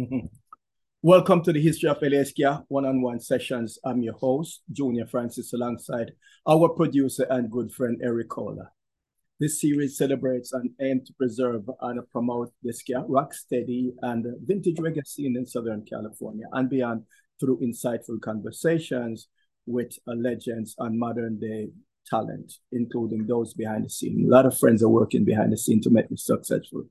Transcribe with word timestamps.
Welcome 1.02 1.42
to 1.42 1.52
the 1.52 1.60
History 1.60 1.88
of 1.88 1.98
LA 2.00 2.24
Ska 2.24 2.64
one-on-one 2.68 3.20
sessions. 3.20 3.78
I'm 3.84 4.02
your 4.02 4.14
host, 4.14 4.62
Junor 4.72 5.10
Francis, 5.10 5.52
alongside 5.52 6.12
our 6.48 6.68
producer 6.70 7.26
and 7.28 7.50
good 7.50 7.72
friend, 7.72 8.00
Eric 8.02 8.28
Kohler. 8.28 8.72
This 9.38 9.60
series 9.60 9.96
celebrates 9.96 10.52
and 10.52 10.70
aims 10.80 11.08
to 11.08 11.14
preserve 11.14 11.68
and 11.80 12.00
promote 12.10 12.52
the 12.62 13.04
rock 13.08 13.34
steady, 13.34 13.92
and 14.02 14.26
vintage 14.44 14.76
reggae 14.76 15.06
scene 15.06 15.36
in 15.36 15.46
Southern 15.46 15.84
California 15.84 16.46
and 16.52 16.70
beyond 16.70 17.04
through 17.38 17.60
insightful 17.60 18.20
conversations 18.20 19.28
with 19.66 19.92
legends 20.06 20.74
and 20.78 20.98
modern-day 20.98 21.70
talent, 22.06 22.54
including 22.72 23.26
those 23.26 23.54
behind 23.54 23.84
the 23.84 23.90
scene. 23.90 24.26
A 24.26 24.30
lot 24.30 24.46
of 24.46 24.56
friends 24.56 24.82
are 24.82 24.88
working 24.88 25.24
behind 25.24 25.52
the 25.52 25.58
scene 25.58 25.80
to 25.82 25.90
make 25.90 26.08
this 26.08 26.24
successful. 26.24 26.84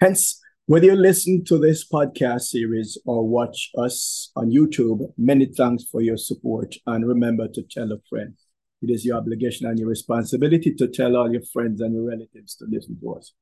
Hence, 0.00 0.40
whether 0.68 0.84
you 0.84 0.96
listen 0.96 1.42
to 1.42 1.56
this 1.56 1.88
podcast 1.88 2.42
series 2.42 2.98
or 3.06 3.26
watch 3.26 3.70
us 3.78 4.30
on 4.36 4.50
YouTube, 4.50 5.00
many 5.16 5.46
thanks 5.46 5.84
for 5.84 6.02
your 6.02 6.18
support. 6.18 6.74
And 6.86 7.08
remember 7.08 7.48
to 7.48 7.62
tell 7.62 7.90
a 7.90 7.96
friend. 8.06 8.34
It 8.82 8.90
is 8.90 9.02
your 9.02 9.16
obligation 9.16 9.66
and 9.66 9.78
your 9.78 9.88
responsibility 9.88 10.74
to 10.74 10.86
tell 10.86 11.16
all 11.16 11.32
your 11.32 11.40
friends 11.54 11.80
and 11.80 11.94
your 11.94 12.04
relatives 12.04 12.54
to 12.56 12.66
listen 12.68 13.00
to 13.00 13.14
us. 13.14 13.32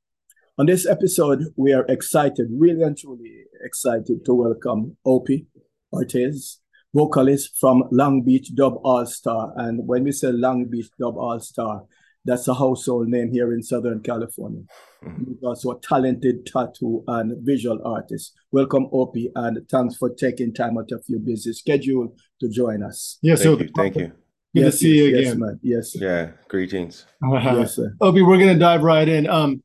On 0.56 0.66
this 0.66 0.86
episode, 0.86 1.46
we 1.56 1.72
are 1.72 1.84
excited, 1.88 2.46
really 2.52 2.82
and 2.82 2.96
truly 2.96 3.42
excited 3.60 4.24
to 4.24 4.32
welcome 4.32 4.96
Opie 5.04 5.46
Ortiz, 5.92 6.60
vocalist 6.94 7.58
from 7.58 7.88
Long 7.90 8.22
Beach 8.22 8.54
Dub 8.54 8.74
All 8.84 9.04
Star. 9.04 9.52
And 9.56 9.84
when 9.84 10.04
we 10.04 10.12
say 10.12 10.30
Long 10.30 10.66
Beach 10.66 10.90
Dub 10.96 11.16
All 11.16 11.40
Star, 11.40 11.86
that's 12.26 12.48
a 12.48 12.54
household 12.54 13.08
name 13.08 13.30
here 13.32 13.52
in 13.52 13.62
Southern 13.62 14.00
California. 14.00 14.62
Mm-hmm. 15.04 15.24
He's 15.24 15.42
also 15.42 15.70
a 15.70 15.80
talented 15.80 16.44
tattoo 16.44 17.04
and 17.06 17.34
visual 17.46 17.80
artist. 17.84 18.34
Welcome, 18.50 18.88
Opie, 18.92 19.30
and 19.34 19.66
thanks 19.70 19.96
for 19.96 20.10
taking 20.10 20.52
time 20.52 20.76
out 20.76 20.90
of 20.92 21.04
your 21.06 21.20
busy 21.20 21.52
schedule 21.52 22.14
to 22.40 22.48
join 22.48 22.82
us. 22.82 23.18
Yes, 23.22 23.42
thank 23.42 23.58
so 23.58 23.64
you. 23.64 23.70
Thank 23.74 23.96
you. 23.96 24.12
Good 24.54 24.64
yes, 24.64 24.72
to 24.72 24.78
see 24.78 24.88
yes, 24.88 24.96
you 24.96 25.16
yes, 25.16 25.20
again. 25.28 25.40
man. 25.40 25.60
Yes, 25.62 25.92
sir. 25.92 25.98
Yeah, 26.02 26.30
greetings. 26.48 27.06
yes, 27.32 27.76
sir. 27.76 27.94
Opie, 28.00 28.22
we're 28.22 28.38
gonna 28.38 28.58
dive 28.58 28.82
right 28.82 29.08
in. 29.08 29.28
Um, 29.28 29.62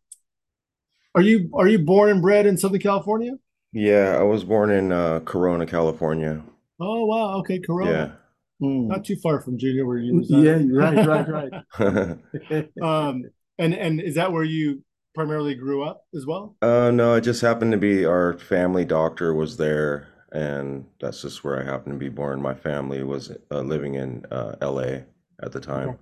are 1.15 1.21
you 1.21 1.49
are 1.53 1.67
you 1.67 1.79
born 1.79 2.09
and 2.09 2.21
bred 2.21 2.45
in 2.45 2.57
Southern 2.57 2.79
California? 2.79 3.33
Yeah, 3.73 4.17
I 4.19 4.23
was 4.23 4.43
born 4.43 4.69
in 4.69 4.91
uh, 4.91 5.21
Corona, 5.21 5.65
California. 5.65 6.43
Oh 6.79 7.05
wow, 7.05 7.39
okay, 7.39 7.59
Corona. 7.59 8.19
Mm. 8.61 8.87
Not 8.87 9.05
too 9.05 9.15
far 9.17 9.41
from 9.41 9.57
Junor 9.57 9.85
where 9.87 9.97
you 9.97 10.15
reside. 10.15 10.45
Yeah, 10.45 10.59
right, 10.71 11.01
right, 11.03 11.27
right. 11.27 11.53
Um, 12.81 13.31
and 13.57 13.73
and 13.73 14.01
is 14.01 14.15
that 14.15 14.31
where 14.31 14.43
you 14.43 14.83
primarily 15.15 15.55
grew 15.55 15.83
up 15.83 16.05
as 16.15 16.25
well? 16.25 16.57
uh, 16.61 16.91
no, 16.91 17.15
it 17.15 17.21
just 17.21 17.41
happened 17.41 17.71
to 17.71 17.77
be 17.77 18.05
our 18.05 18.37
family 18.37 18.85
doctor 18.85 19.33
was 19.33 19.57
there, 19.57 20.07
and 20.31 20.85
that's 20.99 21.21
just 21.21 21.43
where 21.43 21.59
I 21.59 21.63
happened 21.65 21.95
to 21.95 21.99
be 21.99 22.09
born. 22.09 22.41
My 22.41 22.53
family 22.53 23.03
was 23.03 23.31
uh, 23.51 23.61
living 23.61 23.95
in 23.95 24.25
uh, 24.31 24.55
LA 24.61 25.01
at 25.41 25.51
the 25.51 25.59
time. 25.59 25.97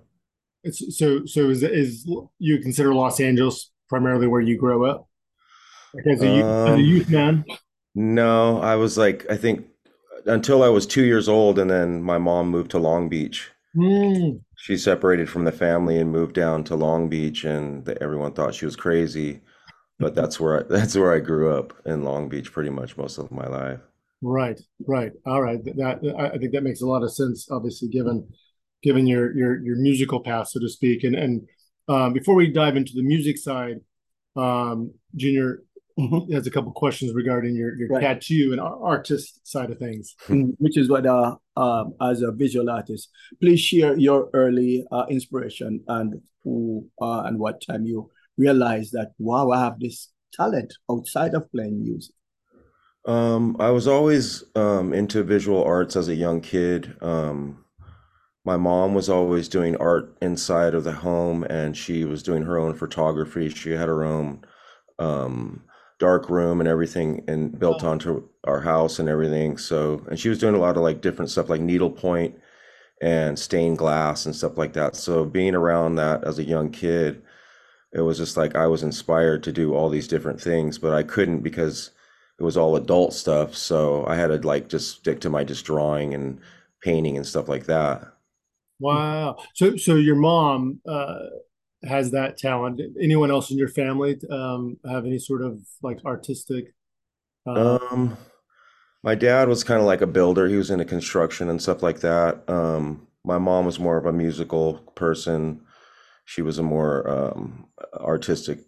It's 0.62 0.98
so 0.98 1.24
so 1.24 1.48
is 1.50 1.62
is 1.62 2.06
you 2.38 2.58
consider 2.58 2.94
Los 2.94 3.20
Angeles 3.20 3.70
primarily 3.88 4.26
where 4.26 4.40
you 4.42 4.58
grow 4.58 4.84
up? 4.84 5.08
Like 5.94 6.06
as 6.06 6.22
a, 6.22 6.28
youth, 6.28 6.52
as 6.66 6.76
a 6.76 6.80
Um, 6.80 6.80
youth 6.80 7.08
man? 7.10 7.44
No, 7.94 8.60
I 8.60 8.76
was 8.76 8.96
like, 8.98 9.26
I 9.30 9.36
think 9.36 9.66
until 10.26 10.62
I 10.62 10.68
was 10.68 10.86
two 10.86 11.04
years 11.04 11.28
old, 11.28 11.58
and 11.58 11.70
then 11.70 12.02
my 12.02 12.18
mom 12.18 12.48
moved 12.50 12.70
to 12.72 12.78
Long 12.78 13.08
Beach. 13.08 13.50
Mm, 13.74 14.40
She 14.54 14.76
separated 14.76 15.28
from 15.28 15.44
the 15.44 15.50
family 15.50 15.98
and 15.98 16.12
moved 16.12 16.34
down 16.34 16.62
to 16.64 16.76
Long 16.76 17.08
Beach, 17.08 17.42
and 17.44 17.84
the, 17.84 18.00
everyone 18.00 18.32
thought 18.32 18.54
she 18.54 18.64
was 18.64 18.76
crazy. 18.76 19.40
But 19.98 20.14
that's 20.14 20.40
where 20.40 20.60
I, 20.60 20.62
that's 20.68 20.96
where 20.96 21.14
I 21.14 21.20
grew 21.20 21.52
up 21.54 21.74
in 21.86 22.04
Long 22.04 22.28
Beach, 22.28 22.52
pretty 22.52 22.70
much 22.70 22.96
most 22.96 23.18
of 23.18 23.30
my 23.32 23.46
life. 23.48 23.80
right, 24.22 24.60
right. 24.86 25.12
All 25.26 25.42
right. 25.42 25.62
That, 25.64 26.00
I 26.34 26.38
think 26.38 26.52
that 26.52 26.62
makes 26.62 26.82
a 26.82 26.86
lot 26.86 27.02
of 27.02 27.12
sense, 27.12 27.48
obviously, 27.50 27.88
given 27.88 28.28
given 28.82 29.06
your 29.06 29.34
your 29.36 29.62
your 29.62 29.76
musical 29.76 30.20
path, 30.20 30.48
so 30.48 30.60
to 30.60 30.68
speak. 30.68 31.04
And 31.04 31.14
and 31.14 31.48
um, 31.88 32.12
before 32.12 32.34
we 32.34 32.48
dive 32.52 32.76
into 32.76 32.92
the 32.94 33.02
music 33.02 33.38
side, 33.38 33.80
um, 34.36 34.92
Junor 35.16 35.58
Mhm. 36.00 36.32
has 36.32 36.46
a 36.46 36.50
couple 36.50 36.72
questions 36.72 37.14
regarding 37.14 37.54
your 37.54 37.74
your 37.76 37.88
Right. 37.88 38.00
tattoo 38.02 38.48
and 38.52 38.60
artist 38.60 39.46
side 39.46 39.70
of 39.70 39.78
things. 39.78 40.14
Mm, 40.28 40.54
Which 40.58 40.76
is 40.76 40.88
what, 40.88 41.06
uh, 41.06 41.36
um, 41.56 41.94
as 42.00 42.22
a 42.22 42.32
visual 42.32 42.68
artist, 42.70 43.10
please 43.40 43.60
share 43.60 43.96
your 43.98 44.30
early 44.32 44.84
uh, 44.90 45.06
inspiration 45.08 45.82
and 45.88 46.20
who 46.44 46.86
uh, 47.00 47.22
and 47.26 47.38
what 47.38 47.60
time 47.60 47.84
you 47.84 48.10
realized 48.38 48.92
that, 48.92 49.12
wow, 49.18 49.50
I 49.50 49.58
have 49.60 49.78
this 49.78 50.08
talent 50.32 50.72
outside 50.90 51.34
of 51.34 51.50
playing 51.52 51.82
music. 51.82 52.14
Um, 53.06 53.56
I 53.58 53.70
was 53.70 53.86
always 53.88 54.44
um, 54.54 54.92
into 54.92 55.22
visual 55.22 55.62
arts 55.64 55.96
as 55.96 56.08
a 56.08 56.14
young 56.14 56.40
kid. 56.40 56.96
Um, 57.02 57.64
my 58.44 58.56
mom 58.56 58.94
was 58.94 59.08
always 59.08 59.48
doing 59.48 59.76
art 59.76 60.16
inside 60.22 60.74
of 60.74 60.84
the 60.84 60.92
home, 60.92 61.44
and 61.44 61.76
she 61.76 62.04
was 62.04 62.22
doing 62.22 62.42
her 62.42 62.58
own 62.58 62.74
photography. 62.74 63.48
She 63.48 63.70
had 63.70 63.88
her 63.88 64.04
own 64.04 64.44
um, 64.98 65.64
dark 66.00 66.28
room 66.28 66.60
and 66.60 66.68
everything, 66.68 67.24
and 67.28 67.56
built 67.56 67.84
onto 67.84 68.28
our 68.44 68.60
house 68.60 68.98
and 68.98 69.08
everything. 69.08 69.56
So, 69.58 70.04
and 70.10 70.18
she 70.18 70.28
was 70.28 70.38
doing 70.38 70.56
a 70.56 70.58
lot 70.58 70.76
of 70.76 70.82
like 70.82 71.00
different 71.00 71.30
stuff, 71.30 71.48
like 71.48 71.60
needlepoint 71.60 72.36
and 73.00 73.38
stained 73.38 73.78
glass 73.78 74.26
and 74.26 74.34
stuff 74.34 74.58
like 74.58 74.72
that. 74.72 74.96
So, 74.96 75.24
being 75.24 75.54
around 75.54 75.94
that 75.96 76.24
as 76.24 76.38
a 76.40 76.44
young 76.44 76.70
kid, 76.70 77.22
it 77.92 78.00
was 78.00 78.18
just 78.18 78.36
like 78.36 78.56
I 78.56 78.66
was 78.66 78.82
inspired 78.82 79.42
to 79.44 79.52
do 79.52 79.74
all 79.74 79.88
these 79.88 80.08
different 80.08 80.40
things, 80.40 80.78
but 80.78 80.92
I 80.92 81.02
couldn't 81.02 81.40
because 81.40 81.90
it 82.38 82.44
was 82.44 82.56
all 82.56 82.76
adult 82.76 83.12
stuff. 83.12 83.54
So 83.54 84.06
I 84.06 84.16
had 84.16 84.28
to 84.28 84.38
like 84.46 84.68
just 84.68 84.96
stick 84.96 85.20
to 85.20 85.30
my 85.30 85.44
just 85.44 85.66
drawing 85.66 86.14
and 86.14 86.40
painting 86.82 87.16
and 87.16 87.26
stuff 87.26 87.48
like 87.48 87.66
that. 87.66 88.02
Wow. 88.78 89.36
So 89.54 89.76
so 89.76 89.96
your 89.96 90.16
mom 90.16 90.80
uh, 90.88 91.18
has 91.84 92.10
that 92.12 92.36
talent. 92.36 92.80
Anyone 93.00 93.30
else 93.30 93.50
in 93.50 93.58
your 93.58 93.68
family 93.68 94.18
um, 94.30 94.78
have 94.88 95.06
any 95.06 95.18
sort 95.18 95.42
of 95.42 95.60
like 95.82 96.04
artistic? 96.04 96.74
Uh, 97.46 97.76
Um, 97.90 98.16
my 99.02 99.14
dad 99.14 99.48
was 99.48 99.64
kind 99.64 99.80
of 99.80 99.86
like 99.86 100.02
a 100.02 100.06
builder. 100.06 100.48
He 100.48 100.56
was 100.56 100.70
into 100.70 100.84
construction 100.84 101.50
and 101.50 101.62
stuff 101.62 101.82
like 101.82 102.00
that. 102.00 102.48
Um, 102.50 103.08
my 103.24 103.38
mom 103.38 103.66
was 103.66 103.80
more 103.80 103.98
of 103.98 104.06
a 104.06 104.12
musical 104.12 104.74
person. 104.96 105.62
She 106.26 106.42
was 106.42 106.58
a 106.58 106.62
more 106.62 107.08
um, 107.08 107.68
artistic 107.94 108.60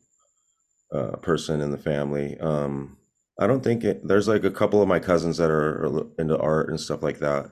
uh, 0.94 1.16
person 1.16 1.60
in 1.60 1.70
the 1.70 1.78
family. 1.78 2.38
Um, 2.40 2.96
I 3.40 3.46
don't 3.46 3.64
think 3.64 3.84
it, 3.84 4.06
there's 4.06 4.28
like 4.28 4.44
a 4.44 4.50
couple 4.50 4.82
of 4.82 4.88
my 4.88 4.98
cousins 5.00 5.38
that 5.38 5.50
are, 5.50 5.86
are 5.86 6.06
into 6.18 6.38
art 6.38 6.68
and 6.68 6.78
stuff 6.80 7.02
like 7.02 7.18
that. 7.20 7.50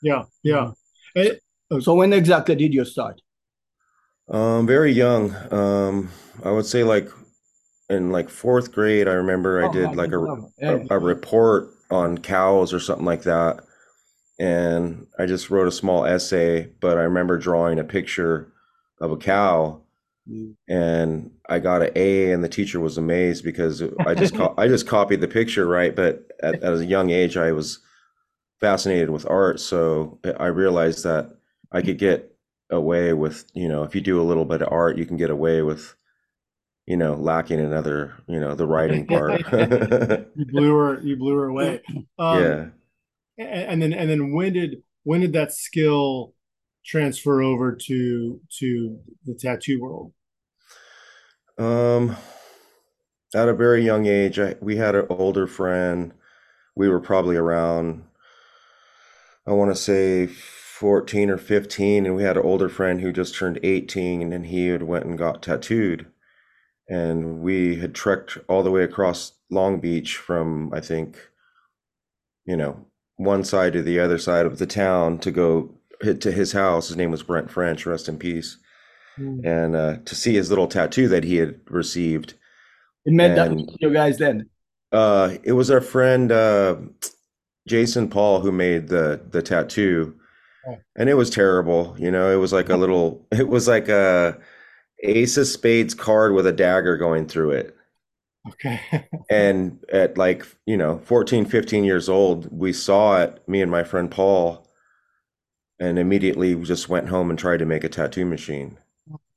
yeah, 0.00 0.24
yeah. 0.42 0.72
Eh, 1.16 1.34
So 1.80 1.94
when 1.94 2.12
exactly 2.12 2.54
did 2.56 2.74
you 2.74 2.84
start? 2.84 3.20
Um, 4.28 4.66
very 4.66 4.92
young. 4.92 5.34
Um, 5.52 6.10
I 6.42 6.50
would 6.50 6.66
say 6.66 6.82
like 6.84 7.08
in 7.90 8.10
like 8.12 8.30
fourth 8.30 8.72
grade, 8.72 9.08
I 9.08 9.14
remember 9.14 9.62
I 9.62 9.68
Oh, 9.68 9.68
did 9.68 9.96
like 9.96 10.12
a, 10.12 10.28
a, 10.66 10.80
a 10.90 10.98
report 10.98 11.70
on 11.90 12.18
cows 12.18 12.72
or 12.74 12.80
something 12.80 13.06
like 13.06 13.24
that. 13.24 13.60
And 14.40 15.06
I 15.18 15.26
just 15.26 15.50
wrote 15.50 15.68
a 15.68 15.72
small 15.72 16.06
essay, 16.06 16.70
but 16.80 16.98
I 16.98 17.02
remember 17.02 17.38
drawing 17.38 17.78
a 17.78 17.84
picture 17.84 18.52
of 19.00 19.12
a 19.12 19.16
cow 19.16 19.82
Mm. 20.26 20.54
and 20.68 21.30
I 21.48 21.58
got 21.58 21.82
an 21.82 21.90
A 21.96 22.32
and 22.32 22.42
the 22.42 22.48
teacher 22.48 22.80
was 22.80 22.96
amazed 22.98 23.44
because 23.44 23.82
I 24.04 24.14
just 24.14 24.34
co 24.34 24.54
I 24.58 24.68
just 24.68 24.86
copied 24.86 25.20
the 25.20 25.28
picture, 25.28 25.66
right? 25.66 25.94
But 25.94 26.30
at, 26.42 26.62
at 26.62 26.74
a 26.74 26.84
young 26.84 27.10
age, 27.10 27.36
I 27.36 27.52
was 27.52 27.80
fascinated 28.60 29.10
with 29.10 29.28
art, 29.28 29.60
so 29.60 30.18
I 30.38 30.46
realized 30.46 31.04
that 31.04 31.36
I 31.72 31.82
could 31.82 31.98
get 31.98 32.33
away 32.70 33.12
with, 33.12 33.44
you 33.54 33.68
know, 33.68 33.84
if 33.84 33.94
you 33.94 34.00
do 34.00 34.20
a 34.20 34.24
little 34.24 34.44
bit 34.44 34.62
of 34.62 34.68
art, 34.72 34.98
you 34.98 35.06
can 35.06 35.16
get 35.16 35.30
away 35.30 35.62
with, 35.62 35.94
you 36.86 36.96
know, 36.96 37.14
lacking 37.14 37.60
another, 37.60 38.14
you 38.28 38.40
know, 38.40 38.54
the 38.54 38.66
writing 38.66 39.06
part. 39.08 39.42
you 40.34 40.46
blew 40.46 40.74
her. 40.74 41.00
You 41.02 41.16
blew 41.16 41.36
her 41.36 41.46
away. 41.48 41.82
Um, 42.18 42.42
Yeah. 42.42 42.66
And 43.38 43.82
then 43.82 43.92
and 43.92 44.08
then 44.08 44.32
when 44.32 44.52
did 44.52 44.82
when 45.02 45.20
did 45.20 45.32
that 45.32 45.52
skill 45.52 46.34
transfer 46.86 47.42
over 47.42 47.74
to 47.74 48.40
to 48.60 48.98
the 49.24 49.34
tattoo 49.34 49.80
world? 49.80 50.12
Um, 51.58 52.16
at 53.34 53.48
a 53.48 53.54
very 53.54 53.84
young 53.84 54.06
age, 54.06 54.38
I, 54.38 54.54
we 54.60 54.76
had 54.76 54.94
an 54.94 55.06
older 55.10 55.46
friend. 55.46 56.12
We 56.76 56.88
were 56.88 57.00
probably 57.00 57.36
around, 57.36 58.04
I 59.46 59.52
want 59.52 59.70
to 59.70 59.80
say 59.80 60.28
14 60.78 61.30
or 61.30 61.38
15, 61.38 62.04
and 62.04 62.16
we 62.16 62.24
had 62.24 62.36
an 62.36 62.42
older 62.42 62.68
friend 62.68 63.00
who 63.00 63.12
just 63.12 63.36
turned 63.36 63.60
18, 63.62 64.20
and 64.20 64.32
then 64.32 64.42
he 64.44 64.66
had 64.66 64.82
went 64.82 65.04
and 65.04 65.16
got 65.16 65.40
tattooed. 65.40 66.06
And 66.88 67.40
we 67.42 67.76
had 67.76 67.94
trekked 67.94 68.38
all 68.48 68.64
the 68.64 68.72
way 68.72 68.82
across 68.82 69.34
Long 69.50 69.78
Beach 69.78 70.16
from, 70.16 70.74
I 70.74 70.80
think, 70.80 71.16
you 72.44 72.56
know, 72.56 72.86
one 73.16 73.44
side 73.44 73.72
to 73.74 73.82
the 73.82 74.00
other 74.00 74.18
side 74.18 74.46
of 74.46 74.58
the 74.58 74.66
town 74.66 75.18
to 75.20 75.30
go 75.30 75.78
hit 76.00 76.20
to 76.22 76.32
his 76.32 76.50
house. 76.50 76.88
His 76.88 76.96
name 76.96 77.12
was 77.12 77.22
Brent 77.22 77.52
French, 77.52 77.86
rest 77.86 78.08
in 78.08 78.18
peace. 78.18 78.56
Hmm. 79.14 79.46
And 79.46 79.76
uh, 79.76 79.96
to 80.04 80.14
see 80.16 80.34
his 80.34 80.50
little 80.50 80.66
tattoo 80.66 81.06
that 81.06 81.22
he 81.22 81.36
had 81.36 81.60
received. 81.70 82.34
It 83.04 83.12
meant 83.12 83.36
that 83.36 83.52
And- 83.52 83.68
to 83.68 83.76
you 83.78 83.92
guys 83.92 84.18
then. 84.18 84.50
Uh, 84.90 85.36
it 85.44 85.52
was 85.52 85.70
our 85.70 85.80
friend 85.80 86.32
uh, 86.32 86.76
Jason 87.68 88.08
Paul 88.08 88.40
who 88.40 88.50
made 88.50 88.88
the 88.88 89.20
the 89.30 89.42
tattoo. 89.42 90.16
And 90.96 91.08
it 91.08 91.14
was 91.14 91.30
terrible. 91.30 91.96
You 91.98 92.10
know, 92.10 92.30
it 92.32 92.36
was 92.36 92.52
like 92.52 92.68
a 92.68 92.76
little. 92.76 93.26
It 93.32 93.48
was 93.48 93.68
like 93.68 93.88
a 93.88 94.38
ace 95.02 95.36
of 95.36 95.46
spades 95.48 95.94
card 95.94 96.34
with 96.34 96.46
a 96.46 96.52
dagger 96.52 96.96
going 96.98 97.26
through 97.28 97.52
it. 97.52 97.76
Okay. 98.46 98.80
And 99.30 99.84
at 99.90 100.16
like, 100.18 100.46
you 100.66 100.76
know, 100.76 100.98
14, 100.98 101.44
15 101.44 101.84
years 101.84 102.08
old, 102.08 102.48
we 102.56 102.72
saw 102.72 103.20
it, 103.22 103.46
me 103.48 103.60
and 103.62 103.70
my 103.70 103.84
friend 103.84 104.10
Paul, 104.10 104.66
and 105.78 106.00
immediately 106.00 106.54
we 106.56 106.64
just 106.64 106.88
went 106.88 107.08
home 107.08 107.30
and 107.30 107.38
tried 107.38 107.58
to 107.58 107.64
make 107.66 107.84
a 107.84 107.88
tattoo 107.88 108.24
machine. 108.24 108.76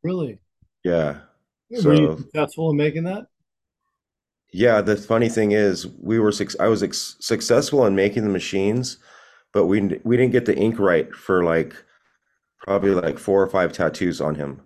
Really? 0.03 0.39
Yeah. 0.83 1.21
Were 1.69 1.93
you 1.93 2.09
So, 2.09 2.17
successful 2.17 2.69
in 2.71 2.77
making 2.77 3.03
that? 3.05 3.27
yeah, 4.53 4.81
the 4.81 4.95
funny 4.95 5.29
thing 5.29 5.51
is 5.51 5.87
we 5.87 6.19
were 6.19 6.31
suc 6.31 6.49
I 6.59 6.67
was 6.67 6.81
ex 6.83 7.15
successful 7.19 7.85
in 7.85 7.95
making 7.95 8.23
the 8.23 8.29
machines, 8.29 8.97
but 9.53 9.65
we 9.65 9.99
we 10.03 10.17
didn't 10.17 10.31
get 10.31 10.45
the 10.45 10.55
ink 10.55 10.79
right 10.79 11.13
for 11.13 11.43
like 11.43 11.75
probably 12.59 12.91
like 12.91 13.17
four 13.17 13.41
or 13.41 13.47
five 13.47 13.73
tattoos 13.73 14.21
on 14.21 14.35
him. 14.35 14.61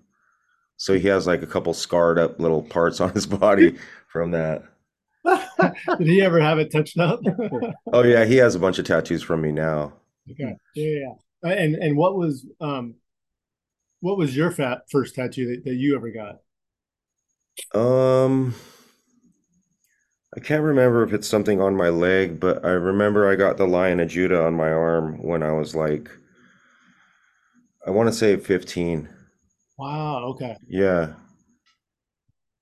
So 0.77 0.97
he 0.97 1.07
has 1.07 1.27
like 1.27 1.43
a 1.43 1.47
couple 1.47 1.73
scarred 1.73 2.17
up 2.17 2.39
little 2.39 2.63
parts 2.63 2.99
on 2.99 3.11
his 3.13 3.25
body 3.27 3.77
from 4.07 4.31
that. 4.31 4.63
Did 5.25 6.07
he 6.07 6.21
ever 6.21 6.39
have 6.39 6.57
it 6.59 6.71
touched 6.71 6.97
up? 6.97 7.21
Oh 7.93 8.03
yeah, 8.03 8.25
he 8.25 8.37
has 8.37 8.55
a 8.55 8.59
bunch 8.59 8.79
of 8.79 8.85
tattoos 8.85 9.21
from 9.21 9.41
me 9.41 9.51
now. 9.51 9.93
Okay. 10.31 10.55
Yeah, 10.75 10.87
yeah. 10.87 11.13
yeah. 11.43 11.51
And 11.51 11.75
and 11.75 11.97
what 11.97 12.15
was 12.15 12.45
um 12.59 12.95
what 13.99 14.17
was 14.17 14.35
your 14.35 14.51
fat 14.51 14.81
first 14.89 15.15
tattoo 15.15 15.47
that, 15.47 15.63
that 15.65 15.75
you 15.75 15.95
ever 15.95 16.11
got? 16.11 16.39
Um, 17.79 18.55
I 20.35 20.39
can't 20.39 20.63
remember 20.63 21.03
if 21.03 21.13
it's 21.13 21.27
something 21.27 21.59
on 21.59 21.75
my 21.75 21.89
leg, 21.89 22.39
but 22.39 22.63
I 22.63 22.69
remember 22.71 23.29
I 23.29 23.35
got 23.35 23.57
the 23.57 23.67
Lion 23.67 23.99
of 23.99 24.07
Judah 24.09 24.41
on 24.43 24.53
my 24.55 24.71
arm 24.71 25.21
when 25.21 25.43
I 25.43 25.51
was 25.51 25.75
like, 25.75 26.09
I 27.85 27.91
want 27.91 28.07
to 28.07 28.13
say 28.13 28.37
15. 28.37 29.09
Wow, 29.77 30.23
okay. 30.35 30.55
Yeah. 30.67 31.13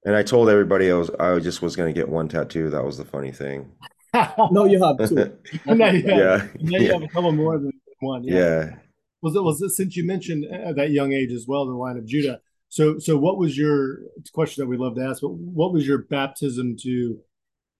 And 0.06 0.16
I 0.16 0.24
told 0.24 0.50
everybody 0.50 0.89
I 0.89 0.95
was 0.95 1.10
I 1.19 1.38
just 1.39 1.62
was 1.62 1.75
gonna 1.75 1.92
get 1.94 2.07
one 2.07 2.30
tattoo. 2.30 2.69
That 2.69 2.86
was 2.86 2.98
the 2.98 3.06
funny 3.06 3.31
thing. 3.31 3.71
No, 4.51 4.66
you 4.66 4.83
have 4.83 4.98
two. 5.07 5.38
And 5.68 5.77
now 5.80 5.92
you 5.92 6.01
have, 6.07 6.18
Yeah. 6.18 6.48
now 6.62 6.80
you 6.80 6.88
Yeah. 6.88 6.94
have 6.94 7.04
a 7.04 7.07
couple 7.10 7.31
more 7.31 7.60
than 7.60 7.71
one. 8.00 8.24
Yeah. 8.24 8.33
Yeah. 8.36 8.75
Was 9.21 9.36
it 9.36 9.42
was 9.44 9.62
it 9.62 9.69
since 9.71 9.95
you 9.95 10.04
mentioned 10.06 10.45
at 10.45 10.77
that 10.77 10.89
young 10.92 11.12
age 11.12 11.31
as 11.31 11.45
well, 11.48 11.68
the 11.68 11.74
line 11.74 11.98
of 11.98 12.06
Judah? 12.07 12.39
So 12.69 12.98
so 12.98 13.18
what 13.18 13.38
was 13.38 13.56
your 13.57 14.00
question 14.33 14.63
that 14.63 14.69
we 14.69 14.77
love 14.77 14.95
to 14.95 15.01
ask, 15.04 15.21
but 15.21 15.33
what 15.33 15.74
was 15.74 15.86
your 15.86 16.00
baptism 16.00 16.75
to 16.81 17.19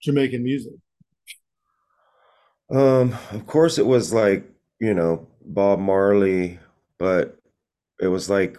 Jamaican 0.02 0.44
music? 0.44 0.74
Um, 2.72 3.16
of 3.32 3.48
course 3.48 3.78
it 3.78 3.86
was 3.86 4.14
like, 4.14 4.44
you 4.80 4.94
know, 4.94 5.28
Bob 5.44 5.80
Marley, 5.80 6.60
but 6.98 7.38
it 8.02 8.08
was 8.08 8.30
like 8.30 8.58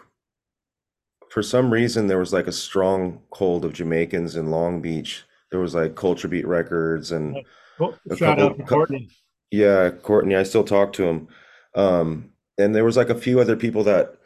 for 1.31 1.43
some 1.43 1.73
reason 1.73 2.07
there 2.09 2.19
was 2.19 2.33
like 2.33 2.47
a 2.49 2.53
strong 2.53 3.23
hold 3.33 3.65
of 3.65 3.73
Jamaicans 3.73 4.37
in 4.37 4.51
Long 4.51 4.83
Beach. 4.83 5.25
There 5.51 5.61
was 5.61 5.75
like 5.75 5.95
Culture 5.95 6.29
Beat 6.29 6.47
Records 6.47 7.13
and 7.13 7.37
Oh, 7.83 7.95
A 8.11 8.17
shout 8.17 8.37
couple- 8.37 8.45
out 8.53 8.59
to 8.59 8.65
Courtney. 8.65 9.09
Yeah, 9.51 9.91
Courtney, 9.91 10.37
I 10.37 10.43
still 10.43 10.65
talk 10.65 10.93
to 10.95 11.05
him. 11.05 11.29
Um, 11.75 12.31
and 12.59 12.75
there 12.75 12.85
was 12.85 12.97
like 12.97 13.09
a 13.09 13.15
few 13.15 13.41
other 13.41 13.57
people 13.57 13.83
that 13.85 14.17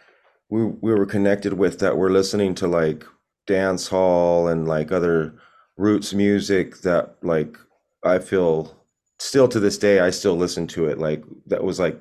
we 0.50 0.64
we 0.64 0.92
were 0.92 1.06
connected 1.06 1.52
with 1.54 1.78
that 1.78 1.96
were 1.96 2.10
listening 2.10 2.54
to 2.56 2.66
like 2.66 3.04
dance 3.46 3.88
hall 3.88 4.48
and 4.48 4.66
like 4.66 4.90
other 4.90 5.34
roots 5.76 6.14
music 6.14 6.78
that 6.82 7.16
like 7.22 7.56
I 8.04 8.18
feel 8.18 8.76
still 9.18 9.48
to 9.48 9.60
this 9.60 9.78
day 9.78 10.00
I 10.00 10.10
still 10.10 10.36
listen 10.36 10.66
to 10.68 10.86
it. 10.86 10.98
Like 10.98 11.24
that 11.46 11.64
was 11.64 11.78
like 11.78 11.98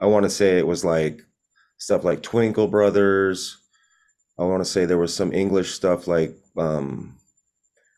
I 0.00 0.06
want 0.06 0.24
to 0.24 0.30
say 0.30 0.58
it 0.58 0.66
was 0.66 0.84
like 0.84 1.22
stuff 1.78 2.04
like 2.04 2.22
Twinkle 2.22 2.68
Brothers. 2.68 3.58
I 4.38 4.44
want 4.44 4.62
to 4.64 4.70
say 4.70 4.84
there 4.84 4.98
was 4.98 5.14
some 5.14 5.32
English 5.32 5.72
stuff 5.72 6.06
like 6.06 6.34
um 6.56 7.16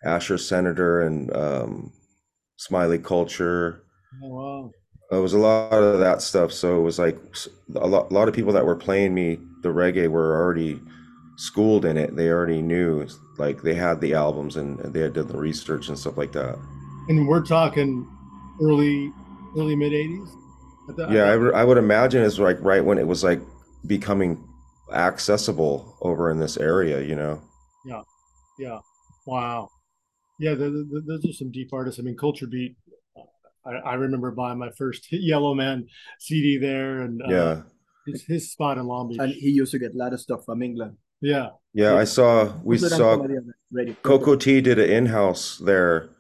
Asher 0.05 0.39
Senator 0.39 1.03
and 1.03 1.35
um 1.35 1.93
Smiley 2.57 2.99
Culture. 2.99 3.85
Oh, 4.23 4.29
wow. 4.29 4.71
It 5.11 5.21
was 5.21 5.35
a 5.35 5.39
lot 5.39 5.73
of 5.73 6.01
that 6.01 6.23
stuff. 6.23 6.53
So 6.53 6.79
it 6.79 6.83
was 6.83 6.99
like 6.99 7.19
a 7.77 7.87
lot, 7.87 8.11
a 8.11 8.15
lot 8.15 8.29
of 8.29 8.35
people 8.35 8.53
that 8.53 8.65
were 8.65 8.77
playing 8.77 9.15
me 9.15 9.39
the 9.63 9.69
reggae 9.69 10.09
were 10.09 10.37
already 10.37 10.81
schooled 11.37 11.85
in 11.85 11.97
it. 11.97 12.17
They 12.17 12.29
already 12.29 12.63
knew, 12.63 13.07
like 13.39 13.63
they 13.63 13.75
had 13.75 14.01
the 14.01 14.15
albums 14.15 14.57
and 14.57 14.79
they 14.79 15.01
had 15.01 15.15
done 15.15 15.29
the 15.29 15.37
research 15.39 15.89
and 15.89 15.99
stuff 15.99 16.17
like 16.17 16.33
that. 16.33 16.57
And 17.09 17.27
we're 17.29 17.43
talking 17.45 18.09
early 18.63 19.13
early 19.57 19.77
mid 19.77 19.93
80s? 19.93 20.29
Yeah, 21.11 21.25
I, 21.25 21.37
would- 21.37 21.55
I 21.55 21.65
would 21.65 21.79
imagine 21.79 22.23
it's 22.23 22.39
like 22.39 22.59
right 22.61 22.85
when 22.85 22.99
it 22.99 23.07
was 23.07 23.25
like 23.25 23.41
becoming 23.87 24.43
accessible 24.93 25.97
over 26.03 26.31
in 26.31 26.39
this 26.39 26.57
area, 26.57 27.01
you 27.03 27.15
know? 27.17 27.41
Yeah. 27.87 28.03
Yeah. 28.59 28.79
Wow. 29.27 29.69
Yeah, 30.39 30.55
th 30.57 30.73
th 30.73 30.87
th- 30.91 31.05
those 31.07 31.25
are 31.31 31.33
some 31.33 31.51
deep 31.53 31.71
artists. 31.73 32.01
I 32.01 32.03
mean, 32.03 32.17
Culture 32.17 32.47
Beat. 32.47 32.77
I, 33.65 33.71
I 33.93 33.95
remember 33.95 34.31
buying 34.33 34.59
my 34.59 34.71
first 34.77 35.07
Yellowman 35.11 35.87
CD 36.19 36.59
there, 36.59 37.03
and 37.03 37.23
uh, 37.23 37.29
Yeah. 37.31 37.63
his, 38.07 38.23
his 38.25 38.53
spot 38.53 38.77
in 38.79 38.87
Long 38.87 39.09
Beach. 39.09 39.19
And 39.21 39.33
he 39.33 39.51
used 39.51 39.73
to 39.73 39.79
get 39.79 39.95
a 39.95 39.97
lot 39.97 40.13
of 40.13 40.21
stuff 40.21 40.45
from 40.45 40.63
England. 40.63 40.97
Yeah, 41.25 41.49
Yeah, 41.73 41.95
I 41.97 42.05
saw, 42.05 42.53
we 42.63 42.77
saw 42.79 42.89
somebody 42.89 43.37
on 43.39 43.47
the 43.47 43.53
radio. 43.73 43.95
Cocoa 44.03 44.37
Tea 44.37 44.61
did 44.61 44.79
an 44.79 44.91
in-house 44.91 45.59
there 45.59 46.11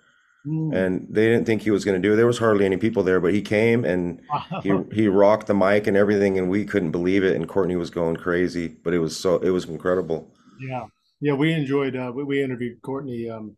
Mm. 0.47 0.75
and 0.77 1.07
they 1.09 1.27
didn't 1.27 1.47
think 1.47 1.63
he 1.63 1.71
was 1.71 1.87
going 1.87 2.01
to 2.01 2.07
do 2.07 2.13
it. 2.13 2.17
There 2.17 2.27
was 2.27 2.37
hardly 2.39 2.67
any 2.67 2.77
people 2.77 3.03
there, 3.03 3.19
but 3.19 3.33
he 3.33 3.41
came 3.41 3.83
and 3.87 4.21
he 4.63 4.73
he 4.93 5.09
rocked 5.09 5.47
the 5.47 5.55
mic 5.55 5.87
and 5.87 5.97
everything, 5.97 6.37
and 6.39 6.51
we 6.51 6.67
couldn't 6.67 6.91
believe 6.91 7.25
it. 7.25 7.35
And 7.35 7.49
Courtney 7.49 7.77
was 7.77 7.89
going 7.89 8.17
crazy, 8.17 8.69
but 8.85 8.93
it 8.93 8.99
was 8.99 9.17
so 9.17 9.39
it 9.39 9.49
was 9.49 9.65
incredible. 9.65 10.19
yeah, 10.61 10.85
yeah. 11.23 11.33
We 11.33 11.55
enjoyed. 11.55 11.97
Uh, 11.97 12.13
we, 12.15 12.25
we 12.25 12.43
interviewed 12.43 12.83
Courtney. 12.83 13.31
Um, 13.31 13.57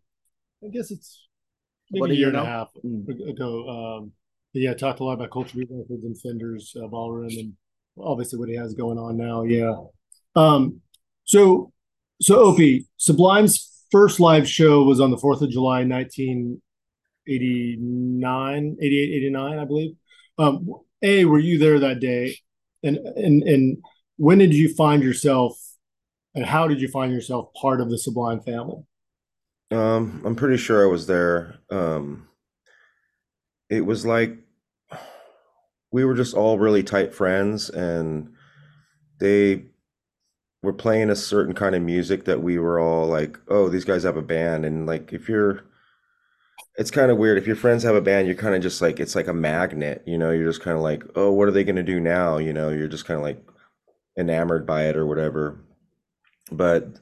I 0.65 0.69
guess 0.69 0.93
it's 0.93 1.27
maybe 1.91 2.01
About 2.05 2.11
a 2.11 2.13
a 2.13 2.17
year 2.17 2.29
year 2.29 2.29
and 2.29 2.47
a 2.47 2.51
half 2.55 2.69
Mm. 2.85 3.31
ago. 3.35 3.51
Um, 3.69 4.13
but 4.55 4.63
yeah, 4.63 4.75
talked 4.75 5.01
a 5.01 5.05
lot 5.05 5.15
about 5.15 5.33
Culture 5.33 5.59
Beat 5.59 5.69
Records 5.73 6.05
and 6.05 6.21
Fenders 6.21 6.73
uh, 6.81 6.87
Ballroom, 6.87 7.31
and 7.43 7.53
obviously 7.99 8.39
what 8.39 8.49
he 8.49 8.55
has 8.55 8.75
going 8.75 8.99
on 8.99 9.17
now. 9.17 9.43
Yeah. 9.43 9.75
Um. 10.37 10.81
So, 11.27 11.73
so 12.21 12.39
Opie 12.39 12.89
Sublime's 12.97 13.85
first 13.93 14.19
live 14.19 14.49
show 14.49 14.83
was 14.83 15.01
on 15.01 15.11
the 15.11 15.19
Fourth 15.19 15.43
of 15.43 15.51
July, 15.51 15.85
1989, 15.85 18.77
88, 18.81 19.17
89, 19.17 19.59
I 19.59 19.65
believe. 19.65 19.95
Um. 20.39 20.71
A, 21.03 21.25
were 21.27 21.39
you 21.39 21.59
there 21.59 21.79
that 21.81 22.01
day? 22.01 22.37
And 22.83 22.97
and 22.97 23.43
and 23.43 23.79
when 24.17 24.39
did 24.39 24.55
you 24.55 24.75
find 24.75 25.03
yourself? 25.03 25.59
And 26.35 26.45
how 26.45 26.69
did 26.69 26.81
you 26.81 26.89
find 26.89 27.13
yourself 27.13 27.53
part 27.55 27.81
of 27.81 27.91
the 27.91 27.99
Sublime 27.99 28.41
family? 28.41 28.83
Um, 29.71 30.23
I'm 30.25 30.37
pretty 30.37 30.57
sure 30.57 30.83
I 30.83 30.91
was 30.91 31.07
there. 31.07 31.57
Um, 31.71 32.29
it 33.71 33.83
was 33.83 34.05
like 34.05 34.37
we 35.93 36.05
were 36.05 36.15
just 36.15 36.35
all 36.35 36.59
really 36.59 36.83
tight 36.83 37.15
friends, 37.15 37.71
and 37.71 38.35
they 39.19 39.67
were 40.67 40.75
playing 40.75 41.11
a 41.11 41.17
certain 41.17 41.55
kind 41.55 41.75
of 41.75 41.83
music 41.83 42.27
that 42.27 42.43
we 42.43 42.59
were 42.59 42.81
all 42.81 43.07
like, 43.09 43.39
"Oh, 43.49 43.69
these 43.71 43.87
guys 43.87 44.05
have 44.05 44.19
a 44.19 44.23
band," 44.23 44.67
and 44.67 44.87
like 44.87 45.13
if 45.15 45.29
you're 45.31 45.65
It's 46.79 46.91
kind 46.91 47.11
of 47.11 47.19
weird. 47.19 47.39
If 47.39 47.47
your 47.47 47.57
friends 47.57 47.83
have 47.85 47.95
a 47.95 48.01
band, 48.01 48.27
you're 48.27 48.37
kind 48.37 48.55
of 48.55 48.63
just 48.63 48.83
like, 48.83 49.01
it's 49.01 49.15
like 49.15 49.29
a 49.29 49.33
magnet, 49.33 50.03
you 50.07 50.19
know, 50.19 50.31
you're 50.31 50.49
just 50.49 50.61
kind 50.63 50.77
of 50.77 50.83
like, 50.83 51.03
oh, 51.15 51.31
what 51.33 51.49
are 51.49 51.51
they 51.51 51.65
going 51.65 51.77
to 51.77 51.83
do 51.83 52.01
now? 52.01 52.37
You 52.39 52.53
know, 52.53 52.69
you're 52.71 52.89
just 52.89 53.07
kind 53.07 53.19
of 53.19 53.25
like 53.25 53.43
enamored 54.19 54.67
by 54.67 54.85
it 54.85 54.97
or 54.97 55.07
whatever. 55.07 55.59
But 56.53 57.01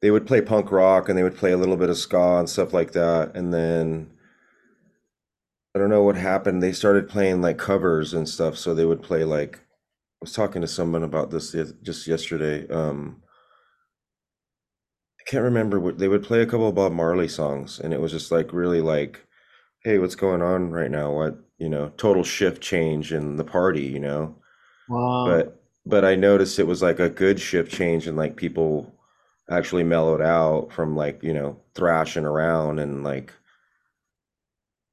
they 0.00 0.10
would 0.10 0.26
play 0.26 0.40
punk 0.40 0.72
rock 0.72 1.08
and 1.08 1.16
they 1.18 1.22
would 1.22 1.36
play 1.36 1.52
a 1.52 1.56
little 1.56 1.76
bit 1.76 1.90
of 1.90 1.96
ska 1.98 2.38
and 2.38 2.48
stuff 2.50 2.72
like 2.72 2.92
that. 2.92 3.34
And 3.36 3.52
then 3.54 4.10
I 5.74 5.78
don't 5.78 5.90
know 5.90 6.02
what 6.02 6.16
happened. 6.16 6.62
They 6.62 6.72
started 6.72 7.08
playing 7.08 7.40
like 7.42 7.58
covers 7.58 8.14
and 8.14 8.28
stuff. 8.28 8.56
So 8.58 8.74
they 8.74 8.84
would 8.86 9.02
play 9.02 9.24
like, 9.24 9.60
was 10.22 10.32
talking 10.32 10.62
to 10.62 10.68
someone 10.68 11.02
about 11.02 11.30
this 11.30 11.52
just 11.82 12.06
yesterday. 12.06 12.66
Um, 12.68 13.22
I 15.20 15.24
can't 15.30 15.44
remember 15.44 15.78
what 15.80 15.98
they 15.98 16.08
would 16.08 16.24
play 16.24 16.42
a 16.42 16.46
couple 16.46 16.68
of 16.68 16.74
Bob 16.74 16.92
Marley 16.92 17.28
songs, 17.28 17.78
and 17.80 17.92
it 17.94 18.00
was 18.00 18.12
just 18.12 18.30
like 18.32 18.52
really 18.52 18.80
like, 18.80 19.26
hey, 19.84 19.98
what's 19.98 20.14
going 20.16 20.42
on 20.42 20.70
right 20.70 20.90
now? 20.90 21.12
What, 21.12 21.38
you 21.58 21.68
know, 21.68 21.90
total 21.96 22.24
shift 22.24 22.62
change 22.62 23.12
in 23.12 23.36
the 23.36 23.44
party, 23.44 23.82
you 23.84 24.00
know? 24.00 24.36
Wow. 24.88 25.24
But 25.26 25.62
but 25.86 26.04
I 26.04 26.14
noticed 26.16 26.58
it 26.58 26.66
was 26.66 26.82
like 26.82 27.00
a 27.00 27.10
good 27.10 27.40
shift 27.40 27.72
change 27.72 28.06
and 28.06 28.16
like 28.16 28.36
people 28.36 28.94
actually 29.50 29.84
mellowed 29.84 30.22
out 30.22 30.72
from 30.72 30.96
like, 30.96 31.22
you 31.22 31.34
know, 31.34 31.60
thrashing 31.74 32.24
around 32.24 32.78
and 32.78 33.04
like 33.04 33.32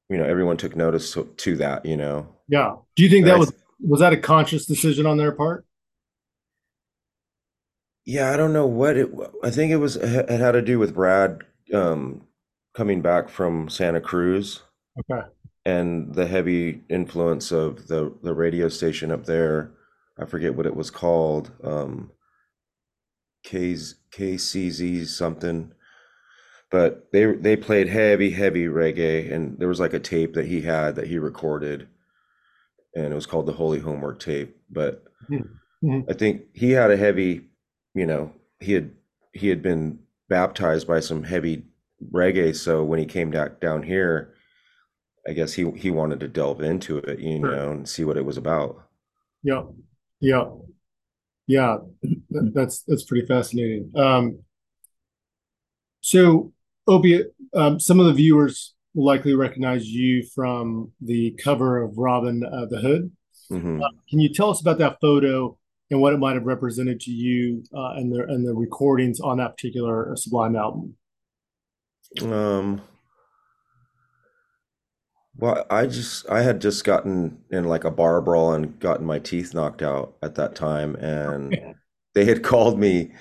you 0.09 0.17
know, 0.17 0.25
everyone 0.25 0.57
took 0.57 0.75
notice 0.75 1.13
to, 1.13 1.25
to 1.37 1.55
that, 1.57 1.85
you 1.85 1.95
know. 1.97 2.27
yeah. 2.47 2.75
Do 2.95 3.03
you 3.03 3.09
think 3.09 3.25
And 3.25 3.31
that 3.31 3.35
I 3.35 3.39
was 3.39 3.53
was 3.79 3.99
that 4.01 4.13
a 4.13 4.17
conscious 4.17 4.65
decision 4.65 5.05
on 5.05 5.17
their 5.17 5.31
part? 5.31 5.65
Yeah, 8.05 8.31
I 8.31 8.37
don't 8.37 8.53
know 8.53 8.65
what 8.65 8.97
it. 8.97 9.09
I 9.43 9.51
think 9.51 9.71
it 9.71 9.77
was. 9.77 9.95
It 9.95 10.29
had 10.29 10.53
to 10.53 10.61
do 10.61 10.79
with 10.79 10.95
Brad 10.95 11.41
um, 11.73 12.25
coming 12.73 13.01
back 13.01 13.29
from 13.29 13.69
Santa 13.69 14.01
Cruz 14.01 14.61
Okay. 14.99 15.27
and 15.65 16.13
the 16.15 16.25
heavy 16.25 16.81
influence 16.89 17.51
of 17.51 17.87
the 17.87 18.13
the 18.23 18.33
radio 18.33 18.67
station 18.69 19.11
up 19.11 19.25
there. 19.25 19.71
I 20.17 20.25
forget 20.25 20.55
what 20.55 20.65
it 20.65 20.75
was 20.75 20.89
called. 20.91 21.51
Um, 21.63 22.11
K's 23.43 23.95
KCZ 24.11 25.05
something. 25.07 25.71
But 26.71 27.11
they 27.11 27.25
they 27.33 27.55
played 27.55 27.87
heavy, 27.89 28.31
heavy 28.31 28.65
reggae, 28.65 29.31
and 29.31 29.57
there 29.59 29.67
was 29.67 29.79
like 29.79 29.93
a 29.93 29.99
tape 29.99 30.33
that 30.35 30.45
he 30.47 30.61
had 30.61 30.95
that 30.95 31.07
he 31.07 31.17
recorded, 31.19 31.87
and 32.95 33.11
it 33.11 33.15
was 33.15 33.25
called 33.25 33.45
the 33.45 33.53
Holy 33.53 33.79
Homework 33.79 34.19
tape. 34.19 34.55
But 34.69 35.03
Mhm. 35.29 36.09
I 36.09 36.13
think 36.13 36.43
he 36.53 36.71
had 36.71 36.91
a 36.91 36.97
heavy, 36.97 37.49
you 37.93 38.05
know, 38.05 38.33
he 38.59 38.73
had 38.73 38.91
he 39.33 39.47
had 39.47 39.61
been 39.61 39.99
baptized 40.27 40.87
by 40.87 40.99
some 40.99 41.23
heavy 41.23 41.63
reggae, 42.11 42.55
so 42.55 42.83
when 42.83 42.99
he 42.99 43.05
came 43.05 43.29
back 43.29 43.59
down 43.59 43.83
here, 43.83 44.33
I 45.27 45.33
guess 45.33 45.53
he 45.53 45.69
he 45.71 45.91
wanted 45.91 46.19
to 46.21 46.27
delve 46.27 46.61
into 46.61 46.97
it, 46.97 47.19
you 47.19 47.39
Sure. 47.39 47.51
know, 47.55 47.71
and 47.71 47.87
see 47.87 48.03
what 48.03 48.17
it 48.17 48.25
was 48.25 48.37
about. 48.37 48.87
Yeah. 49.43 49.65
Yeah. 50.19 50.49
Yeah. 51.47 51.77
That's 52.29 52.81
that's 52.83 53.03
pretty 53.03 53.25
fascinating. 53.27 53.91
Um, 53.95 54.39
so 56.01 56.53
Opiate, 56.87 57.33
um, 57.53 57.79
some 57.79 57.99
of 57.99 58.07
the 58.07 58.13
viewers 58.13 58.73
likely 58.95 59.33
recognize 59.33 59.87
you 59.87 60.23
from 60.33 60.91
the 61.01 61.31
cover 61.43 61.81
of 61.81 61.97
Robbin' 61.97 62.43
uh, 62.43 62.65
the 62.69 62.79
Hood. 62.79 63.11
hmm 63.49 63.79
Can 64.09 64.19
you 64.19 64.33
tell 64.33 64.49
us 64.49 64.61
about 64.61 64.77
that 64.79 64.97
photo 65.01 65.57
and 65.91 66.01
what 66.01 66.13
it 66.13 66.17
might 66.17 66.35
have 66.35 66.45
represented 66.45 66.99
to 67.01 67.11
you 67.11 67.63
uh, 67.73 67.91
and 67.91 68.11
the 68.11 68.23
and 68.23 68.47
the 68.47 68.53
recordings 68.53 69.19
on 69.19 69.37
that 69.37 69.57
particular 69.57 70.15
Sublime 70.15 70.55
album? 70.55 70.95
Um, 72.21 72.81
well, 75.37 75.65
I 75.69 75.85
just 75.87 76.29
I 76.29 76.41
had 76.41 76.59
just 76.59 76.83
gotten 76.83 77.43
in 77.49 77.65
like 77.65 77.83
a 77.83 77.91
bar 77.91 78.21
brawl 78.21 78.53
and 78.53 78.77
gotten 78.79 79.05
my 79.05 79.19
teeth 79.19 79.53
knocked 79.53 79.81
out 79.81 80.17
at 80.21 80.35
that 80.35 80.55
time, 80.55 80.95
and 80.95 81.57
they 82.13 82.25
had 82.25 82.43
called 82.43 82.79
me 82.79 83.13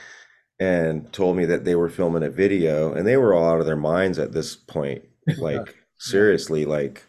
and 0.60 1.12
told 1.12 1.36
me 1.36 1.44
that 1.46 1.64
they 1.64 1.76
were 1.76 1.90
filming 1.90 2.24
a 2.24 2.30
video, 2.30 2.92
and 2.92 3.06
they 3.06 3.16
were 3.16 3.34
all 3.34 3.48
out 3.50 3.60
of 3.60 3.66
their 3.66 3.76
minds 3.76 4.18
at 4.18 4.32
this 4.32 4.56
point. 4.56 5.04
Like 5.38 5.74
seriously, 5.98 6.64
like 6.64 7.04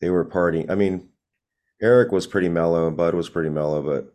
they 0.00 0.10
were 0.10 0.24
partying. 0.24 0.70
I 0.70 0.74
mean, 0.74 1.08
Eric 1.80 2.10
was 2.12 2.26
pretty 2.26 2.48
mellow 2.48 2.86
and 2.88 2.96
Bud 2.96 3.14
was 3.14 3.28
pretty 3.28 3.50
mellow, 3.50 3.82
but 3.82 4.12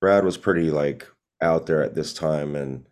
Brad 0.00 0.24
was 0.24 0.36
pretty 0.36 0.70
like 0.70 1.06
out 1.40 1.66
there 1.66 1.82
at 1.82 1.94
this 1.94 2.12
time, 2.12 2.54
and 2.54 2.86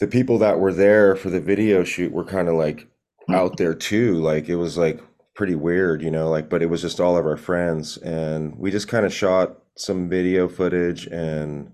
the 0.00 0.06
people 0.06 0.38
that 0.38 0.58
were 0.58 0.72
there 0.72 1.14
for 1.14 1.30
the 1.30 1.40
video 1.40 1.84
shoot 1.84 2.12
were 2.12 2.24
kind 2.24 2.48
of 2.48 2.54
like 2.54 2.88
out 3.30 3.56
there 3.56 3.74
too. 3.74 4.14
Like 4.14 4.48
it 4.48 4.56
was 4.56 4.76
like 4.76 5.00
pretty 5.34 5.54
weird, 5.54 6.02
you 6.02 6.10
know, 6.10 6.28
like 6.28 6.48
but 6.48 6.62
it 6.62 6.66
was 6.66 6.82
just 6.82 7.00
all 7.00 7.16
of 7.16 7.26
our 7.26 7.36
friends 7.36 7.96
and 7.98 8.56
we 8.58 8.70
just 8.70 8.88
kind 8.88 9.06
of 9.06 9.12
shot 9.12 9.58
some 9.76 10.08
video 10.08 10.48
footage 10.48 11.06
and 11.06 11.72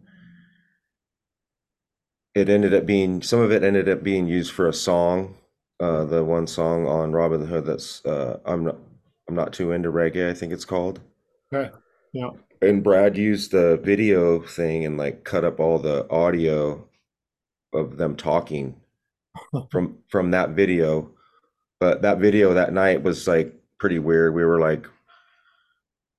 it 2.34 2.48
ended 2.48 2.72
up 2.74 2.86
being 2.86 3.22
some 3.22 3.40
of 3.40 3.50
it 3.50 3.64
ended 3.64 3.88
up 3.88 4.02
being 4.02 4.26
used 4.26 4.52
for 4.52 4.68
a 4.68 4.72
song. 4.72 5.34
Uh 5.80 6.04
the 6.04 6.24
one 6.24 6.46
song 6.46 6.86
on 6.86 7.12
Robin 7.12 7.46
Hood 7.46 7.66
that's 7.66 8.04
uh 8.04 8.40
I'm 8.44 8.64
not 8.64 8.76
I'm 9.28 9.34
not 9.34 9.52
too 9.52 9.72
into 9.72 9.90
reggae, 9.90 10.30
I 10.30 10.34
think 10.34 10.52
it's 10.52 10.64
called. 10.64 11.00
Okay. 11.52 11.70
Yeah. 12.12 12.30
And 12.62 12.82
Brad 12.82 13.16
used 13.16 13.52
the 13.52 13.76
video 13.82 14.40
thing 14.40 14.84
and 14.84 14.96
like 14.96 15.24
cut 15.24 15.44
up 15.44 15.60
all 15.60 15.78
the 15.78 16.10
audio 16.10 16.88
of 17.72 17.96
them 17.98 18.16
talking 18.16 18.80
from 19.70 19.98
from 20.08 20.30
that 20.32 20.50
video. 20.50 21.10
But 21.80 22.02
that 22.02 22.18
video 22.18 22.54
that 22.54 22.72
night 22.72 23.02
was 23.02 23.28
like 23.28 23.54
pretty 23.78 23.98
weird. 23.98 24.34
We 24.34 24.44
were 24.44 24.58
like 24.58 24.86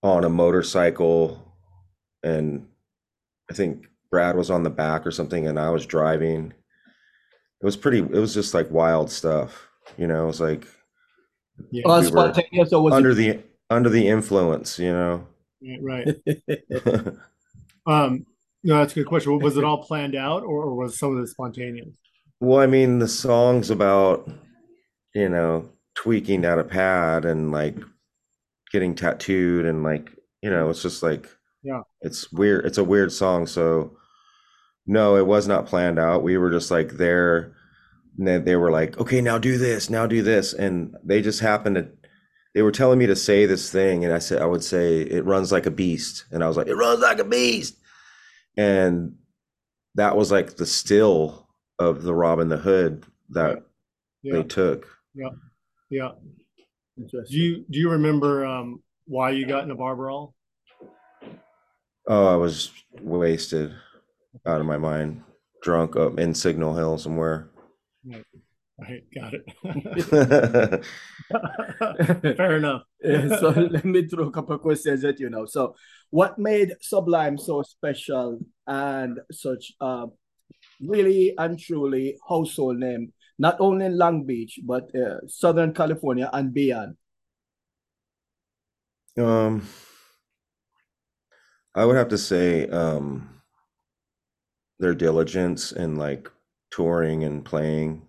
on 0.01 0.23
a 0.23 0.29
motorcycle 0.29 1.53
and 2.23 2.67
I 3.51 3.53
think 3.53 3.87
Brad 4.09 4.35
was 4.35 4.49
on 4.49 4.63
the 4.63 4.69
back 4.69 5.05
or 5.05 5.11
something 5.11 5.47
and 5.47 5.59
I 5.59 5.69
was 5.71 5.85
driving. 5.85 6.53
It 7.61 7.65
was 7.65 7.75
pretty 7.77 7.99
it 7.99 8.09
was 8.09 8.33
just 8.33 8.53
like 8.53 8.69
wild 8.71 9.11
stuff, 9.11 9.67
you 9.97 10.07
know, 10.07 10.23
it 10.23 10.27
was 10.27 10.41
like 10.41 10.65
Yeah. 11.71 11.83
We 11.85 11.91
were 11.91 12.03
spontaneous 12.03 12.73
or 12.73 12.83
was 12.83 12.93
under 12.93 13.13
the 13.13 13.39
under 13.69 13.89
the 13.89 14.07
influence, 14.07 14.79
you 14.79 14.91
know. 14.91 15.27
Right. 15.81 16.07
it? 16.25 17.15
Um, 17.87 18.25
no, 18.63 18.77
that's 18.77 18.91
a 18.91 18.95
good 18.95 19.07
question. 19.07 19.39
Was 19.39 19.57
it 19.57 19.63
all 19.69 19.83
planned 19.83 20.15
out 20.15 20.43
or, 20.43 20.63
or 20.65 20.75
was 20.75 20.99
some 20.99 21.17
of 21.17 21.23
it 21.23 21.27
spontaneous? 21.27 21.95
Well, 22.39 22.59
I 22.59 22.67
mean, 22.67 22.99
the 22.99 23.07
song's 23.07 23.69
about, 23.71 24.29
you 25.15 25.27
know, 25.27 25.69
tweaking 25.95 26.45
out 26.45 26.59
a 26.59 26.63
pad 26.63 27.25
and 27.25 27.51
like 27.51 27.77
getting 28.71 28.93
tattooed 28.93 29.65
and 29.65 29.83
like, 29.83 30.11
you 30.43 30.49
know, 30.51 30.69
it's 30.69 30.83
just 30.83 31.01
like, 31.01 31.27
Yeah. 31.63 31.81
it's 32.01 32.31
weird. 32.31 32.65
It's 32.65 32.77
a 32.77 32.83
weird 32.83 33.11
song. 33.11 33.47
So, 33.47 33.97
no, 34.89 35.15
it 35.17 35.27
was 35.27 35.47
not 35.47 35.67
planned 35.67 35.99
out. 35.99 36.23
We 36.23 36.35
were 36.37 36.49
just 36.49 36.71
like 36.71 36.93
there. 36.93 37.53
And 38.17 38.43
they 38.43 38.55
were 38.55 38.71
like, 38.71 38.99
okay, 38.99 39.21
now 39.21 39.37
do 39.37 39.57
this, 39.59 39.87
now 39.89 40.07
do 40.07 40.23
this. 40.23 40.51
And 40.51 40.95
they 41.03 41.21
just 41.21 41.39
happened 41.41 41.75
to, 41.75 41.87
they 42.55 42.63
were 42.63 42.71
telling 42.71 42.97
me 42.97 43.05
to 43.05 43.15
say 43.15 43.45
this 43.45 43.71
thing. 43.71 44.03
And 44.03 44.11
I 44.11 44.17
said, 44.17 44.41
I 44.41 44.47
would 44.47 44.63
say, 44.63 45.01
it 45.01 45.25
runs 45.25 45.51
like 45.51 45.67
a 45.67 45.71
beast. 45.71 46.25
And 46.31 46.43
I 46.43 46.47
was 46.47 46.57
like, 46.57 46.65
it 46.67 46.75
runs 46.75 47.01
like 47.01 47.19
a 47.19 47.23
beast. 47.23 47.75
And 48.57 49.15
that 49.93 50.17
was 50.17 50.31
like 50.31 50.55
the 50.57 50.65
still 50.65 51.47
of 51.77 52.01
the 52.01 52.13
Robbin' 52.15 52.49
the 52.49 52.57
Hood 52.57 53.05
that 53.29 53.63
Yeah. 54.23 54.33
they 54.33 54.43
took. 54.43 54.87
Yeah. 55.13 55.29
Yeah. 55.91 56.11
Do 56.97 57.23
you 57.29 57.63
do 57.69 57.79
you 57.79 57.91
remember 57.91 58.43
um 58.43 58.81
why 59.05 59.29
you 59.29 59.45
got 59.45 59.63
in 59.63 59.71
a 59.71 59.75
bar 59.75 59.95
brawl? 59.95 60.35
Oh, 62.07 62.27
I 62.27 62.35
was 62.35 62.71
wasted 63.01 63.73
out 64.45 64.59
of 64.59 64.65
my 64.65 64.77
mind, 64.77 65.23
drunk 65.61 65.95
up 65.95 66.19
in 66.19 66.33
Signal 66.33 66.75
Hill 66.75 66.97
somewhere. 66.97 67.49
Right, 68.81 69.03
got 69.13 69.33
it. 69.33 70.85
Fair 72.37 72.57
enough. 72.57 72.83
So 73.39 73.49
let 73.49 73.85
me 73.85 74.07
throw 74.07 74.27
a 74.27 74.31
couple 74.31 74.55
of 74.55 74.61
questions 74.61 75.05
at 75.05 75.19
you 75.19 75.29
now. 75.29 75.45
So, 75.45 75.75
what 76.09 76.37
made 76.37 76.73
Sublime 76.81 77.37
so 77.37 77.61
special 77.61 78.39
and 78.67 79.19
such 79.31 79.71
uh, 79.79 80.07
really 80.81 81.33
and 81.37 81.57
truly 81.57 82.17
household 82.27 82.77
name, 82.77 83.13
not 83.37 83.55
only 83.59 83.85
in 83.85 83.97
Long 83.97 84.25
Beach 84.25 84.59
but 84.65 84.93
uh, 84.95 85.25
Southern 85.27 85.73
California 85.73 86.29
and 86.33 86.53
beyond? 86.53 86.97
Um, 89.17 89.67
I 91.73 91.85
would 91.85 91.95
have 91.95 92.09
to 92.09 92.17
say, 92.17 92.67
um, 92.67 93.38
their 94.79 94.93
diligence 94.93 95.71
in 95.71 95.95
like 95.97 96.29
touring 96.71 97.23
and 97.23 97.43
playing. 97.45 98.07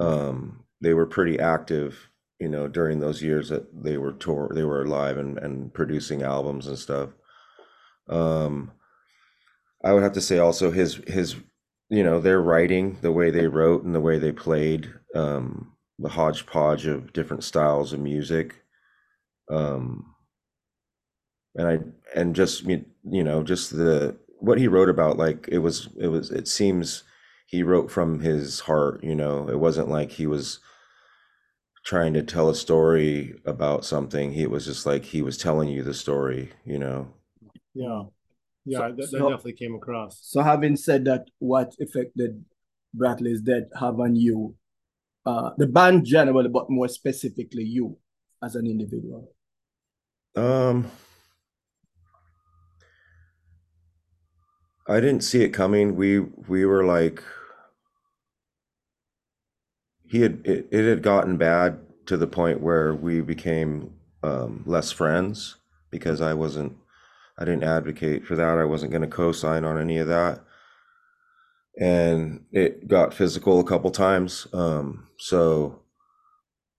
Um, 0.00 0.64
they 0.80 0.94
were 0.94 1.06
pretty 1.06 1.38
active, 1.38 2.10
you 2.38 2.48
know, 2.48 2.68
during 2.68 3.00
those 3.00 3.22
years 3.22 3.48
that 3.48 3.66
they 3.82 3.96
were 3.96 4.12
tour, 4.12 4.50
they 4.54 4.64
were 4.64 4.82
alive 4.82 5.18
and, 5.18 5.38
and 5.38 5.72
producing 5.72 6.22
albums 6.22 6.66
and 6.66 6.78
stuff. 6.78 7.10
Um, 8.08 8.72
I 9.84 9.92
would 9.92 10.02
have 10.02 10.12
to 10.14 10.20
say 10.20 10.38
also 10.38 10.70
his 10.70 10.96
his, 11.06 11.36
you 11.90 12.02
know, 12.02 12.20
their 12.20 12.40
writing, 12.40 12.98
the 13.02 13.12
way 13.12 13.30
they 13.30 13.46
wrote 13.46 13.84
and 13.84 13.94
the 13.94 14.00
way 14.00 14.18
they 14.18 14.32
played, 14.32 14.92
um, 15.14 15.72
the 15.98 16.08
hodgepodge 16.08 16.86
of 16.86 17.12
different 17.12 17.44
styles 17.44 17.92
of 17.92 18.00
music. 18.00 18.62
Um, 19.50 20.14
and 21.56 21.68
I 21.68 21.78
and 22.18 22.34
just 22.34 22.64
you 22.64 22.84
know 23.04 23.42
just 23.42 23.70
the 23.70 24.16
what 24.38 24.58
he 24.58 24.68
wrote 24.68 24.88
about 24.88 25.16
like 25.16 25.48
it 25.50 25.58
was 25.58 25.88
it 25.98 26.08
was 26.08 26.30
it 26.30 26.46
seems 26.48 27.04
he 27.46 27.62
wrote 27.62 27.90
from 27.90 28.20
his 28.20 28.60
heart 28.60 29.02
you 29.02 29.14
know 29.14 29.48
it 29.48 29.58
wasn't 29.58 29.88
like 29.88 30.10
he 30.12 30.26
was 30.26 30.58
trying 31.84 32.14
to 32.14 32.22
tell 32.22 32.48
a 32.48 32.54
story 32.54 33.34
about 33.44 33.84
something 33.84 34.32
he 34.32 34.46
was 34.46 34.64
just 34.64 34.86
like 34.86 35.04
he 35.04 35.20
was 35.22 35.36
telling 35.36 35.68
you 35.68 35.82
the 35.82 35.94
story 35.94 36.50
you 36.64 36.78
know 36.78 37.08
Yeah. 37.74 38.02
Yeah, 38.66 38.78
So- 38.78 38.82
that, 38.88 38.96
that 38.96 39.08
so- 39.08 39.18
definitely 39.30 39.52
came 39.52 39.74
across. 39.74 40.18
So, 40.22 40.40
having 40.40 40.76
said 40.76 41.04
that, 41.04 41.22
what 41.38 41.74
effect 41.78 42.16
did 42.16 42.42
Bradley's 42.94 43.42
death 43.42 43.68
have 43.78 44.00
on 44.00 44.16
you, 44.16 44.54
uh, 45.26 45.50
the 45.58 45.66
band 45.66 46.06
generally, 46.06 46.48
but 46.48 46.70
more 46.70 46.88
specifically 46.88 47.64
you 47.64 47.98
as 48.42 48.56
an 48.56 48.66
individual? 48.66 49.22
um 50.36 50.90
I 54.88 54.98
didn't 55.00 55.22
see 55.24 55.42
it 55.42 55.50
coming 55.50 55.94
we 55.96 56.20
we 56.20 56.64
were 56.64 56.84
like 56.84 57.22
he 60.06 60.20
had 60.22 60.40
it, 60.44 60.66
it 60.70 60.88
had 60.88 61.02
gotten 61.02 61.36
bad 61.36 61.78
to 62.06 62.16
the 62.16 62.26
point 62.26 62.60
where 62.60 62.94
we 62.94 63.20
became 63.20 63.94
um, 64.22 64.62
less 64.66 64.90
friends 64.92 65.56
because 65.90 66.20
I 66.20 66.34
wasn't 66.34 66.76
I 67.38 67.44
didn't 67.44 67.64
advocate 67.64 68.26
for 68.26 68.36
that. 68.36 68.58
I 68.58 68.64
wasn't 68.64 68.92
going 68.92 69.02
to 69.02 69.08
co-sign 69.08 69.64
on 69.64 69.78
any 69.78 69.98
of 69.98 70.08
that. 70.08 70.40
and 71.78 72.44
it 72.52 72.86
got 72.88 73.14
physical 73.14 73.60
a 73.60 73.64
couple 73.64 73.90
times. 73.90 74.46
Um, 74.52 75.08
so 75.18 75.80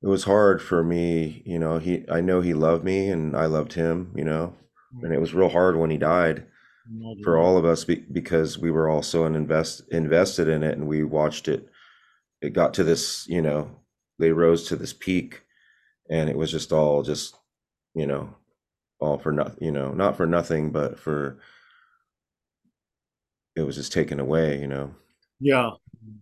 it 0.01 0.07
was 0.07 0.23
hard 0.25 0.61
for 0.61 0.83
me, 0.83 1.41
you 1.45 1.59
know, 1.59 1.79
he 1.79 2.05
I 2.11 2.21
know 2.21 2.41
he 2.41 2.53
loved 2.53 2.83
me 2.83 3.09
and 3.09 3.35
I 3.35 3.45
loved 3.45 3.73
him, 3.73 4.11
you 4.15 4.23
know. 4.23 4.53
And 5.01 5.13
it 5.13 5.19
was 5.21 5.33
real 5.33 5.49
hard 5.49 5.77
when 5.77 5.89
he 5.89 5.97
died 5.97 6.45
for 7.23 7.37
all 7.37 7.57
of 7.57 7.65
us 7.65 7.83
be, 7.83 7.95
because 7.95 8.57
we 8.57 8.71
were 8.71 8.89
all 8.89 9.01
so 9.01 9.25
invest 9.25 9.83
invested 9.91 10.47
in 10.47 10.63
it 10.63 10.77
and 10.77 10.87
we 10.87 11.03
watched 11.03 11.47
it 11.47 11.69
it 12.41 12.53
got 12.53 12.73
to 12.75 12.83
this, 12.83 13.27
you 13.27 13.41
know, 13.41 13.69
they 14.19 14.31
rose 14.31 14.67
to 14.67 14.75
this 14.75 14.93
peak 14.93 15.41
and 16.09 16.29
it 16.29 16.37
was 16.37 16.51
just 16.51 16.71
all 16.71 17.03
just, 17.03 17.35
you 17.93 18.05
know, 18.05 18.35
all 18.99 19.17
for 19.17 19.31
nothing, 19.31 19.57
you 19.61 19.71
know, 19.71 19.91
not 19.91 20.15
for 20.15 20.25
nothing, 20.25 20.71
but 20.71 20.99
for 20.99 21.39
it 23.55 23.61
was 23.61 23.75
just 23.75 23.91
taken 23.91 24.19
away, 24.19 24.59
you 24.59 24.67
know. 24.67 24.93
Yeah, 25.39 25.71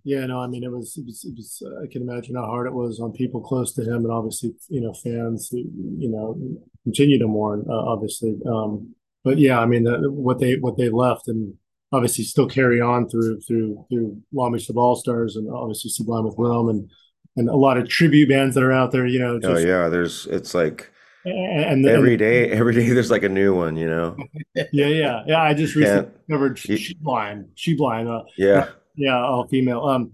yeah, 0.03 0.25
no, 0.25 0.39
I 0.39 0.47
mean, 0.47 0.63
it 0.63 0.71
was, 0.71 0.97
it 0.97 1.05
was, 1.05 1.23
it 1.23 1.35
was, 1.35 1.61
I 1.83 1.91
can 1.91 2.01
imagine 2.01 2.35
how 2.35 2.45
hard 2.45 2.67
it 2.67 2.73
was 2.73 2.99
on 2.99 3.11
people 3.11 3.41
close 3.41 3.73
to 3.73 3.83
him, 3.83 4.03
and 4.03 4.11
obviously, 4.11 4.53
you 4.69 4.81
know, 4.81 4.93
fans 4.93 5.49
who, 5.49 5.57
you 5.97 6.09
know, 6.09 6.37
continue 6.83 7.19
to 7.19 7.27
mourn, 7.27 7.65
uh, 7.69 7.73
obviously. 7.73 8.37
Um, 8.47 8.95
but 9.23 9.37
yeah, 9.37 9.59
I 9.59 9.65
mean, 9.65 9.87
uh, 9.87 9.99
what 10.09 10.39
they 10.39 10.55
what 10.55 10.77
they 10.77 10.89
left, 10.89 11.27
and 11.27 11.55
obviously 11.91 12.23
still 12.23 12.47
carry 12.47 12.81
on 12.81 13.07
through 13.07 13.39
through 13.41 13.85
through 13.89 14.21
Long 14.33 14.53
Beach 14.53 14.69
All 14.75 14.95
Stars, 14.95 15.35
and 15.35 15.49
obviously 15.49 15.89
Sublime 15.89 16.25
with 16.25 16.35
Rome, 16.37 16.69
and 16.69 16.89
and 17.35 17.49
a 17.49 17.55
lot 17.55 17.77
of 17.77 17.89
tribute 17.89 18.29
bands 18.29 18.55
that 18.55 18.63
are 18.63 18.71
out 18.71 18.91
there, 18.91 19.07
you 19.07 19.19
know. 19.19 19.39
Oh 19.43 19.57
yeah, 19.57 19.89
there's 19.89 20.27
it's 20.27 20.53
like 20.53 20.91
and, 21.25 21.85
and 21.85 21.85
every 21.85 22.17
day, 22.17 22.49
every 22.49 22.73
day 22.73 22.89
there's 22.89 23.11
like 23.11 23.23
a 23.23 23.29
new 23.29 23.55
one, 23.55 23.77
you 23.77 23.87
know. 23.87 24.17
yeah, 24.55 24.65
yeah, 24.87 25.23
yeah. 25.25 25.41
I 25.41 25.53
just 25.53 25.75
recently 25.75 26.11
discovered 26.27 26.59
She 26.59 26.97
Blind, 26.99 27.49
She 27.55 27.75
Blind. 27.75 28.09
Uh, 28.09 28.23
yeah, 28.37 28.69
yeah, 28.95 29.17
all 29.17 29.47
female. 29.47 29.85
Um, 29.85 30.13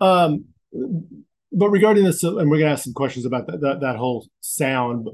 um, 0.00 0.44
but 1.52 1.70
regarding 1.70 2.04
this, 2.04 2.22
and 2.22 2.50
we're 2.50 2.58
gonna 2.58 2.72
ask 2.72 2.84
some 2.84 2.92
questions 2.92 3.24
about 3.24 3.46
that 3.46 3.60
that, 3.60 3.80
that 3.80 3.96
whole 3.96 4.26
sound. 4.40 5.08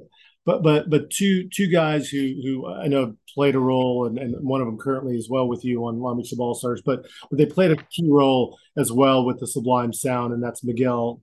But 0.45 0.63
but 0.63 0.91
but 0.91 1.11
two 1.11 1.49
two 1.49 1.69
guys 1.69 2.09
who 2.09 2.35
who 2.43 2.67
I 2.69 2.89
know 2.89 3.15
played 3.37 3.55
a 3.55 3.61
role, 3.61 4.07
and, 4.07 4.19
and 4.19 4.35
one 4.41 4.63
of 4.63 4.67
them 4.67 4.79
currently 4.79 5.17
as 5.17 5.29
well 5.31 5.47
with 5.47 5.65
you 5.65 5.85
on 5.85 6.01
Long 6.01 6.17
Beach 6.17 6.33
All 6.39 6.55
Stars. 6.55 6.83
But 6.85 7.07
but 7.31 7.39
they 7.39 7.47
played 7.47 7.71
a 7.71 7.77
key 7.77 8.09
role 8.11 8.59
as 8.77 8.91
well 8.91 9.25
with 9.25 9.39
the 9.39 9.47
Sublime 9.47 9.93
Sound, 9.93 10.33
and 10.33 10.43
that's 10.43 10.65
Miguel 10.65 11.21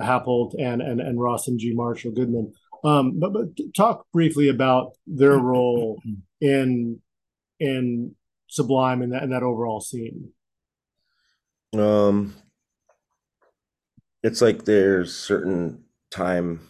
Happoldt 0.00 0.54
and 0.58 0.80
and 0.80 1.00
and 1.00 1.20
Ras 1.20 1.48
MG 1.48 1.74
Marshall 1.74 2.12
Goodman. 2.12 2.54
Um, 2.84 3.18
but 3.18 3.32
but 3.32 3.48
talk 3.76 4.06
briefly 4.12 4.48
about 4.48 4.92
their 5.06 5.36
role 5.36 6.00
in 6.40 7.00
in 7.58 8.14
Sublime 8.46 9.02
and 9.02 9.12
that 9.12 9.24
and 9.24 9.32
that 9.32 9.42
overall 9.42 9.80
scene. 9.80 10.30
Um, 11.76 12.34
it's 14.22 14.40
like 14.40 14.64
there's 14.64 15.14
certain 15.14 15.84
time 16.10 16.60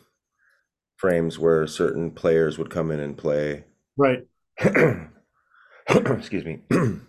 frames 0.97 1.39
where 1.39 1.67
certain 1.67 2.11
players 2.11 2.57
would 2.57 2.71
come 2.71 2.91
in 2.91 3.01
and 3.01 3.17
play. 3.17 3.65
Right. 3.97 4.27
Excuse 5.89 6.45
me. 6.45 6.61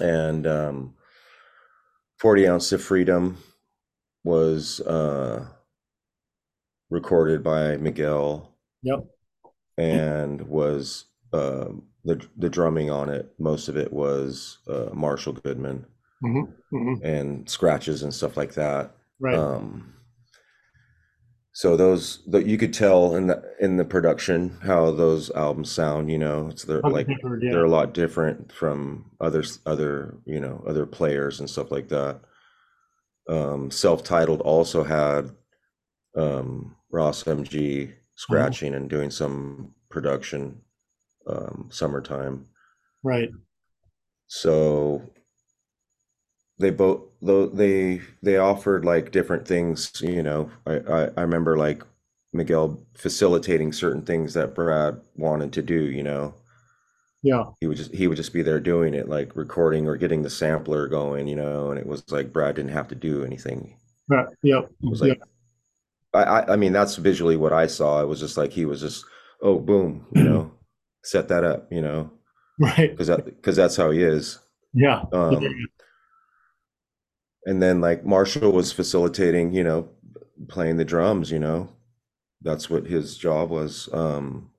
and 0.00 0.46
um, 0.46 0.94
40 2.18 2.48
ounce 2.48 2.72
of 2.72 2.82
freedom 2.82 3.38
was 4.24 4.80
uh, 4.80 5.46
recorded 6.90 7.42
by 7.42 7.76
Miguel. 7.76 8.54
Yep. 8.82 9.06
And 9.76 10.42
was 10.42 11.06
uh, 11.32 11.66
the 12.04 12.24
the 12.36 12.48
drumming 12.48 12.90
on 12.90 13.08
it. 13.08 13.34
Most 13.38 13.68
of 13.68 13.76
it 13.76 13.92
was 13.92 14.58
uh, 14.68 14.90
Marshall 14.92 15.32
Goodman 15.32 15.84
mm-hmm. 16.24 16.76
Mm-hmm. 16.76 17.04
and 17.04 17.50
scratches 17.50 18.02
and 18.02 18.14
stuff 18.14 18.36
like 18.36 18.54
that. 18.54 18.94
Right. 19.20 19.34
Um, 19.34 19.94
so 21.54 21.76
those 21.76 22.18
that 22.26 22.46
you 22.46 22.58
could 22.58 22.74
tell 22.74 23.14
in 23.14 23.28
the 23.28 23.40
in 23.60 23.76
the 23.76 23.84
production 23.84 24.58
how 24.64 24.90
those 24.90 25.30
albums 25.30 25.70
sound. 25.70 26.10
You 26.10 26.18
know, 26.18 26.48
it's 26.48 26.64
they're 26.64 26.80
like 26.80 27.06
yeah. 27.06 27.16
they're 27.40 27.64
a 27.64 27.70
lot 27.70 27.94
different 27.94 28.50
from 28.50 29.12
others 29.20 29.60
other 29.64 30.18
you 30.26 30.40
know 30.40 30.64
other 30.66 30.84
players 30.84 31.38
and 31.38 31.48
stuff 31.48 31.70
like 31.70 31.88
that. 31.90 32.20
Um, 33.28 33.70
self-titled 33.70 34.40
also 34.40 34.82
had 34.82 35.30
um, 36.16 36.74
Ras 36.90 37.22
MG 37.22 37.92
scratching 38.16 38.72
mm-hmm. 38.72 38.82
and 38.82 38.90
doing 38.90 39.10
some 39.12 39.74
production 39.90 40.60
um, 41.28 41.68
summertime. 41.70 42.46
Right. 43.04 43.30
So 44.26 45.08
they 46.58 46.70
both 46.70 47.02
though 47.24 47.46
they 47.46 48.00
they 48.22 48.36
offered 48.36 48.84
like 48.84 49.10
different 49.10 49.48
things 49.48 49.90
you 50.00 50.22
know 50.22 50.50
I, 50.66 50.74
I 50.74 51.10
i 51.16 51.20
remember 51.22 51.56
like 51.56 51.82
miguel 52.32 52.80
facilitating 52.94 53.72
certain 53.72 54.02
things 54.02 54.34
that 54.34 54.54
brad 54.54 55.00
wanted 55.16 55.52
to 55.54 55.62
do 55.62 55.90
you 55.90 56.02
know? 56.02 56.34
Yeah. 57.22 57.44
He 57.58 57.66
would 57.66 57.78
just 57.78 57.94
he 57.94 58.06
would 58.06 58.18
just 58.18 58.34
be 58.34 58.42
there 58.42 58.60
doing 58.60 58.92
it 58.92 59.08
like 59.08 59.34
recording 59.34 59.88
or 59.88 59.96
getting 59.96 60.22
the 60.22 60.28
sampler 60.30 60.88
going 60.88 61.26
you 61.26 61.36
know 61.36 61.70
and 61.70 61.80
it 61.80 61.86
was 61.86 62.04
like 62.12 62.32
brad 62.32 62.56
didn't 62.56 62.72
have 62.72 62.88
to 62.88 62.94
do 62.94 63.24
anything. 63.24 63.76
Right 64.08 64.26
yep 64.42 64.70
it 64.82 64.90
was 64.90 65.00
like 65.00 65.18
yep. 65.18 65.22
i 66.12 66.52
i 66.52 66.56
mean 66.56 66.74
that's 66.74 66.96
visually 66.96 67.36
what 67.36 67.54
i 67.54 67.66
saw. 67.66 68.02
It 68.02 68.08
was 68.08 68.20
just 68.20 68.36
like 68.36 68.52
he 68.52 68.66
was 68.66 68.80
just 68.80 69.06
oh 69.40 69.58
boom 69.58 70.06
you 70.12 70.24
know 70.24 70.52
set 71.02 71.28
that 71.28 71.44
up 71.44 71.72
you 71.72 71.80
know? 71.80 72.10
Right. 72.58 72.90
Because 72.90 73.06
that 73.06 73.24
because 73.24 73.56
that's 73.56 73.76
how 73.76 73.90
he 73.90 74.02
is. 74.02 74.38
Yeah. 74.74 75.04
Um, 75.12 75.42
and 77.46 77.62
then 77.62 77.80
like 77.80 78.04
Marshall 78.04 78.52
was 78.52 78.72
facilitating, 78.72 79.52
you 79.52 79.64
know, 79.64 79.88
playing 80.48 80.76
the 80.76 80.84
drums, 80.84 81.30
you 81.30 81.38
know. 81.38 81.68
That's 82.42 82.68
what 82.68 82.86
his 82.86 83.16
job 83.16 83.50
was. 83.50 83.88
Um 83.92 84.50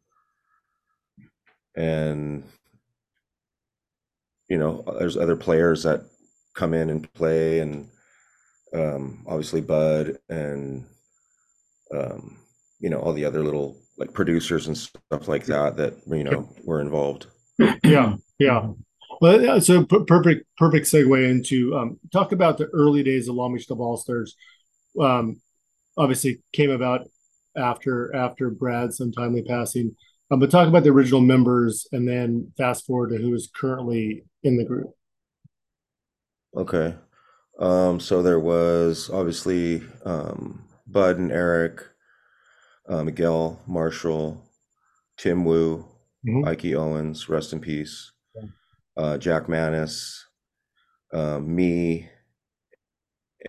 and 1.75 2.43
you 4.49 4.57
know, 4.57 4.83
there's 4.99 5.17
other 5.17 5.35
players 5.35 5.83
that 5.83 6.05
come 6.53 6.73
in 6.73 6.89
and 6.89 7.11
play 7.13 7.59
and 7.59 7.89
um 8.73 9.23
obviously 9.27 9.61
Bud 9.61 10.17
and 10.29 10.85
um 11.93 12.37
you 12.79 12.89
know 12.89 12.99
all 12.99 13.13
the 13.13 13.25
other 13.25 13.43
little 13.43 13.77
like 13.97 14.13
producers 14.13 14.67
and 14.67 14.77
stuff 14.77 15.27
like 15.27 15.45
that 15.45 15.77
that 15.77 15.93
you 16.07 16.23
know 16.23 16.49
were 16.63 16.81
involved. 16.81 17.27
Yeah, 17.83 18.15
yeah. 18.39 18.69
Well, 19.21 19.61
so 19.61 19.83
perfect, 19.85 20.45
perfect 20.57 20.85
segue 20.87 21.29
into 21.29 21.75
um, 21.75 21.99
talk 22.11 22.31
about 22.31 22.57
the 22.57 22.65
early 22.67 23.03
days 23.03 23.27
of 23.27 23.35
Long 23.35 23.53
Beach 23.53 23.67
Dub 23.67 23.79
All 23.79 23.97
Stars. 23.97 24.35
Um, 24.99 25.41
obviously, 25.97 26.41
came 26.53 26.71
about 26.71 27.07
after 27.55 28.13
after 28.15 28.49
Brad's 28.49 28.99
untimely 28.99 29.43
passing. 29.43 29.95
Um, 30.31 30.39
but 30.39 30.49
talk 30.49 30.67
about 30.67 30.83
the 30.83 30.89
original 30.89 31.21
members, 31.21 31.87
and 31.91 32.07
then 32.07 32.51
fast 32.57 32.85
forward 32.85 33.11
to 33.11 33.17
who 33.17 33.33
is 33.33 33.49
currently 33.55 34.23
in 34.43 34.57
the 34.57 34.65
group. 34.65 34.91
Okay, 36.55 36.95
um, 37.59 37.99
so 37.99 38.21
there 38.21 38.39
was 38.39 39.09
obviously 39.13 39.83
um, 40.03 40.63
Bud 40.87 41.17
and 41.17 41.31
Eric, 41.31 41.83
uh, 42.89 43.03
Miguel 43.03 43.61
Marshall, 43.67 44.41
Tim 45.17 45.45
Wu, 45.45 45.85
mm-hmm. 46.27 46.47
Ike 46.47 46.73
Owens, 46.73 47.29
rest 47.29 47.53
in 47.53 47.59
peace 47.59 48.11
uh, 48.97 49.17
Jack 49.17 49.49
Manis, 49.49 50.25
uh, 51.13 51.39
me, 51.39 52.09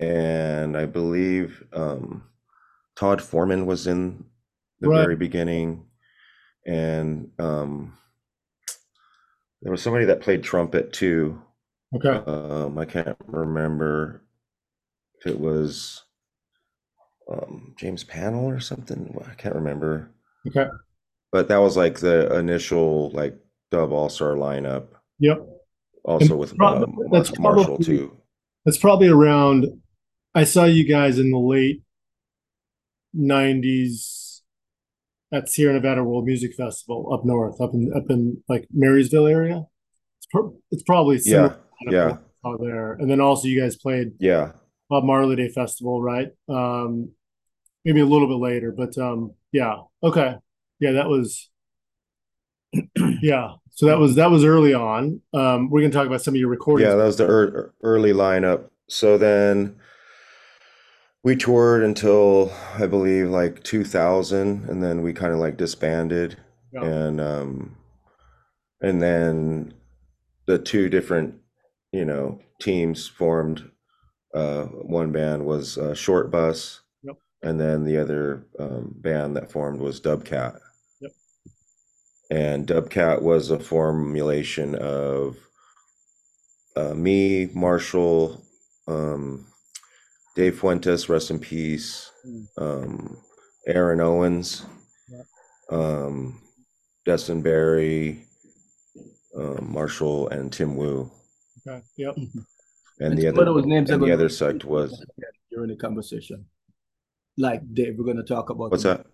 and 0.01 0.77
I 0.77 0.87
believe 0.87 1.65
um, 1.73 2.25
Todd 2.97 3.23
Foreman 3.23 3.67
was 3.67 3.87
in 3.87 4.25
the 4.81 4.89
right. 4.89 5.03
very 5.03 5.17
beginning, 5.17 5.87
and 6.67 7.31
um, 7.39 7.97
there 9.63 9.73
was 9.73 9.83
somebody 9.83 10.05
that 10.07 10.21
played 10.21 10.43
trumpet 10.43 10.93
too. 10.93 11.41
Okay. 11.95 12.09
Um, 12.09 12.79
I 12.79 12.85
can't 12.85 13.17
remember 13.27 14.23
if 15.21 15.27
it 15.27 15.41
was 15.41 16.03
um, 17.31 17.75
James 17.79 18.05
Panel 18.05 18.45
or 18.45 18.61
something. 18.61 19.17
I 19.29 19.35
can't 19.35 19.55
remember. 19.55 20.11
Okay. 20.47 20.67
But 21.33 21.49
that 21.49 21.59
was 21.59 21.77
like 21.77 21.99
the 21.99 22.37
initial 22.37 23.11
like 23.11 23.39
dub 23.71 23.93
all 23.93 24.09
star 24.09 24.35
lineup. 24.35 24.87
Yep. 25.19 25.47
Also 26.05 26.27
and 26.27 26.39
with 26.39 26.61
um, 26.61 26.97
that's 27.11 27.37
Marshall 27.39 27.65
probably, 27.65 27.85
too. 27.85 28.17
That's 28.65 28.79
probably 28.79 29.09
around. 29.09 29.67
I 30.35 30.45
saw 30.45 30.65
you 30.65 30.87
guys 30.87 31.19
in 31.19 31.33
the 31.33 31.39
late 31.39 31.83
'90s 33.17 34.41
at 35.33 35.49
Sierra 35.49 35.75
Nevada 35.75 36.05
World 36.05 36.25
Music 36.25 36.55
Festival 36.55 37.13
up 37.13 37.25
north, 37.25 37.61
up 37.61 37.75
in 37.75 37.93
up 37.95 38.05
in 38.09 38.43
like 38.49 38.69
Marysville 38.73 39.27
area. 39.27 39.65
It's, 40.19 40.27
pro- 40.31 40.57
it's 40.71 40.85
probably 40.85 41.21
yeah, 41.25 41.55
yeah, 41.91 42.19
out 42.45 42.61
there. 42.61 42.93
And 42.93 43.11
then 43.11 43.21
also 43.21 43.49
you 43.49 43.61
guys 43.61 43.77
played 43.77 44.13
yeah 44.21 44.53
Bob 44.89 45.05
Marley 45.05 45.37
Day 45.37 45.49
Festival, 45.49 46.01
right? 46.01 46.29
Um, 46.49 47.11
maybe 47.85 48.01
a 48.01 48.07
little 48.07 48.29
bit 48.29 48.39
later, 48.39 48.73
but 48.77 48.97
um, 48.99 49.33
yeah, 49.53 49.77
okay, 50.03 50.37
yeah, 50.79 50.93
that 50.93 51.09
was 51.09 51.51
yeah 53.23 53.55
So 53.77 53.85
that 53.85 53.99
was 53.99 54.15
that 54.15 54.31
was 54.31 54.43
early 54.43 54.73
on. 54.73 55.21
Um, 55.35 55.69
we're 55.69 55.83
gonna 55.83 55.93
talk 55.93 56.07
about 56.07 56.23
some 56.23 56.33
of 56.33 56.41
your 56.41 56.49
recordings. 56.49 56.89
Yeah, 56.89 56.95
that 56.97 57.05
was 57.05 57.19
the 57.19 57.25
ear 57.27 57.75
early 57.83 58.15
lineup. 58.15 58.71
So 58.89 59.19
then 59.19 59.77
we 61.23 61.37
toured 61.37 61.83
until 61.83 62.51
I 62.79 62.87
believe 62.87 63.29
like 63.29 63.63
2000, 63.65 64.67
and 64.71 64.83
then 64.83 65.03
we 65.03 65.13
kind 65.13 65.35
of 65.35 65.41
like 65.41 65.59
disbanded, 65.59 66.39
Yeah. 66.73 66.85
and 66.85 67.21
um, 67.21 67.77
and 68.81 69.03
then 69.03 69.75
the 70.47 70.59
two 70.59 70.89
different, 70.89 71.35
you 71.93 72.05
know, 72.07 72.41
teams 72.61 73.07
formed. 73.07 73.71
Uh, 74.35 74.65
one 74.65 75.13
band 75.13 75.45
was 75.45 75.77
uh, 75.77 75.95
Short 75.95 76.31
Bus, 76.31 76.81
Yep. 77.03 77.17
and 77.43 77.61
then 77.61 77.85
the 77.85 77.99
other 77.99 78.47
um, 78.59 78.95
band 78.99 79.37
that 79.37 79.51
formed 79.51 79.81
was 79.81 80.01
Dubcat. 80.01 80.61
Yep. 82.31 82.39
And 82.41 82.67
Dubcat 82.67 83.23
was 83.23 83.51
a 83.51 83.59
formulation 83.59 84.75
of 84.77 85.37
uh, 86.77 86.93
me, 86.95 87.47
Marshall, 87.55 88.43
um, 88.87 89.47
Dave 90.35 90.59
Fuentes, 90.59 91.09
rest 91.09 91.31
in 91.31 91.39
peace, 91.39 92.11
Mm. 92.27 92.47
um, 92.59 93.17
Aaron 93.69 94.01
Owens, 94.01 94.67
Yep. 95.09 95.27
um, 95.71 96.41
Destin 97.05 97.41
Barry, 97.41 98.27
um, 99.37 99.73
Marshall, 99.73 100.29
and 100.29 100.53
Tim 100.53 100.77
Wu. 100.77 101.11
Okay. 101.67 101.83
Yep. 101.97 102.17
And 102.99 103.13
And 103.13 103.19
the 103.19 103.29
other 103.29 103.43
of 103.43 103.47
those 103.57 103.67
names 103.67 103.91
and 103.91 104.03
the 104.03 104.11
other 104.11 104.29
be 104.29 104.33
sect 104.33 104.65
was 104.65 105.05
during 105.51 105.69
the 105.69 105.77
conversation. 105.77 106.47
Like 107.37 107.61
Dave, 107.75 107.97
we're 107.99 108.05
going 108.07 108.17
to 108.17 108.23
talk 108.23 108.49
about. 108.49 108.71
what's 108.71 108.85
them. 108.85 108.97
that? 108.97 109.07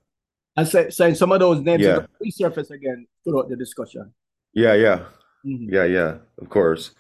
I 0.57 0.65
say, 0.65 0.91
saying 0.91 1.15
some 1.15 1.33
of 1.33 1.41
those 1.41 1.61
names 1.62 1.83
Yeah. 1.83 1.88
are 1.91 1.95
going 1.97 2.09
to 2.09 2.43
resurface 2.45 2.71
again 2.71 3.07
throughout 3.25 3.49
the 3.49 3.57
discussion. 3.57 4.12
Yeah, 4.55 4.75
yeah, 4.75 5.05
Mhm. 5.47 5.67
yeah, 5.71 5.85
yeah. 5.85 6.19
Of 6.41 6.49
course. 6.51 6.95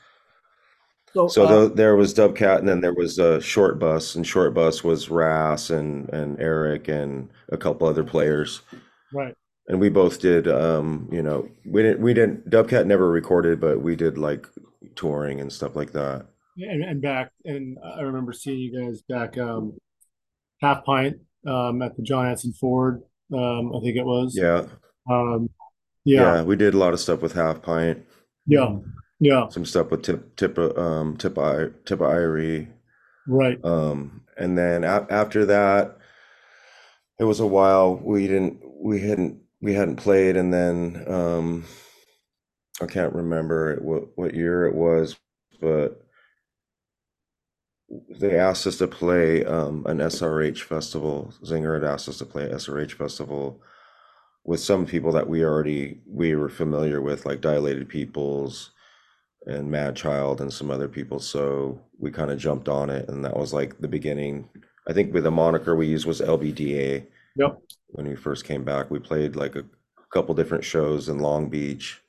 So, 1.12 1.28
So 1.28 1.44
uh, 1.44 1.48
tho- 1.48 1.68
there 1.68 1.94
was 1.96 2.14
Dubcat, 2.14 2.60
and 2.60 2.68
then 2.68 2.80
there 2.80 2.94
was 2.94 3.18
uh, 3.18 3.38
Short 3.40 3.78
Bus, 3.78 4.14
and 4.14 4.26
Short 4.26 4.54
Bus 4.54 4.82
was 4.82 5.10
Ras 5.10 5.68
and 5.68 6.08
and 6.08 6.40
Eric 6.40 6.88
and 6.88 7.28
a 7.50 7.58
couple 7.58 7.86
other 7.86 8.04
players. 8.04 8.62
Right. 9.12 9.34
And 9.68 9.78
we 9.78 9.90
both 9.90 10.20
did, 10.20 10.48
um, 10.48 11.08
you 11.12 11.22
know, 11.22 11.46
we 11.66 11.82
didn't 11.82 12.00
we 12.00 12.14
didn't 12.14 12.48
Dubcat 12.48 12.86
never 12.86 13.10
recorded, 13.10 13.60
but 13.60 13.82
we 13.82 13.94
did 13.94 14.16
like 14.16 14.48
touring 14.96 15.40
and 15.40 15.52
stuff 15.52 15.76
like 15.76 15.92
that. 15.92 16.26
And 16.56 16.82
and 16.82 17.02
back 17.02 17.32
and 17.44 17.76
I 17.84 18.00
remember 18.00 18.32
seeing 18.32 18.58
you 18.60 18.80
guys 18.82 19.02
back 19.02 19.36
um 19.36 19.76
half 20.62 20.84
pint 20.86 21.18
um 21.46 21.82
at 21.82 21.94
the 21.96 22.02
John 22.02 22.26
Anson 22.26 22.54
Ford 22.54 23.02
um 23.32 23.74
I 23.74 23.80
think 23.80 23.96
it 23.96 24.04
was. 24.04 24.36
Yeah, 24.36 24.66
Um 25.10 25.50
yeah, 26.04 26.36
yeah. 26.36 26.42
we 26.42 26.56
did 26.56 26.74
a 26.74 26.78
lot 26.78 26.92
of 26.92 27.00
stuff 27.00 27.22
with 27.22 27.32
Half 27.34 27.62
Pint, 27.62 28.04
Yeah. 28.46 28.76
Yeah. 29.20 29.48
some 29.48 29.64
stuff 29.64 29.90
with 29.90 30.02
Tip 30.02 30.36
Tip 30.36 30.58
um 30.58 31.16
Tip 31.16 31.38
I 31.38 31.68
Tip 31.84 32.00
Irie. 32.00 32.68
Right. 33.28 33.58
Um, 33.64 34.22
and 34.36 34.58
then 34.58 34.82
a 34.84 35.06
after 35.10 35.46
that, 35.46 35.96
it 37.20 37.24
was 37.24 37.40
a 37.40 37.46
while 37.46 37.94
we 37.96 38.26
didn't 38.26 38.60
we 38.82 39.00
hadn't 39.00 39.38
we 39.60 39.74
hadn't 39.74 39.96
played, 39.96 40.36
and 40.36 40.52
then 40.52 41.04
um, 41.06 41.64
I 42.80 42.86
can't 42.86 43.14
remember 43.14 43.76
what 43.80 44.08
what 44.16 44.34
year 44.34 44.66
it 44.66 44.74
was, 44.74 45.16
but 45.60 46.02
they 48.08 48.38
asked 48.38 48.66
us 48.66 48.78
to 48.78 48.86
play 48.86 49.44
um, 49.44 49.84
an 49.86 49.98
SRH 49.98 50.60
festival. 50.60 51.32
Zinger 51.44 51.74
had 51.74 51.84
asked 51.84 52.08
us 52.08 52.18
to 52.18 52.26
play 52.26 52.44
an 52.44 52.52
SRH 52.52 52.92
festival 52.92 53.60
with 54.44 54.60
some 54.60 54.86
people 54.86 55.12
that 55.12 55.28
we 55.28 55.44
already 55.44 56.00
we 56.06 56.34
were 56.34 56.48
familiar 56.48 57.00
with, 57.00 57.26
like 57.26 57.40
Dilated 57.40 57.88
Peoples 57.88 58.70
and 59.46 59.70
Madchild 59.70 60.40
and 60.40 60.52
some 60.52 60.70
other 60.70 60.88
people. 60.88 61.18
So 61.18 61.80
we 61.98 62.10
kind 62.10 62.30
of 62.30 62.38
jumped 62.38 62.68
on 62.68 62.88
it, 62.90 63.08
and 63.08 63.24
that 63.24 63.36
was 63.36 63.52
like 63.52 63.78
the 63.80 63.88
beginning. 63.88 64.48
I 64.88 64.92
think 64.92 65.12
with 65.12 65.24
the 65.24 65.30
moniker 65.30 65.76
we 65.76 65.86
used 65.86 66.06
was 66.06 66.20
LBDA 66.20 67.06
Yep. 67.36 67.58
when 67.88 68.06
we 68.08 68.14
first 68.16 68.44
came 68.44 68.64
back. 68.64 68.90
We 68.90 68.98
played 68.98 69.36
like 69.36 69.56
a 69.56 69.64
couple 70.12 70.34
different 70.34 70.64
shows 70.64 71.08
in 71.08 71.18
Long 71.18 71.48
Beach, 71.48 72.00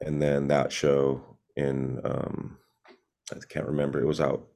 and 0.00 0.20
then 0.20 0.48
that 0.48 0.72
show 0.72 1.36
in 1.56 2.00
um, 2.04 2.56
I 3.32 3.36
can't 3.48 3.66
remember. 3.66 4.00
It 4.00 4.06
was 4.06 4.20
out 4.20 4.46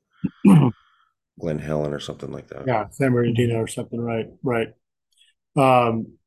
Glen 1.41 1.59
Helen 1.59 1.93
or 1.93 2.01
something 2.01 2.33
like 2.33 2.49
that. 2.49 2.67
Yeah, 2.67 2.87
San 2.91 3.12
Bernardino 3.12 3.57
or 3.57 3.67
something, 3.67 4.01
right, 4.01 4.27
right. 4.43 4.69
Um, 5.57 6.19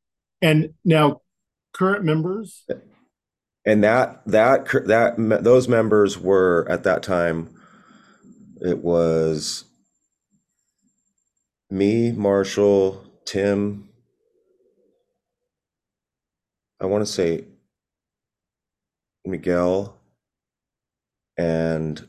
and 0.41 0.73
now 0.85 1.21
current 1.73 2.03
members, 2.03 2.65
and 3.65 3.83
that 3.83 4.21
that 4.25 4.65
that 4.85 5.43
those 5.43 5.67
members 5.67 6.17
were 6.17 6.65
at 6.69 6.83
that 6.83 7.03
time 7.03 7.49
it 8.61 8.79
was 8.79 9.65
me 11.69 12.11
marshall 12.11 13.05
tim 13.25 13.89
i 16.79 16.85
want 16.85 17.05
to 17.05 17.11
say 17.11 17.43
miguel 19.25 19.97
and 21.37 22.07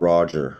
roger 0.00 0.58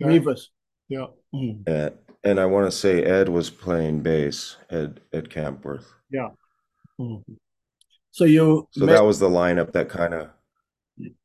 Rivers. 0.00 0.50
yeah, 0.88 1.06
Mhm. 1.34 1.62
and, 1.66 1.94
and 2.24 2.40
i 2.40 2.46
want 2.46 2.66
to 2.70 2.76
say 2.76 3.02
ed 3.04 3.28
was 3.28 3.50
playing 3.50 4.00
bass 4.02 4.56
ed 4.70 5.00
ed 5.12 5.28
Kampwirth. 5.30 5.86
Mhm. 7.00 7.22
So 8.10 8.24
you 8.24 8.66
so 8.72 8.84
met- 8.86 8.92
that 8.94 9.04
was 9.04 9.18
the 9.20 9.28
lineup 9.28 9.72
that 9.72 9.88
kind 9.88 10.14
of 10.14 10.30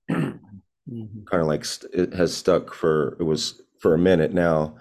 kind 0.09 1.41
of 1.41 1.47
like 1.47 1.65
st- 1.65 1.93
it 1.93 2.13
has 2.13 2.35
stuck 2.35 2.73
for 2.73 3.15
it 3.19 3.23
was 3.23 3.61
for 3.79 3.93
a 3.93 3.97
minute 3.97 4.33
now. 4.33 4.77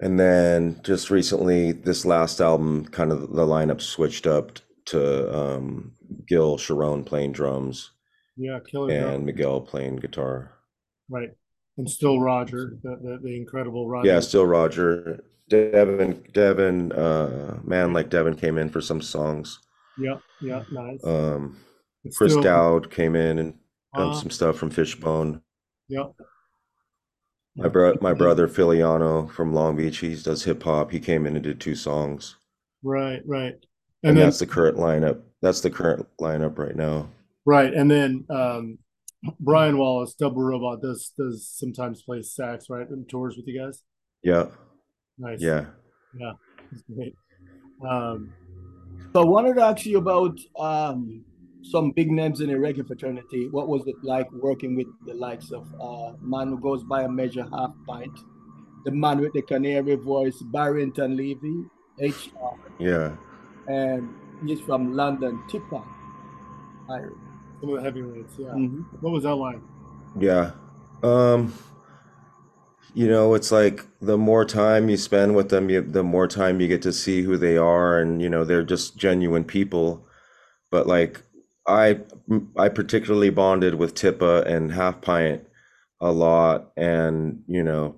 And 0.00 0.18
then 0.20 0.80
just 0.84 1.10
recently 1.10 1.72
this 1.72 2.04
last 2.04 2.40
album 2.40 2.84
kind 2.86 3.10
of 3.12 3.20
the 3.32 3.46
lineup 3.46 3.80
switched 3.80 4.26
up 4.26 4.58
to 4.86 5.34
um 5.36 5.92
gil 6.26 6.56
Sharone 6.58 7.04
playing 7.04 7.32
drums. 7.32 7.90
Yeah, 8.36 8.58
killer 8.70 8.90
and 8.92 9.20
Joe. 9.20 9.24
miguel 9.24 9.60
playing 9.60 9.96
guitar. 9.96 10.52
Right, 11.08 11.30
and 11.78 11.88
still 11.88 12.20
Roger, 12.20 12.76
the 12.82 12.96
the, 13.02 13.18
the 13.22 13.36
incredible 13.36 13.88
Roger. 13.88 14.08
yeah 14.08 14.20
still 14.20 14.44
roger 14.46 15.24
devin 15.48 16.22
devin 16.34 16.92
uh 16.92 17.58
man 17.64 17.92
like 17.94 18.10
devin 18.10 18.34
came 18.36 18.58
in 18.58 18.68
for 18.68 18.80
some 18.82 19.00
songs 19.00 19.60
yeah, 19.96 20.18
yeah, 20.42 20.62
nice. 20.70 21.02
um 21.04 21.56
It's 22.04 22.18
chris 22.18 22.32
still- 22.32 22.42
dowd 22.42 22.90
came 22.90 23.16
in 23.16 23.38
and 23.38 23.52
done 23.96 24.08
Ah, 24.10 24.12
some 24.12 24.30
stuff 24.30 24.56
from 24.58 24.70
fishbone 24.70 25.40
yeah, 25.88 26.04
my 27.56 27.68
bro 27.68 27.96
my 28.02 28.12
brother 28.12 28.46
Filiano 28.46 29.26
from 29.28 29.54
long 29.54 29.74
beach 29.76 29.98
he 29.98 30.14
does 30.14 30.44
hip-hop 30.44 30.90
he 30.90 31.00
came 31.00 31.26
in 31.26 31.34
and 31.34 31.42
did 31.44 31.60
two 31.60 31.74
songs 31.74 32.36
right, 32.82 33.22
right, 33.26 33.54
And, 34.02 34.10
and 34.10 34.16
then 34.18 34.26
that's 34.26 34.38
the 34.38 34.46
current 34.46 34.76
lineup. 34.76 35.20
That's 35.42 35.60
the 35.60 35.70
current 35.70 36.06
lineup 36.20 36.58
right 36.58 36.76
now. 36.76 37.08
right, 37.46 37.72
and 37.72 37.90
then 37.90 38.24
um, 38.30 38.78
Brian 39.40 39.78
Wallace, 39.78 40.14
Double 40.14 40.42
Robot, 40.42 40.80
does 40.82 41.12
does 41.16 41.48
sometimes 41.48 42.02
play 42.02 42.22
sax, 42.22 42.70
right, 42.70 42.88
and 42.88 43.08
tours 43.08 43.36
with 43.36 43.46
you 43.48 43.60
guys. 43.60 43.82
Yeah, 44.22 44.46
Nice, 45.18 45.40
yeah. 45.40 45.66
that's 46.18 46.82
great. 46.94 47.14
Um, 47.88 48.32
So 49.12 49.22
I 49.22 49.24
wanted 49.24 49.54
to 49.56 49.62
ask 49.62 49.86
you 49.86 49.98
about 49.98 50.38
um, 50.58 51.24
some 51.62 51.90
big 51.92 52.10
names 52.10 52.40
in 52.40 52.48
the 52.48 52.54
reggae 52.54 52.86
fraternity. 52.86 53.48
What 53.50 53.68
was 53.68 53.86
it 53.86 53.96
like 54.02 54.30
working 54.32 54.76
with 54.76 54.86
the 55.06 55.14
likes 55.14 55.50
of 55.52 55.66
uh, 55.80 56.12
man 56.20 56.48
who 56.48 56.60
goes 56.60 56.84
by 56.84 57.02
a 57.02 57.08
measure 57.08 57.46
half 57.52 57.72
pint, 57.86 58.16
the 58.84 58.90
man 58.92 59.20
with 59.20 59.32
the 59.32 59.42
canary 59.42 59.96
voice, 59.96 60.40
Barrington 60.52 61.16
Levy, 61.16 61.64
HR, 62.00 62.54
Yeah. 62.78 63.16
and 63.66 64.08
he's 64.46 64.60
from 64.60 64.92
London, 64.94 65.42
Tippa. 65.50 65.84
Irie. 66.88 67.10
Some 67.60 67.70
of 67.70 67.76
the 67.76 67.82
heavyweights, 67.82 68.34
yeah. 68.38 68.54
Mhm. 68.54 68.84
What 69.00 69.12
was 69.12 69.24
that 69.24 69.34
like? 69.34 69.60
Yeah. 70.18 70.52
Um 71.02 71.54
you 72.94 73.06
know, 73.06 73.34
it's 73.34 73.52
like 73.52 73.84
the 74.00 74.18
more 74.18 74.44
time 74.44 74.88
you 74.88 74.96
spend 74.96 75.36
with 75.36 75.50
them, 75.50 75.68
you, 75.70 75.82
the 75.82 76.02
more 76.02 76.26
time 76.26 76.60
you 76.60 76.68
get 76.68 76.82
to 76.82 76.92
see 76.92 77.22
who 77.22 77.36
they 77.36 77.56
are 77.56 78.00
and 78.00 78.20
you 78.22 78.28
know, 78.28 78.44
they're 78.44 78.62
just 78.64 78.96
genuine 78.96 79.44
people. 79.44 80.06
But 80.70 80.86
like 80.86 81.22
I 81.66 82.00
I 82.56 82.68
particularly 82.68 83.30
bonded 83.30 83.74
with 83.74 83.94
Tippa 83.94 84.46
and 84.46 84.72
Half 84.72 85.02
Pint 85.02 85.44
a 86.00 86.12
lot 86.12 86.72
and 86.76 87.42
you 87.46 87.62
know, 87.62 87.96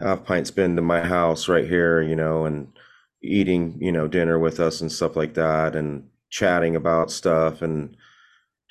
Half 0.00 0.26
Pint's 0.26 0.50
been 0.50 0.76
to 0.76 0.82
my 0.82 1.00
house 1.02 1.48
right 1.48 1.66
here, 1.66 2.02
you 2.02 2.16
know, 2.16 2.44
and 2.46 2.68
eating, 3.22 3.76
you 3.80 3.92
know, 3.92 4.08
dinner 4.08 4.38
with 4.38 4.60
us 4.60 4.80
and 4.80 4.92
stuff 4.92 5.16
like 5.16 5.34
that 5.34 5.74
and 5.76 6.08
chatting 6.30 6.76
about 6.76 7.10
stuff 7.10 7.62
and 7.62 7.96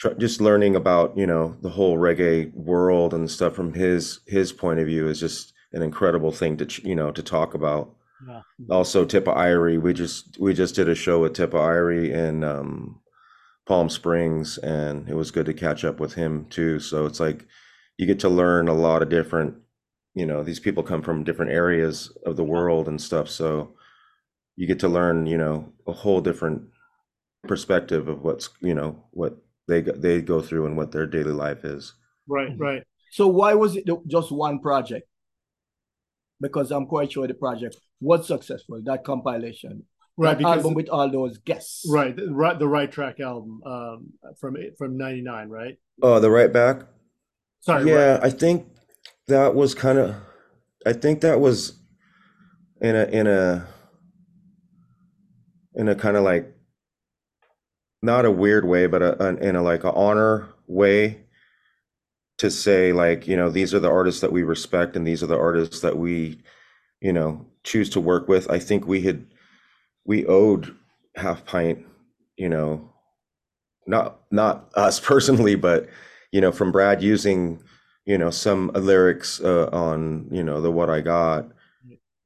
tr- 0.04 0.20
just 0.20 0.42
learning 0.42 0.76
about, 0.76 1.18
you 1.18 1.26
know, 1.26 1.56
the 1.62 1.70
whole 1.70 1.98
reggae 1.98 2.54
world 2.54 3.14
and 3.14 3.30
stuff 3.30 3.56
from 3.56 3.74
his 3.74 4.20
his 4.28 4.52
point 4.52 4.80
of 4.80 4.88
view 4.88 5.08
is 5.08 5.20
just 5.20 5.54
an 5.72 5.82
incredible 5.82 6.32
thing 6.32 6.58
to, 6.58 6.66
ch- 6.66 6.84
you 6.84 6.96
know, 6.96 7.12
to 7.12 7.24
talk 7.24 7.54
about. 7.54 7.96
Yeah. 8.28 8.42
Also 8.70 9.06
Tippa 9.06 9.36
Irie, 9.36 9.82
we 9.82 9.94
just 9.94 10.38
we 10.40 10.54
just 10.54 10.76
did 10.76 10.90
a 10.90 10.96
show 10.96 11.20
with 11.22 11.34
Tippa 11.34 11.54
Irie 11.54 12.12
in 12.12 12.44
um 12.44 13.00
Palm 13.66 13.90
Springs, 13.90 14.58
and 14.58 15.08
it 15.10 15.16
was 15.16 15.32
good 15.32 15.46
to 15.46 15.54
catch 15.54 15.86
up 15.86 16.00
with 16.00 16.14
him 16.14 16.46
too. 16.50 16.80
So 16.80 17.06
it's 17.06 17.20
like 17.20 17.46
you 17.98 18.06
get 18.06 18.20
to 18.20 18.30
learn 18.30 18.68
a 18.68 18.74
lot 18.74 19.02
of 19.02 19.10
different, 19.10 19.56
you 20.14 20.26
know, 20.26 20.44
these 20.44 20.60
people 20.60 20.84
come 20.84 21.02
from 21.02 21.24
different 21.24 21.52
areas 21.52 22.12
of 22.26 22.36
the 22.36 22.44
world 22.44 22.88
and 22.88 23.02
stuff. 23.02 23.30
So 23.30 23.76
you 24.56 24.68
get 24.68 24.80
to 24.80 24.88
learn, 24.88 25.28
you 25.28 25.38
know, 25.38 25.72
a 25.88 25.94
whole 25.94 26.22
different 26.22 26.64
perspective 27.48 28.08
of 28.08 28.24
what's, 28.24 28.50
you 28.62 28.74
know, 28.74 29.04
what 29.12 29.38
they 29.68 29.82
they 29.82 30.22
go 30.22 30.42
through 30.42 30.66
and 30.66 30.78
what 30.78 30.92
their 30.92 31.08
daily 31.08 31.32
life 31.32 31.64
is. 31.64 31.94
Right, 32.28 32.52
right. 32.58 32.84
So 33.12 33.28
why 33.28 33.54
was 33.54 33.76
it 33.76 33.86
just 34.08 34.32
one 34.32 34.60
project? 34.60 35.08
Because 36.42 36.72
I'm 36.72 36.88
quite 36.88 37.12
sure 37.12 37.28
the 37.28 37.34
project 37.34 37.78
was 38.02 38.28
successful. 38.28 38.82
That 38.84 39.04
compilation, 39.04 39.84
right? 40.18 40.38
That 40.38 40.46
album 40.46 40.74
with 40.74 40.90
all 40.90 41.10
those 41.10 41.38
guests, 41.38 41.86
right? 41.90 42.16
The 42.16 42.34
right, 42.34 42.58
the 42.58 42.68
right 42.68 42.92
track 42.92 43.20
album 43.20 43.62
um, 43.66 44.14
from 44.40 44.58
from 44.78 44.98
'99, 44.98 45.50
right? 45.50 45.78
Oh, 46.02 46.20
the 46.20 46.30
right 46.30 46.52
back. 46.52 46.82
Sorry. 47.62 47.90
Yeah, 47.90 48.14
right. 48.14 48.24
I 48.24 48.30
think 48.30 48.68
that 49.28 49.56
was 49.56 49.74
kind 49.76 49.98
of. 49.98 50.16
I 50.86 50.92
think 50.94 51.22
that 51.22 51.40
was 51.40 51.80
in 52.82 52.96
a 52.96 53.06
in 53.06 53.28
a 53.28 53.68
in 55.76 55.88
a 55.88 55.96
kind 55.96 56.18
of 56.18 56.24
like 56.24 56.54
not 58.04 58.26
a 58.26 58.32
weird 58.32 58.66
way, 58.66 58.86
but 58.86 59.02
a, 59.02 59.24
a, 59.24 59.36
in 59.38 59.56
a 59.56 59.64
like 59.64 59.84
a 59.86 59.94
honor 59.94 60.50
way 60.68 61.22
to 62.38 62.52
say 62.52 62.92
like 62.92 63.28
you 63.28 63.38
know 63.38 63.50
these 63.50 63.74
are 63.74 63.80
the 63.80 63.90
artists 63.90 64.22
that 64.22 64.32
we 64.32 64.44
respect 64.44 64.96
and 64.96 65.08
these 65.08 65.24
are 65.24 65.28
the 65.28 65.38
artists 65.38 65.80
that 65.82 65.98
we 65.98 66.40
you 67.02 67.14
know 67.14 67.46
choose 67.64 67.90
to 67.92 68.02
work 68.02 68.28
with. 68.28 68.50
I 68.52 68.60
think 68.60 68.86
we 68.86 69.02
had 69.02 69.26
we 70.06 70.26
owed 70.26 70.76
half 71.16 71.46
pint 71.46 71.80
you 72.38 72.50
know 72.50 72.90
not 73.88 74.20
not 74.32 74.70
us 74.76 75.00
personally 75.12 75.56
but 75.56 75.88
you 76.32 76.42
know 76.42 76.52
from 76.52 76.72
brad 76.72 77.02
using 77.02 77.62
you 78.06 78.18
know 78.18 78.30
some 78.32 78.72
lyrics 78.74 79.40
uh, 79.42 79.70
on 79.72 80.28
you 80.32 80.44
know 80.44 80.62
the 80.62 80.72
what 80.72 80.90
i 80.90 81.00
got. 81.02 81.48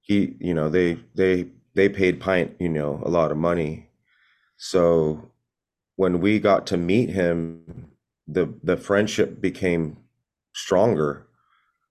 He 0.01 0.35
you 0.39 0.53
know 0.53 0.69
they 0.69 0.97
they 1.15 1.47
they 1.75 1.89
paid 1.89 2.19
pint 2.19 2.55
you 2.59 2.69
know 2.69 3.01
a 3.05 3.09
lot 3.09 3.31
of 3.31 3.37
money. 3.37 3.89
So 4.57 5.31
when 5.97 6.21
we 6.21 6.39
got 6.39 6.65
to 6.67 6.77
meet 6.77 7.09
him 7.09 7.91
the 8.27 8.53
the 8.63 8.77
friendship 8.77 9.41
became 9.41 9.97
stronger 10.53 11.27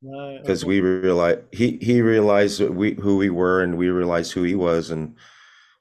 because 0.00 0.62
okay. 0.62 0.68
we 0.68 0.80
realized 0.80 1.40
he 1.52 1.78
he 1.82 2.00
realized 2.00 2.60
we 2.60 2.94
who 2.94 3.16
we 3.18 3.30
were 3.30 3.62
and 3.62 3.76
we 3.76 3.88
realized 3.88 4.32
who 4.32 4.42
he 4.42 4.54
was 4.54 4.90
and 4.90 5.14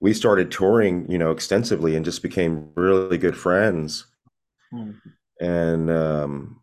we 0.02 0.14
started 0.14 0.52
touring 0.52 1.10
you 1.10 1.18
know 1.18 1.32
extensively 1.32 1.96
and 1.96 2.06
just 2.06 2.22
became 2.22 2.70
really 2.76 3.18
good 3.18 3.38
friends 3.38 4.06
Hmm. 4.72 4.92
and 5.40 5.92
um 5.92 6.60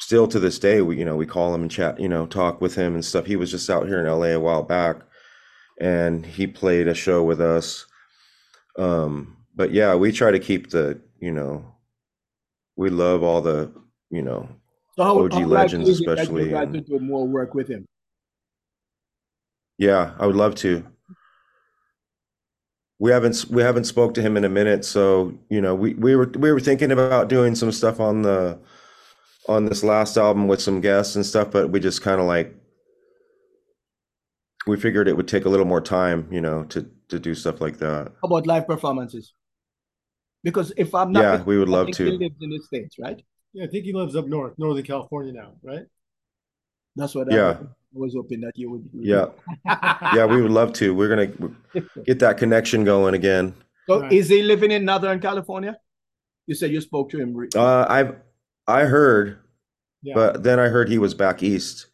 still 0.00 0.28
to 0.28 0.38
this 0.38 0.58
day 0.58 0.80
we 0.80 0.98
you 0.98 1.04
know 1.04 1.16
we 1.16 1.26
call 1.26 1.54
him 1.54 1.62
and 1.62 1.70
chat 1.70 1.98
you 1.98 2.08
know 2.08 2.26
talk 2.26 2.60
with 2.60 2.74
him 2.74 2.94
and 2.94 3.04
stuff 3.04 3.26
he 3.26 3.36
was 3.36 3.50
just 3.50 3.68
out 3.68 3.86
here 3.86 4.00
in 4.00 4.06
LA 4.06 4.28
a 4.28 4.40
while 4.40 4.62
back 4.62 4.96
and 5.80 6.24
he 6.24 6.46
played 6.46 6.86
a 6.86 6.94
show 6.94 7.22
with 7.24 7.40
us 7.40 7.86
um 8.78 9.36
but 9.54 9.72
yeah 9.72 9.94
we 9.94 10.10
try 10.12 10.30
to 10.30 10.38
keep 10.38 10.70
the 10.70 11.00
you 11.20 11.32
know 11.32 11.64
we 12.76 12.90
love 12.90 13.22
all 13.22 13.40
the 13.40 13.70
you 14.10 14.22
know 14.22 14.48
So 14.96 15.04
how, 15.04 15.18
OG 15.24 15.32
how 15.32 15.44
legends 15.46 15.88
it 15.88 16.06
that 16.06 16.18
especially 16.18 16.44
you 16.44 16.50
guys 16.50 16.64
and- 16.64 16.74
to 16.74 16.80
do 16.80 16.98
more 16.98 17.26
work 17.26 17.54
with 17.54 17.68
him? 17.68 17.84
Yeah, 19.76 20.14
I 20.20 20.26
would 20.26 20.36
love 20.36 20.54
to. 20.56 20.84
We 23.00 23.10
haven't 23.10 23.46
we 23.50 23.60
haven't 23.62 23.84
spoke 23.84 24.14
to 24.14 24.22
him 24.22 24.36
in 24.36 24.44
a 24.44 24.48
minute, 24.48 24.84
so 24.84 25.34
you 25.50 25.60
know, 25.60 25.74
we 25.74 25.94
we 25.94 26.14
were 26.14 26.30
we 26.38 26.52
were 26.52 26.60
thinking 26.60 26.92
about 26.92 27.28
doing 27.28 27.56
some 27.56 27.72
stuff 27.72 27.98
on 27.98 28.22
the 28.22 28.58
on 29.48 29.64
this 29.64 29.82
last 29.82 30.16
album 30.16 30.46
with 30.46 30.62
some 30.62 30.80
guests 30.80 31.16
and 31.16 31.26
stuff, 31.26 31.50
but 31.50 31.70
we 31.70 31.80
just 31.80 32.02
kind 32.02 32.20
of 32.20 32.26
like 32.28 32.54
we 34.68 34.76
figured 34.78 35.08
it 35.08 35.16
would 35.16 35.28
take 35.28 35.44
a 35.44 35.48
little 35.48 35.66
more 35.66 35.80
time, 35.80 36.28
you 36.30 36.40
know, 36.40 36.62
to 36.64 36.88
to 37.08 37.18
do 37.18 37.34
stuff 37.34 37.60
like 37.60 37.78
that. 37.78 38.12
How 38.22 38.26
about 38.28 38.46
live 38.46 38.66
performances? 38.68 39.34
Because 40.44 40.72
if 40.76 40.94
I'm 40.94 41.12
not, 41.12 41.24
Yeah, 41.24 41.42
we 41.42 41.58
would 41.58 41.68
love 41.68 41.90
to. 41.92 42.04
he 42.04 42.10
lives 42.12 42.36
in 42.40 42.50
the 42.50 42.60
states, 42.60 42.96
right? 42.98 43.20
Yeah, 43.54 43.64
I 43.64 43.68
think 43.68 43.84
he 43.84 43.92
lives 43.92 44.14
up 44.14 44.26
north, 44.26 44.54
Northern 44.58 44.84
California 44.84 45.32
now, 45.32 45.54
right? 45.62 45.86
That's 46.96 47.14
what 47.14 47.30
Yeah. 47.32 47.56
I 47.60 47.66
was 47.92 48.14
hoping 48.14 48.40
that 48.42 48.52
you 48.56 48.70
would. 48.70 48.88
Yeah, 48.92 49.26
yeah, 50.14 50.26
we 50.26 50.42
would 50.42 50.50
love 50.50 50.72
to. 50.74 50.94
We're 50.94 51.08
gonna 51.08 51.32
get 52.04 52.18
that 52.20 52.38
connection 52.38 52.84
going 52.84 53.14
again. 53.14 53.54
So 53.88 54.00
Right. 54.00 54.12
is 54.12 54.28
he 54.28 54.42
living 54.42 54.70
in 54.70 54.84
Northern 54.84 55.20
California? 55.20 55.78
You 56.46 56.54
said 56.54 56.70
you 56.70 56.80
spoke 56.80 57.10
to 57.10 57.18
him. 57.20 57.34
re- 57.34 57.48
Uh, 57.54 57.86
I've 57.88 58.16
I 58.66 58.84
heard, 58.84 59.38
Yeah. 60.02 60.14
but 60.14 60.42
then 60.42 60.58
I 60.58 60.68
heard 60.68 60.88
he 60.88 60.98
was 60.98 61.14
back 61.14 61.42
east, 61.42 61.86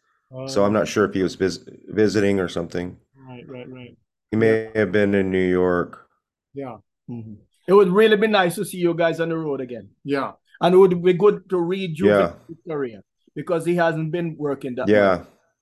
so 0.47 0.63
Uh, 0.63 0.65
I'm 0.65 0.73
not 0.73 0.87
sure 0.87 1.05
if 1.05 1.13
he 1.13 1.23
was 1.23 1.35
vis 1.35 1.59
visiting 1.89 2.39
or 2.39 2.47
something. 2.47 2.97
Right, 3.15 3.47
right, 3.47 3.69
right. 3.69 3.97
He 4.31 4.37
may 4.37 4.71
have 4.75 4.91
been 4.91 5.13
in 5.13 5.31
New 5.31 5.47
York. 5.47 6.07
Yeah, 6.53 6.77
Mhm. 7.09 7.37
It 7.71 7.75
would 7.79 7.91
really 8.01 8.17
be 8.17 8.27
nice 8.27 8.55
to 8.59 8.65
see 8.65 8.79
you 8.85 8.93
guys 9.03 9.17
on 9.23 9.29
the 9.29 9.37
road 9.37 9.61
again. 9.67 9.85
yeah, 10.03 10.31
And 10.63 10.75
it 10.75 10.77
would 10.81 10.95
be 11.09 11.13
good 11.25 11.37
to 11.51 11.57
rejuvenate 11.73 12.31
Yeah. 12.31 12.33
his 12.49 12.57
career 12.69 12.99
because 13.39 13.63
he 13.69 13.75
hasn't 13.85 14.09
been 14.17 14.29
working 14.47 14.73
that 14.75 14.87
much. 14.87 14.95
Yeah, 14.99 15.15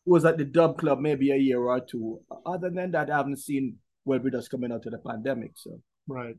He 0.05 0.09
was 0.15 0.25
at 0.29 0.37
the 0.39 0.45
dub 0.57 0.71
club 0.81 0.97
maybe 1.07 1.27
a 1.31 1.39
year 1.47 1.59
or 1.71 1.79
two. 1.91 2.05
Other 2.53 2.69
than 2.77 2.89
that, 2.95 3.11
I 3.11 3.17
haven't 3.21 3.37
seen 3.47 3.63
well 4.05 4.21
with 4.25 4.33
us 4.39 4.47
coming 4.53 4.71
out 4.75 4.87
of 4.87 4.91
the 4.95 5.01
pandemic. 5.09 5.51
So 5.63 5.71
right. 6.07 6.37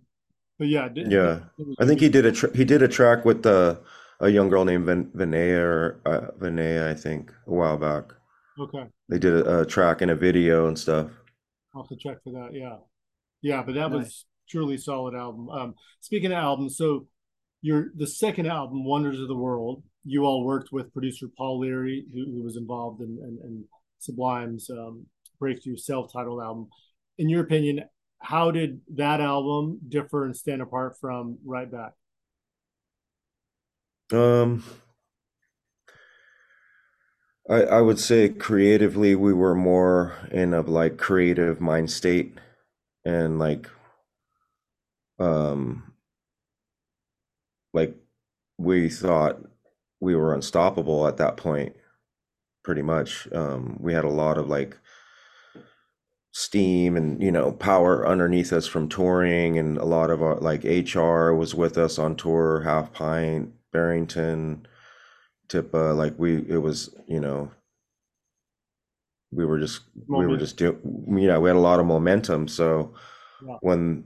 But 0.58 0.68
yeah, 0.76 0.88
d- 0.88 1.06
yeah. 1.18 1.34
it 1.60 1.66
was 1.68 1.76
I 1.82 1.84
think 1.86 2.00
he 2.00 2.08
did 2.16 2.26
a 2.26 2.32
tr 2.38 2.46
he 2.60 2.64
did 2.72 2.82
a 2.88 2.88
track 2.98 3.24
with 3.24 3.40
the 3.48 3.58
a 4.26 4.28
young 4.36 4.48
girl 4.52 4.64
named 4.70 4.84
Vin 4.88 5.02
Vinaya 5.20 5.62
or 5.74 5.78
uh, 6.12 6.26
Vinaya, 6.42 6.82
I 6.94 6.94
think, 7.04 7.22
a 7.52 7.54
while 7.60 7.78
back. 7.88 8.06
Okay, 8.64 8.84
They 9.10 9.18
did 9.26 9.34
a, 9.40 9.60
a 9.60 9.66
track 9.74 10.02
and 10.02 10.10
a 10.10 10.18
video 10.26 10.56
and 10.68 10.76
stuff. 10.86 11.08
I'll 11.74 11.82
have 11.84 11.88
to 11.94 11.96
check 12.04 12.18
for 12.24 12.32
that. 12.38 12.50
Yeah, 12.62 12.76
yeah. 13.50 13.62
But 13.66 13.74
that 13.76 13.90
was 13.98 14.02
Nice. 14.04 14.24
Truly 14.50 14.76
solid 14.76 15.14
album. 15.14 15.48
Um, 15.48 15.74
speaking 16.00 16.32
of 16.32 16.38
albums, 16.38 16.76
so 16.76 17.06
your 17.62 17.90
the 17.96 18.06
second 18.06 18.46
album, 18.46 18.84
Wonders 18.84 19.20
of 19.20 19.28
the 19.28 19.36
World, 19.36 19.82
you 20.04 20.24
all 20.24 20.44
worked 20.44 20.72
with 20.72 20.92
producer 20.92 21.26
Paul 21.36 21.60
Leary, 21.60 22.04
who, 22.12 22.24
who 22.24 22.42
was 22.42 22.56
involved 22.56 23.00
in, 23.00 23.18
in, 23.22 23.38
in 23.44 23.64
Sublime's 23.98 24.70
um, 24.70 25.06
breakthrough 25.38 25.76
self-titled 25.76 26.42
album. 26.42 26.68
In 27.18 27.28
your 27.28 27.42
opinion, 27.42 27.82
how 28.18 28.50
did 28.50 28.80
that 28.94 29.20
album 29.20 29.78
differ 29.88 30.24
and 30.24 30.36
stand 30.36 30.62
apart 30.62 30.96
from 31.00 31.38
Right 31.44 31.70
Back? 31.70 31.92
Um, 34.12 34.64
I 37.48 37.62
I 37.62 37.80
would 37.80 37.98
say 37.98 38.28
creatively 38.28 39.14
we 39.14 39.32
were 39.32 39.54
more 39.54 40.14
in 40.30 40.54
a 40.54 40.62
like 40.62 40.96
creative 40.96 41.60
mind 41.60 41.90
state 41.90 42.38
and 43.04 43.38
like 43.38 43.68
um 45.20 45.92
like 47.72 47.94
we 48.58 48.88
thought 48.88 49.40
we 50.00 50.14
were 50.14 50.34
unstoppable 50.34 51.06
at 51.06 51.16
that 51.18 51.36
point 51.36 51.74
pretty 52.64 52.82
much. 52.82 53.28
Um 53.32 53.76
we 53.80 53.92
had 53.94 54.04
a 54.04 54.08
lot 54.10 54.38
of 54.38 54.48
like 54.48 54.78
steam 56.32 56.96
and 56.96 57.20
you 57.22 57.30
know 57.32 57.50
power 57.52 58.06
underneath 58.06 58.52
us 58.52 58.66
from 58.66 58.88
touring 58.88 59.58
and 59.58 59.76
a 59.78 59.84
lot 59.84 60.10
of 60.10 60.22
our 60.22 60.36
like 60.36 60.64
HR 60.64 61.34
was 61.34 61.54
with 61.54 61.76
us 61.76 61.98
on 61.98 62.14
tour 62.16 62.60
Half 62.62 62.92
Pint 62.92 63.52
Barrington 63.72 64.66
Tippa 65.48 65.96
like 65.96 66.14
we 66.18 66.36
it 66.48 66.58
was 66.58 66.94
you 67.08 67.20
know 67.20 67.50
we 69.32 69.44
were 69.44 69.58
just 69.58 69.82
we 70.08 70.26
were 70.26 70.36
just 70.36 70.56
doing 70.56 70.78
you 71.18 71.28
know 71.28 71.40
we 71.40 71.48
had 71.48 71.56
a 71.56 71.60
lot 71.60 71.80
of 71.80 71.86
momentum. 71.86 72.48
So 72.48 72.94
Yeah. 73.46 73.56
when 73.60 74.04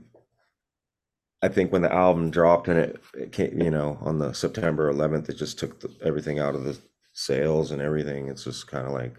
I 1.41 1.47
think 1.47 1.71
when 1.71 1.81
the 1.81 1.93
album 1.93 2.31
dropped 2.31 2.67
and 2.67 2.79
it, 2.79 3.01
it 3.13 3.31
came 3.31 3.61
you 3.61 3.71
know 3.71 3.97
on 4.01 4.19
the 4.19 4.33
September 4.33 4.91
11th 4.91 5.29
it 5.29 5.35
just 5.35 5.59
took 5.59 5.79
the, 5.79 5.93
everything 6.03 6.39
out 6.39 6.55
of 6.55 6.63
the 6.63 6.77
sales 7.13 7.71
and 7.71 7.81
everything 7.81 8.27
it's 8.27 8.43
just 8.43 8.67
kind 8.67 8.85
of 8.87 8.93
like 8.93 9.15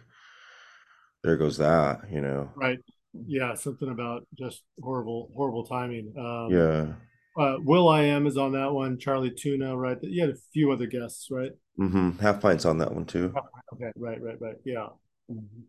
there 1.23 1.37
goes 1.37 1.57
that 1.59 2.01
you 2.11 2.21
know 2.21 2.51
Right. 2.57 2.79
Yeah, 3.27 3.55
something 3.55 3.89
about 3.89 4.27
just 4.39 4.63
horrible, 4.83 5.31
horrible 5.35 5.65
timing. 5.65 6.13
Um, 6.19 6.49
yeah 6.51 6.93
Uh, 7.39 7.57
will.i.am 7.63 8.27
is 8.27 8.37
on 8.37 8.53
that 8.53 8.73
one. 8.73 8.99
Charlie 8.99 9.31
Tuna, 9.31 9.77
right? 9.77 9.99
You 10.03 10.23
had 10.23 10.31
a 10.31 10.39
few 10.53 10.73
other 10.73 10.87
guests, 10.87 11.29
right? 11.31 11.53
Mm-hmm. 11.79 12.19
Half 12.19 12.41
Pint's 12.43 12.65
on 12.65 12.79
that 12.79 12.95
one 12.95 13.05
too 13.05 13.35
Okay, 13.75 13.91
right, 13.97 14.21
right, 14.23 14.41
right. 14.41 14.57
Yeah, 14.65 14.89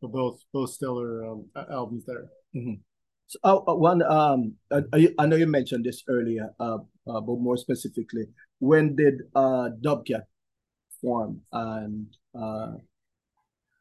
but 0.02 0.12
both 0.12 0.42
both 0.54 0.72
stellar 0.72 1.26
um, 1.26 1.46
albums 1.70 2.06
there. 2.06 2.30
So, 3.28 3.40
uh, 3.44 3.58
uh, 3.68 3.76
one, 3.76 4.02
um, 4.04 4.54
uh, 4.72 4.82
I, 4.94 5.10
I 5.20 5.26
know 5.26 5.36
you 5.36 5.48
mentioned 5.48 5.84
this 5.84 6.04
earlier, 6.08 6.54
uh, 6.60 6.78
uh, 7.08 7.22
but 7.22 7.40
more 7.40 7.58
specifically, 7.58 8.28
when 8.60 8.96
did 8.96 9.24
uh, 9.36 9.70
Dubcat 9.82 10.24
form? 11.02 11.42
And 11.52 12.08
uh, 12.34 12.76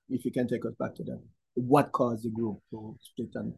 if 0.08 0.24
you 0.24 0.32
can 0.32 0.48
take 0.48 0.64
us 0.66 0.74
back 0.78 0.94
to 0.96 1.04
that, 1.04 1.22
what 1.54 1.92
caused 1.92 2.24
the 2.24 2.30
group 2.30 2.58
to 2.70 2.98
split? 3.00 3.28
And 3.34 3.54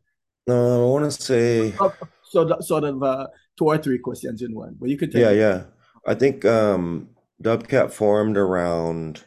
uh, 0.48 0.83
I 0.83 0.85
want 0.85 1.11
to 1.11 1.12
say 1.22 1.72
oh, 1.81 1.92
so, 2.22 2.61
sort 2.61 2.85
of 2.85 3.03
uh, 3.03 3.27
two 3.57 3.64
or 3.64 3.79
three 3.79 3.98
questions 3.98 4.42
in 4.42 4.55
one, 4.55 4.77
but 4.79 4.90
you 4.90 4.98
could 4.98 5.11
take 5.11 5.22
Yeah, 5.22 5.31
it. 5.31 5.38
yeah. 5.38 5.64
I 6.07 6.14
think 6.14 6.44
um, 6.44 7.09
Dubcat 7.42 7.90
formed 7.92 8.37
around, 8.37 9.24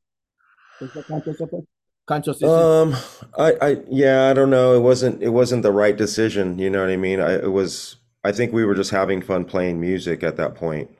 Was 0.80 0.92
that 0.94 1.06
conscious 1.06 1.40
of 1.40 1.50
it? 1.52 1.64
Conscious? 2.06 2.42
Um, 2.42 2.96
I, 3.38 3.52
I, 3.62 3.76
yeah, 3.88 4.28
I 4.28 4.32
don't 4.34 4.50
know. 4.50 4.74
It 4.74 4.80
wasn't, 4.80 5.22
it 5.22 5.30
wasn't 5.30 5.62
the 5.62 5.72
right 5.72 5.96
decision. 5.96 6.58
You 6.58 6.70
know 6.70 6.80
what 6.80 6.90
I 6.90 6.96
mean? 6.96 7.20
I, 7.20 7.34
it 7.34 7.52
was, 7.52 7.96
I 8.24 8.32
think 8.32 8.52
we 8.52 8.64
were 8.64 8.74
just 8.74 8.90
having 8.90 9.22
fun 9.22 9.44
playing 9.44 9.80
music 9.80 10.22
at 10.22 10.36
that 10.36 10.54
point. 10.54 10.90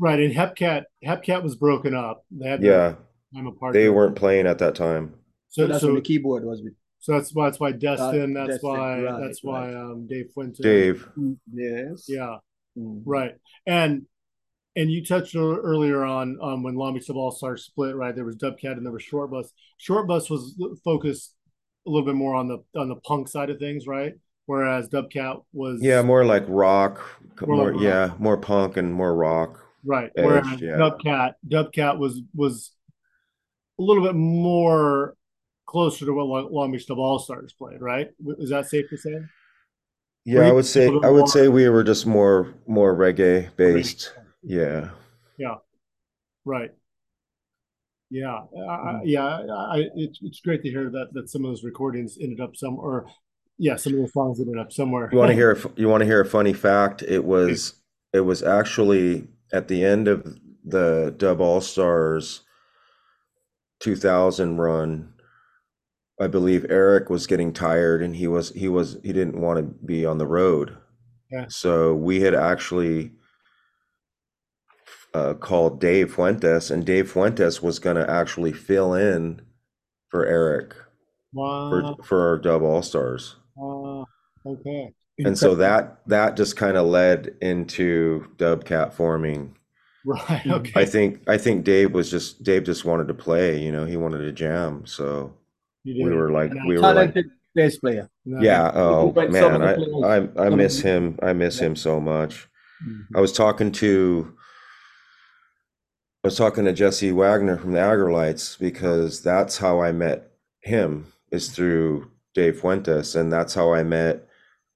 Right, 0.00 0.18
and 0.18 0.34
Hepcat 0.34 0.84
Hepcat 1.04 1.42
was 1.42 1.56
broken 1.56 1.94
up. 1.94 2.24
They 2.30 2.48
had 2.48 2.62
their 2.62 2.72
Yeah, 2.72 2.94
time 3.34 3.46
apart. 3.46 3.74
they 3.74 3.88
weren't 3.90 4.16
playing 4.16 4.46
at 4.46 4.58
that 4.58 4.74
time. 4.74 5.14
so 5.50 5.62
So 5.62 5.68
that's 5.68 5.80
so 5.82 5.86
when 5.88 5.96
the 5.96 6.00
keyboard 6.02 6.44
was 6.44 6.62
so 7.00 7.12
that's 7.12 7.34
why 7.34 7.46
that's 7.46 7.58
why 7.60 7.72
Deston. 7.72 8.34
that's 8.34 8.58
Deston, 8.58 8.62
why 8.62 9.02
right, 9.02 9.20
that's 9.20 9.44
why 9.44 9.74
um 9.74 10.06
Dave 10.06 10.30
Fuentes. 10.32 10.60
Dave, 10.62 11.08
yes. 11.52 12.06
Yeah. 12.08 12.38
Mhm. 12.78 13.02
Right. 13.04 13.34
And 13.66 14.06
and 14.76 14.90
you 14.90 15.04
touched 15.04 15.34
earlier 15.36 16.04
on 16.04 16.38
um, 16.40 16.62
when 16.62 16.76
Long 16.76 16.94
Beach 16.94 17.06
Dub 17.08 17.16
All 17.16 17.32
Stars 17.32 17.64
split, 17.64 17.96
right? 17.96 18.14
There 18.14 18.24
was 18.24 18.36
Dubcat 18.36 18.72
and 18.72 18.86
there 18.86 18.92
was 18.92 19.02
Short 19.02 19.30
Bus. 19.30 19.52
Short 19.78 20.06
Bus 20.06 20.30
was 20.30 20.54
focused 20.84 21.34
a 21.86 21.90
little 21.90 22.06
bit 22.06 22.14
more 22.14 22.34
on 22.36 22.48
the 22.48 22.58
on 22.78 22.88
the 22.88 22.96
punk 22.96 23.28
side 23.28 23.50
of 23.50 23.58
things, 23.58 23.86
right? 23.86 24.14
Whereas 24.46 24.88
Dubcat 24.88 25.42
was 25.52 25.80
yeah, 25.82 26.02
more 26.02 26.24
like 26.24 26.44
rock, 26.48 27.00
More 27.40 27.56
more, 27.56 27.72
like 27.72 27.82
yeah, 27.82 28.14
more 28.18 28.36
punk 28.36 28.76
and 28.76 28.92
more 28.92 29.14
rock. 29.14 29.60
Right. 29.84 30.10
edge, 30.16 30.24
Whereas 30.24 30.60
yeah. 30.60 30.76
Dubcat 30.76 31.34
Dubcat 31.48 31.98
was 31.98 32.20
was 32.34 32.72
a 33.78 33.82
little 33.82 34.02
bit 34.02 34.14
more 34.14 35.14
closer 35.66 36.04
to 36.04 36.12
what 36.12 36.52
Long 36.52 36.72
Beach 36.72 36.86
Dub 36.86 36.98
All 36.98 37.18
Stars 37.18 37.52
played, 37.52 37.80
right? 37.80 38.08
Is 38.38 38.50
that 38.50 38.66
safe 38.66 38.88
to 38.90 38.96
say? 38.96 39.20
Yeah, 40.26 40.40
I 40.42 40.52
would 40.52 40.66
say, 40.66 40.86
I 40.86 40.90
would 40.90 41.20
more- 41.20 41.26
say 41.28 41.48
we 41.48 41.68
were 41.68 41.82
just 41.82 42.06
more, 42.06 42.52
more 42.66 42.94
reggae 42.94 43.54
based. 43.56 44.12
Yeah. 44.42 44.90
Yeah. 45.38 45.54
Right. 46.44 46.70
Yeah, 48.10 48.34
I, 48.34 48.40
Mm. 48.56 49.00
Yeah, 49.04 49.24
I, 49.26 49.84
it's 49.94 50.18
it's 50.20 50.40
great 50.40 50.62
to 50.64 50.68
hear 50.68 50.90
that 50.90 51.12
that 51.12 51.30
some 51.30 51.44
of 51.44 51.52
those 51.52 51.62
recordings 51.62 52.18
ended 52.20 52.40
up 52.40 52.56
some, 52.56 52.76
or 52.76 53.06
yeah, 53.56 53.76
some 53.76 53.94
of 53.94 54.00
the 54.00 54.08
songs 54.08 54.40
ended 54.40 54.58
up 54.58 54.72
somewhere. 54.72 55.08
You 55.12 55.18
want 55.18 55.28
to 55.30 55.34
hear, 55.34 55.52
a 55.52 55.58
you 55.76 55.88
want 55.88 56.00
to 56.00 56.06
hear 56.06 56.20
a 56.20 56.26
funny 56.26 56.52
fact? 56.52 57.02
It 57.02 57.24
was, 57.24 57.74
it 58.12 58.20
was 58.20 58.42
actually 58.42 59.28
at 59.52 59.68
the 59.68 59.84
end 59.84 60.08
of 60.08 60.38
the 60.64 61.14
Dub 61.16 61.40
All 61.40 61.60
Stars 61.60 62.42
2000 63.80 64.58
run. 64.58 65.12
I 66.20 66.26
believe 66.26 66.66
Eric 66.68 67.08
was 67.08 67.26
getting 67.26 67.52
tired 67.52 68.02
and 68.02 68.14
he 68.14 68.26
was, 68.26 68.50
he 68.50 68.68
was, 68.68 68.98
he 69.02 69.12
didn't 69.12 69.40
want 69.40 69.58
to 69.58 69.62
be 69.62 70.04
on 70.04 70.18
the 70.18 70.26
road. 70.26 70.76
Yeah. 71.30 71.46
So 71.48 71.94
we 71.94 72.20
had 72.20 72.34
actually 72.34 73.12
uh, 75.14 75.34
called 75.34 75.80
Dave 75.80 76.12
Fuentes 76.14 76.70
and 76.70 76.84
Dave 76.84 77.10
Fuentes 77.10 77.62
was 77.62 77.78
going 77.78 77.96
to 77.96 78.08
actually 78.08 78.52
fill 78.52 78.94
in 78.94 79.40
for 80.08 80.26
Eric 80.26 80.74
Wow. 81.32 81.70
for, 81.70 82.02
for 82.02 82.28
our 82.28 82.38
Dub 82.38 82.62
All 82.62 82.82
Stars. 82.82 83.36
Uh, 83.56 84.04
okay. 84.44 84.92
And 85.26 85.38
so 85.38 85.54
that 85.56 86.00
that 86.06 86.36
just 86.36 86.56
kind 86.56 86.76
of 86.76 86.86
led 86.86 87.34
into 87.40 88.26
Dubcat 88.36 88.92
forming. 88.92 89.56
Right. 90.04 90.42
Mhm. 90.44 90.52
Okay. 90.52 90.72
I 90.80 90.84
think 90.84 91.22
I 91.28 91.36
think 91.36 91.64
Dave 91.64 91.92
was 91.92 92.10
just 92.10 92.42
Dave 92.42 92.64
just 92.64 92.84
wanted 92.84 93.08
to 93.08 93.14
play, 93.14 93.60
you 93.62 93.70
know, 93.70 93.84
he 93.84 93.96
wanted 93.96 94.18
to 94.18 94.32
jam. 94.32 94.86
So 94.86 95.34
we 95.84 96.02
were 96.04 96.30
like 96.30 96.50
And 96.52 96.66
we 96.68 96.76
were 96.78 96.92
like 96.92 97.14
bass 97.54 97.78
player. 97.78 98.08
No, 98.24 98.40
yeah, 98.40 98.70
oh 98.74 99.12
man, 99.12 99.62
I 99.62 99.74
I 100.16 100.46
I 100.46 100.48
miss 100.50 100.80
him. 100.80 101.18
I 101.22 101.32
miss 101.32 101.60
Yeah. 101.60 101.66
him 101.66 101.76
so 101.76 102.00
much. 102.00 102.48
Mhm. 102.86 103.06
I 103.14 103.20
was 103.20 103.32
talking 103.32 103.72
to 103.72 104.32
I 106.24 106.28
was 106.28 106.36
talking 106.36 106.64
to 106.64 106.72
Jesse 106.72 107.12
Wagner 107.12 107.56
from 107.56 107.72
the 107.72 107.78
Aggrolites 107.80 108.58
because 108.58 109.22
that's 109.22 109.58
how 109.58 109.80
I 109.80 109.92
met 109.92 110.32
him 110.60 111.06
is 111.32 111.48
through 111.48 112.10
Dave 112.34 112.60
Fuentes 112.60 113.14
and 113.14 113.32
that's 113.32 113.54
how 113.54 113.72
I 113.72 113.82
met 113.82 114.26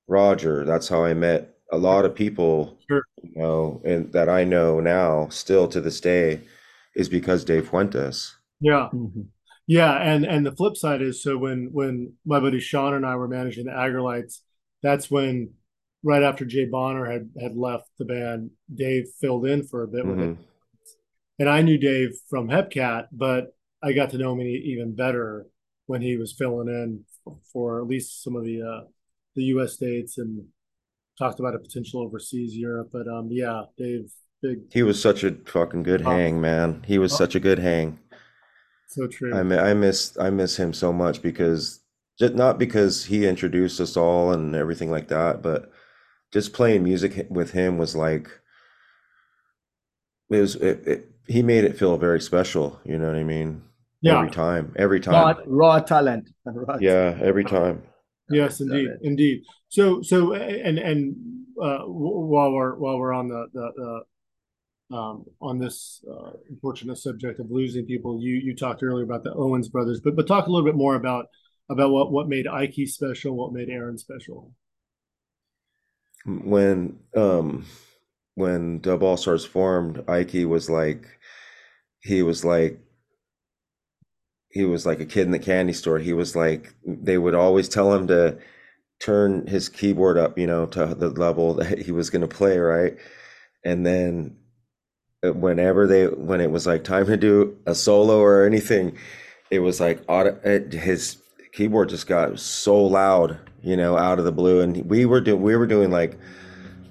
Roger. 0.07 0.65
That's 0.65 0.89
how 0.89 1.05
I 1.05 1.15
met 1.15 1.57
a 1.73 1.79
lot 1.79 2.05
of 2.05 2.15
people, 2.15 2.79
Sure. 2.89 3.03
you 3.23 3.33
know, 3.41 3.81
and 3.85 4.13
that 4.13 4.29
I 4.29 4.45
know 4.45 4.81
now 4.81 5.29
still 5.29 5.67
to 5.69 5.81
this 5.81 6.01
day 6.01 6.41
is 6.95 7.09
because 7.09 7.45
Dave 7.45 7.69
Fuentes. 7.69 8.37
Yeah. 8.61 8.89
Mhm. 8.93 9.27
Yeah. 9.67 9.95
And 9.97 10.25
and 10.25 10.45
the 10.47 10.53
flip 10.55 10.77
side 10.77 11.03
is 11.03 11.23
so 11.23 11.37
when 11.39 11.71
when 11.73 12.13
my 12.25 12.39
buddy 12.39 12.61
Sean 12.61 12.95
and 12.95 13.05
I 13.07 13.17
were 13.17 13.29
managing 13.29 13.65
the 13.65 13.73
Aggrolites, 13.73 14.41
that's 14.83 15.11
when 15.11 15.55
right 16.03 16.23
after 16.23 16.45
Jay 16.45 16.67
Bonner 16.67 17.07
had 17.11 17.31
had 17.41 17.57
left 17.57 17.89
the 17.99 18.05
band, 18.05 18.51
Dave 18.73 19.09
filled 19.21 19.47
in 19.47 19.63
for 19.65 19.83
a 19.83 19.89
bit 19.89 20.07
with 20.07 20.21
it. 20.21 20.23
Mhm. 20.23 20.37
And 21.41 21.49
I 21.49 21.63
knew 21.63 21.79
Dave 21.79 22.11
from 22.29 22.49
Hepcat, 22.49 23.09
but 23.11 23.57
I 23.83 23.93
got 23.93 24.11
to 24.11 24.19
know 24.19 24.33
him 24.35 24.43
e- 24.43 24.63
even 24.67 24.95
better 24.95 25.47
when 25.87 26.01
he 26.03 26.17
was 26.17 26.33
filling 26.33 26.69
in 26.69 27.05
for 27.53 27.81
at 27.81 27.89
least 27.89 28.23
some 28.23 28.37
of 28.37 28.45
the 28.45 28.63
uh, 28.63 28.85
the 29.35 29.45
U.S. 29.55 29.75
states 29.75 30.19
and 30.19 30.45
talked 31.19 31.41
about 31.41 31.55
a 31.55 31.59
potential 31.59 32.01
overseas 32.03 32.57
Europe. 32.57 32.91
But 32.93 33.09
um, 33.09 33.29
yeah, 33.31 33.63
Dave, 33.79 34.11
big, 34.43 34.73
He 34.73 34.83
was 34.83 35.01
such 35.01 35.25
a 35.25 35.33
fucking 35.47 35.83
good 35.83 36.03
Oh. 36.03 36.11
hang, 36.11 36.41
man. 36.41 36.83
He 36.87 36.99
was 36.99 37.13
Oh. 37.13 37.17
such 37.17 37.35
a 37.35 37.41
good 37.41 37.59
hang. 37.59 37.99
so 38.89 39.07
true. 39.07 39.35
I 39.35 39.41
I 39.71 39.75
miss 39.75 40.17
I 40.19 40.31
miss 40.31 40.57
him 40.57 40.73
so 40.73 40.93
much 40.93 41.23
because 41.23 41.81
just 42.19 42.35
not 42.35 42.59
because 42.59 43.05
he 43.05 43.27
introduced 43.27 43.81
us 43.81 43.97
all 43.97 44.33
and 44.33 44.55
everything 44.55 44.91
like 44.91 45.09
that, 45.09 45.43
but 45.43 45.71
just 46.33 46.53
playing 46.53 46.85
music 46.85 47.27
with 47.31 47.51
him 47.53 47.79
was 47.79 47.97
like 47.97 48.29
it 50.31 50.41
was 50.41 50.57
it, 50.57 50.87
it, 50.87 51.11
he 51.27 51.43
made 51.43 51.65
it 51.65 51.77
feel 51.79 51.97
very 51.97 52.21
special, 52.21 52.81
you 52.85 52.99
know 52.99 53.07
what 53.07 53.17
I 53.17 53.25
mean? 53.25 53.63
yeah, 54.01 54.19
Every 54.19 54.31
time, 54.31 54.73
every 54.77 55.01
Raw, 55.07 55.33
time. 55.33 55.37
raw 55.47 55.81
talent. 55.81 56.31
Raw 56.45 56.77
Yeah, 56.79 57.19
every 57.23 57.45
time. 57.45 57.83
Yes, 58.31 58.61
indeed, 58.61 58.89
it. 58.89 58.99
indeed. 59.03 59.43
So 59.69 60.03
so 60.03 60.35
and 60.35 60.79
and 60.79 61.17
uh, 61.61 61.81
while 61.85 62.53
we're 62.53 62.75
while 62.77 62.99
we're 62.99 63.13
on 63.13 63.29
the 63.29 63.47
the, 63.53 63.73
the 64.91 64.97
um, 64.97 65.25
on 65.41 65.59
this 65.59 66.05
uh, 66.11 66.33
unfortunate 66.49 66.99
subject 66.99 67.41
of 67.41 67.51
losing 67.51 67.87
people, 67.87 68.21
you 68.21 68.37
you 68.37 68.55
talked 68.55 68.83
earlier 68.83 69.05
about 69.05 69.25
the 69.25 69.35
Owens 69.35 69.69
brothers, 69.69 70.01
but 70.01 70.17
but 70.17 70.27
talk 70.27 70.47
a 70.47 70.51
little 70.51 70.67
bit 70.67 70.77
more 70.77 70.95
about 70.95 71.27
about 71.71 71.91
what 71.91 72.13
what 72.13 72.29
made 72.29 72.47
Ike 72.47 72.87
special, 72.87 73.37
what 73.37 73.53
made 73.53 73.69
Aaron 73.69 73.99
special. 73.99 74.53
When 76.27 76.99
um 77.17 77.67
when 78.35 78.81
Dub 78.81 79.03
All 79.03 79.17
Stars 79.17 79.45
formed, 79.45 80.09
Ike 80.09 80.47
was 80.47 80.69
like 80.69 81.07
he 82.01 82.23
was 82.23 82.45
like 82.45 82.81
he 84.55 84.65
was 84.65 84.87
like 84.87 85.01
a 85.01 85.05
kid 85.05 85.27
in 85.27 85.33
the 85.33 85.39
candy 85.39 85.73
store. 85.73 85.99
He 85.99 86.13
was 86.13 86.37
like 86.37 86.73
they 86.87 87.19
would 87.19 87.35
always 87.35 87.69
tell 87.69 87.93
him 87.93 88.07
to 88.07 88.39
turn 89.01 89.47
his 89.49 89.69
keyboard 89.69 90.17
up, 90.17 90.39
you 90.39 90.47
know, 90.47 90.65
to 90.67 90.95
the 90.95 91.11
level 91.11 91.55
that 91.55 91.79
he 91.81 91.91
was 91.91 92.09
going 92.09 92.23
to 92.23 92.29
play, 92.29 92.59
right? 92.59 92.97
And 93.65 93.85
then 93.85 94.37
uh, 95.27 95.33
whenever 95.33 95.89
they 95.89 96.07
when 96.07 96.41
it 96.41 96.53
was 96.53 96.69
like 96.69 96.85
time 96.85 97.07
to 97.07 97.17
do 97.17 97.59
a 97.67 97.75
solo 97.75 98.21
or 98.21 98.47
anything, 98.47 98.97
it 99.51 99.59
was 99.59 99.81
like 99.81 100.01
auto, 100.07 100.39
his 100.71 101.19
keyboard 101.53 101.89
just 101.89 102.07
got 102.07 102.39
so 102.39 102.81
loud, 102.81 103.39
you 103.61 103.77
know, 103.77 103.99
out 103.99 104.21
of 104.21 104.25
the 104.25 104.33
blue. 104.33 104.61
And 104.61 104.89
we 104.89 105.05
were 105.05 105.21
doing 105.21 105.43
we 105.43 105.57
were 105.57 105.67
doing 105.67 105.91
like 105.91 106.17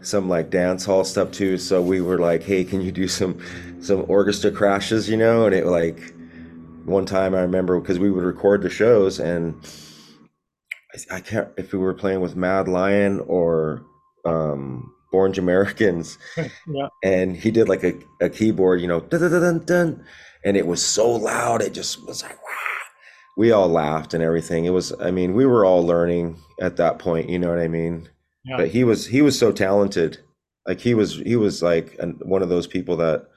some 0.01 0.27
like 0.27 0.49
dance 0.49 0.83
hall 0.83 1.05
stuff 1.05 1.31
too. 1.31 1.57
So 1.57 1.81
we 1.81 2.01
were 2.01 2.19
like, 2.19 2.43
hey, 2.43 2.65
can 2.65 2.81
you 2.81 2.91
do 2.91 3.07
some 3.07 3.39
some 3.79 4.03
orchestra 4.09 4.51
crashes, 4.51 5.09
you 5.09 5.15
know? 5.15 5.45
And 5.45 5.55
it 5.55 5.65
like 5.65 6.12
one 6.85 7.05
time 7.05 7.33
I 7.35 7.41
remember 7.41 7.79
because 7.79 7.99
we 7.99 8.11
would 8.11 8.23
record 8.23 8.61
the 8.61 8.69
shows 8.69 9.19
and 9.19 9.55
I, 11.11 11.17
I 11.17 11.19
can't 11.21 11.49
if 11.57 11.73
we 11.73 11.79
were 11.79 11.93
playing 11.93 12.21
with 12.21 12.35
Mad 12.35 12.67
Lion 12.67 13.19
or 13.27 13.83
um 14.25 14.91
Born 15.11 15.31
Jamericans 15.33 16.17
Yeah. 16.37 16.87
and 17.03 17.35
he 17.37 17.51
did 17.51 17.69
like 17.69 17.83
a, 17.83 17.93
a 18.19 18.29
keyboard, 18.29 18.81
you 18.81 18.87
know, 18.87 18.99
dun, 19.01 19.21
dun, 19.21 19.31
dun, 19.31 19.41
dun, 19.41 19.65
dun, 19.65 20.05
and 20.43 20.57
it 20.57 20.65
was 20.65 20.83
so 20.83 21.09
loud, 21.11 21.61
it 21.61 21.73
just 21.73 22.05
was 22.07 22.23
like, 22.23 22.35
wow. 22.43 22.49
We 23.37 23.51
all 23.51 23.67
laughed 23.67 24.13
and 24.13 24.23
everything. 24.23 24.65
It 24.65 24.71
was, 24.71 24.91
I 24.99 25.09
mean, 25.11 25.33
we 25.33 25.45
were 25.45 25.65
all 25.65 25.85
learning 25.85 26.37
at 26.61 26.77
that 26.77 26.99
point, 26.99 27.29
you 27.29 27.39
know 27.39 27.49
what 27.49 27.59
I 27.59 27.67
mean? 27.67 28.09
Yeah. 28.43 28.57
But 28.57 28.69
he 28.69 28.83
was, 28.83 29.07
he 29.07 29.21
was 29.21 29.37
so 29.37 29.51
talented. 29.51 30.19
Like 30.67 30.79
he 30.79 30.93
was, 30.93 31.17
he 31.17 31.35
was 31.35 31.61
like 31.63 31.95
an, 31.99 32.19
one 32.23 32.41
of 32.41 32.49
those 32.49 32.67
people 32.67 32.95
that 32.97 33.27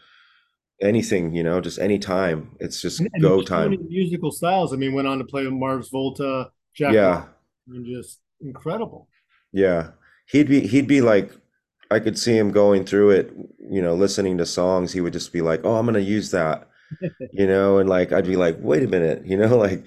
anything, 0.82 1.34
you 1.34 1.42
know, 1.42 1.60
just 1.60 1.78
any 1.78 1.98
time, 1.98 2.56
it's 2.60 2.80
just 2.80 3.08
And, 3.12 3.22
go 3.22 3.42
time. 3.42 3.78
musical 3.88 4.30
styles. 4.30 4.72
I 4.72 4.76
mean, 4.76 4.92
went 4.94 5.08
on 5.08 5.18
to 5.18 5.24
play 5.24 5.44
with 5.44 5.52
Mars 5.52 5.88
Volta, 5.90 6.50
Jack 6.74 6.92
Yeah, 6.92 7.26
and 7.68 7.84
just 7.86 8.20
incredible. 8.40 9.08
yeah. 9.52 9.90
He'd 10.28 10.48
be, 10.48 10.66
he'd 10.66 10.88
be 10.88 11.00
like, 11.00 11.32
I 11.90 12.00
could 12.00 12.18
see 12.18 12.36
him 12.36 12.50
going 12.50 12.84
through 12.84 13.10
it, 13.10 13.32
you 13.60 13.80
know, 13.80 13.94
listening 13.94 14.38
to 14.38 14.46
songs. 14.46 14.92
He 14.92 15.00
would 15.00 15.12
just 15.12 15.32
be 15.32 15.40
like, 15.40 15.60
"Oh, 15.64 15.76
I'm 15.76 15.86
gonna 15.86 16.00
use 16.00 16.32
that," 16.32 16.68
you 17.32 17.46
know, 17.46 17.78
and 17.78 17.88
like 17.88 18.12
I'd 18.12 18.26
be 18.26 18.36
like, 18.36 18.56
"Wait 18.60 18.82
a 18.84 18.88
minute," 18.88 19.26
you 19.26 19.36
know, 19.36 19.56
like 19.58 19.84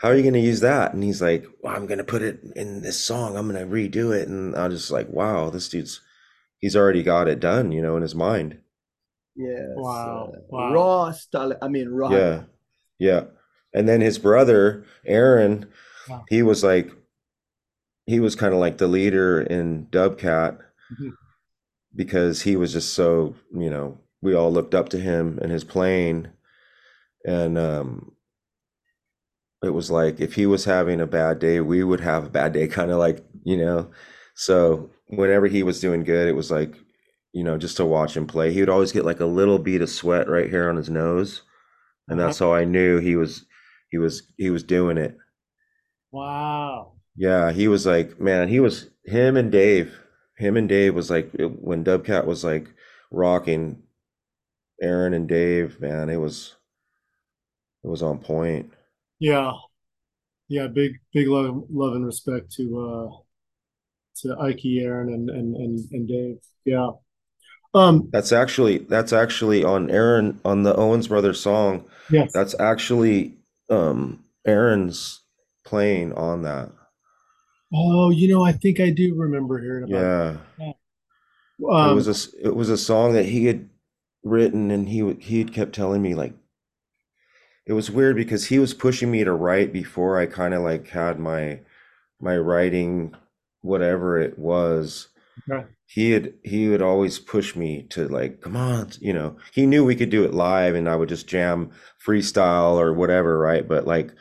how 0.00 0.08
are 0.10 0.16
you 0.16 0.24
gonna 0.24 0.38
use 0.38 0.60
that? 0.60 0.94
And 0.94 1.02
he's 1.04 1.22
like, 1.22 1.46
well, 1.62 1.76
I'm 1.76 1.86
gonna 1.86 2.04
put 2.04 2.22
it 2.22 2.40
in 2.56 2.82
this 2.82 3.00
song. 3.00 3.36
I'm 3.36 3.46
gonna 3.48 3.66
redo 3.66 4.16
it. 4.18 4.28
And 4.28 4.56
I'm 4.56 4.70
just 4.72 4.90
like, 4.92 5.08
wow, 5.10 5.50
this 5.50 5.68
dude's 5.70 6.00
he's 6.60 6.76
already 6.76 7.02
got 7.04 7.28
it 7.28 7.40
done, 7.40 7.72
you 7.72 7.82
know, 7.82 7.96
in 7.96 8.02
his 8.02 8.14
mind. 8.16 8.60
Yes. 9.38 9.68
Wow. 9.76 10.32
uh, 10.34 10.40
Wow. 10.50 10.72
raw 10.74 11.10
style. 11.12 11.54
I 11.62 11.68
mean, 11.68 11.88
raw. 11.88 12.10
Yeah, 12.10 12.42
yeah. 12.98 13.24
And 13.72 13.88
then 13.88 14.00
his 14.00 14.18
brother, 14.18 14.84
Aaron, 15.06 15.66
Wow. 16.08 16.24
he 16.28 16.42
was 16.42 16.64
like 16.64 16.90
he 18.06 18.20
was 18.20 18.34
kind 18.34 18.54
of 18.54 18.60
like 18.60 18.78
the 18.78 18.88
leader 18.88 19.40
in 19.42 19.86
Dubcat 19.92 20.58
Mhm. 20.92 21.12
because 21.94 22.42
he 22.42 22.56
was 22.56 22.72
just 22.72 22.94
so, 22.94 23.34
you 23.52 23.70
know, 23.70 23.98
we 24.22 24.34
all 24.34 24.50
looked 24.52 24.74
up 24.74 24.88
to 24.90 24.98
him 24.98 25.38
and 25.42 25.52
his 25.52 25.64
playing. 25.64 26.28
And 27.26 27.58
um 27.58 28.12
it 29.62 29.70
was 29.70 29.90
like 29.90 30.20
if 30.20 30.34
he 30.34 30.46
was 30.46 30.64
having 30.64 31.00
a 31.00 31.06
bad 31.06 31.38
day, 31.38 31.60
we 31.60 31.82
would 31.82 32.00
have 32.00 32.26
a 32.26 32.30
bad 32.30 32.52
day, 32.52 32.66
kind 32.78 32.90
of 32.90 32.98
like, 32.98 33.24
you 33.44 33.56
know. 33.56 33.90
So 34.34 34.90
whenever 35.08 35.46
he 35.48 35.62
was 35.62 35.80
doing 35.80 36.04
good, 36.04 36.28
it 36.28 36.36
was 36.36 36.50
like, 36.50 36.74
you 37.32 37.44
know, 37.44 37.58
just 37.58 37.76
to 37.78 37.86
watch 37.86 38.16
him 38.16 38.26
play. 38.26 38.52
He 38.52 38.60
would 38.60 38.68
always 38.70 38.92
get 38.92 39.04
like 39.04 39.20
a 39.20 39.26
little 39.26 39.58
bead 39.58 39.82
of 39.82 39.90
sweat 39.90 40.28
right 40.28 40.50
here 40.50 40.68
on 40.68 40.76
his 40.76 40.90
nose, 40.90 41.42
and 42.08 42.18
Uh-huh. 42.18 42.20
that's 42.20 42.38
how 42.40 42.52
I 42.54 42.64
knew 42.64 42.98
he 43.00 43.16
was 43.16 43.46
he 43.90 43.98
was 43.98 44.24
he 44.38 44.50
was 44.50 44.64
doing 44.64 44.98
it. 44.98 45.16
Wow. 46.10 46.96
Yeah, 47.16 47.52
he 47.52 47.68
was 47.68 47.84
like, 47.86 48.18
man, 48.20 48.48
he 48.48 48.60
was 48.60 48.88
him 49.04 49.36
and 49.36 49.50
Dave. 49.52 49.98
Him 50.36 50.56
and 50.56 50.68
Dave 50.68 50.94
was 50.94 51.10
like 51.10 51.30
when 51.34 51.84
Dubcat 51.84 52.24
was 52.26 52.44
like 52.44 52.68
rocking 53.10 53.82
Aaron 54.82 55.14
and 55.14 55.28
Dave, 55.28 55.80
man, 55.80 56.08
it 56.10 56.16
was 56.16 56.56
it 57.82 57.88
was 57.88 58.02
on 58.02 58.18
point. 58.18 58.72
Yeah. 59.20 59.52
Yeah. 60.48 60.68
Big, 60.68 61.00
big 61.12 61.28
love, 61.28 61.64
love 61.70 61.94
and 61.94 62.06
respect 62.06 62.52
to 62.54 62.80
uh 62.80 63.18
to 64.22 64.36
Ike, 64.40 64.64
Aaron, 64.66 65.12
and 65.14 65.30
and 65.30 65.56
and, 65.56 65.78
and 65.92 66.08
Dave. 66.08 66.38
Yeah. 66.64 66.90
Um. 67.74 68.08
That's 68.12 68.32
actually 68.32 68.78
that's 68.78 69.12
actually 69.12 69.64
on 69.64 69.90
Aaron 69.90 70.40
on 70.44 70.62
the 70.62 70.74
Owens 70.74 71.08
Brothers 71.08 71.40
song. 71.40 71.84
Yes. 72.10 72.32
That's 72.32 72.58
actually 72.58 73.36
um 73.70 74.24
Aaron's 74.46 75.20
playing 75.64 76.12
on 76.14 76.42
that. 76.42 76.70
Oh, 77.74 78.10
you 78.10 78.28
know, 78.28 78.42
I 78.42 78.52
think 78.52 78.80
I 78.80 78.90
do 78.90 79.14
remember 79.14 79.60
hearing 79.60 79.84
about 79.84 80.00
Yeah. 80.00 80.36
it. 80.58 80.76
It 81.60 81.64
Um. 81.70 81.94
was 81.94 82.08
a 82.08 82.46
it 82.46 82.54
was 82.56 82.70
a 82.70 82.78
song 82.78 83.12
that 83.12 83.26
he 83.26 83.46
had 83.46 83.68
written 84.24 84.70
and 84.70 84.88
he 84.88 85.02
would 85.02 85.22
he 85.22 85.38
had 85.38 85.52
kept 85.52 85.74
telling 85.74 86.02
me 86.02 86.14
like 86.14 86.34
it 87.66 87.72
was 87.74 87.90
weird 87.90 88.16
because 88.16 88.46
he 88.46 88.58
was 88.58 88.74
pushing 88.74 89.10
me 89.10 89.24
to 89.24 89.32
write 89.32 89.72
before 89.72 90.18
I 90.18 90.26
kind 90.26 90.54
of 90.54 90.62
like 90.62 90.88
had 90.88 91.18
my 91.18 91.60
my 92.20 92.36
writing 92.36 93.14
whatever 93.60 94.18
it 94.18 94.38
was. 94.38 95.08
Okay. 95.50 95.66
He 95.86 96.10
had 96.12 96.34
he 96.44 96.68
would 96.68 96.82
always 96.82 97.18
push 97.18 97.56
me 97.56 97.84
to 97.90 98.08
like 98.08 98.40
come 98.40 98.56
on, 98.56 98.90
you 99.00 99.12
know. 99.12 99.36
He 99.52 99.66
knew 99.66 99.84
we 99.84 99.96
could 99.96 100.10
do 100.10 100.24
it 100.24 100.34
live 100.34 100.74
and 100.74 100.88
I 100.88 100.96
would 100.96 101.08
just 101.08 101.26
jam 101.28 101.70
freestyle 102.04 102.74
or 102.74 102.92
whatever, 102.92 103.38
right? 103.38 103.66
But 103.66 103.86
like 103.86 104.12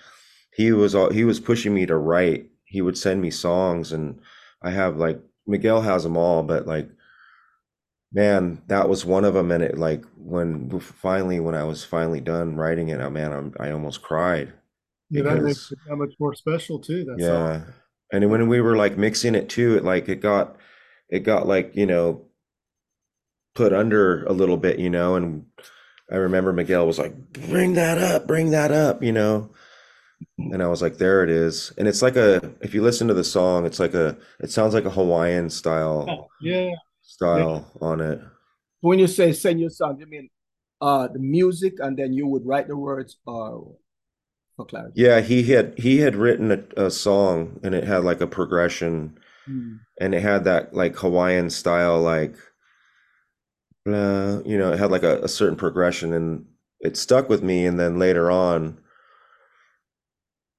he 0.54 0.72
was 0.72 0.96
all 0.96 1.12
he 1.12 1.24
was 1.26 1.40
pushing 1.40 1.74
me 1.74 1.86
to 1.86 1.98
write. 1.98 2.50
He 2.66 2.82
would 2.82 2.98
send 2.98 3.22
me 3.22 3.32
songs 3.32 3.92
and 3.92 4.20
I 4.62 4.72
have 4.72 4.98
like 4.98 5.20
Miguel 5.46 5.82
has 5.82 6.04
them 6.04 6.18
all, 6.18 6.44
but 6.44 6.68
like 6.68 6.90
man, 8.14 8.62
that 8.68 8.90
was 8.90 9.06
one 9.06 9.26
of 9.26 9.34
them. 9.34 9.52
And 9.52 9.64
it 9.64 9.78
like 9.78 10.04
when 10.18 10.80
finally 10.80 11.40
when 11.40 11.56
I 11.56 11.64
was 11.64 11.84
finally 11.84 12.22
done 12.22 12.56
writing 12.56 12.90
it, 12.90 13.00
oh 13.02 13.10
man, 13.10 13.32
I'm, 13.34 13.54
I 13.60 13.72
almost 13.72 14.02
cried 14.02 14.54
Yeah, 15.10 15.24
that 15.24 15.42
makes 15.42 15.72
it 15.72 15.80
that 15.88 15.96
much 15.96 16.14
more 16.20 16.34
special 16.36 16.80
too. 16.80 17.06
That 17.06 17.22
song. 17.22 17.52
yeah. 17.56 17.62
And 18.12 18.30
when 18.32 18.48
we 18.48 18.62
were 18.62 18.76
like 18.78 18.98
mixing 18.98 19.36
it 19.36 19.50
too, 19.50 19.76
it 19.78 19.84
like 19.84 20.08
it 20.10 20.22
got 20.22 20.58
it 21.10 21.20
got 21.22 21.48
like, 21.48 21.76
you 21.76 21.86
know, 21.86 22.26
put 23.56 23.74
under 23.74 24.24
a 24.26 24.34
little 24.34 24.58
bit, 24.58 24.80
you 24.80 24.90
know, 24.90 25.16
and 25.16 25.46
I 26.12 26.16
remember 26.18 26.54
Miguel 26.54 26.88
was 26.88 27.00
like, 27.00 27.16
bring 27.34 27.74
that 27.74 27.98
up, 27.98 28.28
bring 28.28 28.52
that 28.52 28.72
up, 28.72 29.04
you 29.04 29.12
know. 29.12 29.52
And 30.38 30.64
I 30.64 30.68
was 30.68 30.82
like, 30.82 30.98
there 30.98 31.24
it 31.24 31.30
is. 31.30 31.74
And 31.78 31.88
it's 31.88 32.02
like 32.02 32.16
a 32.16 32.54
if 32.62 32.74
you 32.74 32.82
listen 32.84 33.08
to 33.10 33.14
the 33.14 33.24
song, 33.24 33.66
it's 33.66 33.80
like 33.80 33.94
a 33.94 34.18
it 34.40 34.52
sounds 34.52 34.74
like 34.74 34.86
a 34.86 34.90
Hawaiian 34.92 35.50
style 35.50 36.30
Yeah. 36.42 36.70
Yeah. 36.70 36.76
style 37.02 37.72
on 37.82 38.02
it. 38.02 38.22
When 38.82 39.00
you 39.00 39.08
say 39.08 39.34
send 39.34 39.60
your 39.60 39.70
song, 39.70 40.00
you 40.00 40.06
mean 40.08 40.30
uh 40.82 41.08
the 41.08 41.20
music 41.20 41.76
and 41.80 41.98
then 41.98 42.14
you 42.14 42.28
would 42.28 42.46
write 42.46 42.68
the 42.68 42.78
words 42.78 43.18
or 43.26 43.76
for 44.56 44.66
clarity. 44.66 44.94
Yeah, 44.94 45.22
he 45.22 45.44
had 45.44 45.78
he 45.78 46.00
had 46.00 46.16
written 46.16 46.52
a, 46.52 46.86
a 46.88 46.92
song 46.92 47.60
and 47.64 47.76
it 47.76 47.84
had 47.84 48.04
like 48.04 48.22
a 48.22 48.28
progression 48.28 49.18
Mm. 49.50 49.80
and 50.00 50.14
it 50.14 50.22
had 50.22 50.44
that 50.44 50.74
like 50.74 50.96
Hawaiian 50.98 51.50
style 51.50 52.02
like 52.02 52.36
you 53.86 54.58
know, 54.58 54.74
it 54.74 54.80
had 54.80 54.92
like 54.92 55.04
a, 55.04 55.22
a 55.24 55.30
certain 55.30 55.56
progression 55.56 56.12
and 56.12 56.46
it 56.82 56.98
stuck 56.98 57.30
with 57.30 57.42
me 57.42 57.66
and 57.66 57.80
then 57.80 57.98
later 57.98 58.30
on 58.30 58.78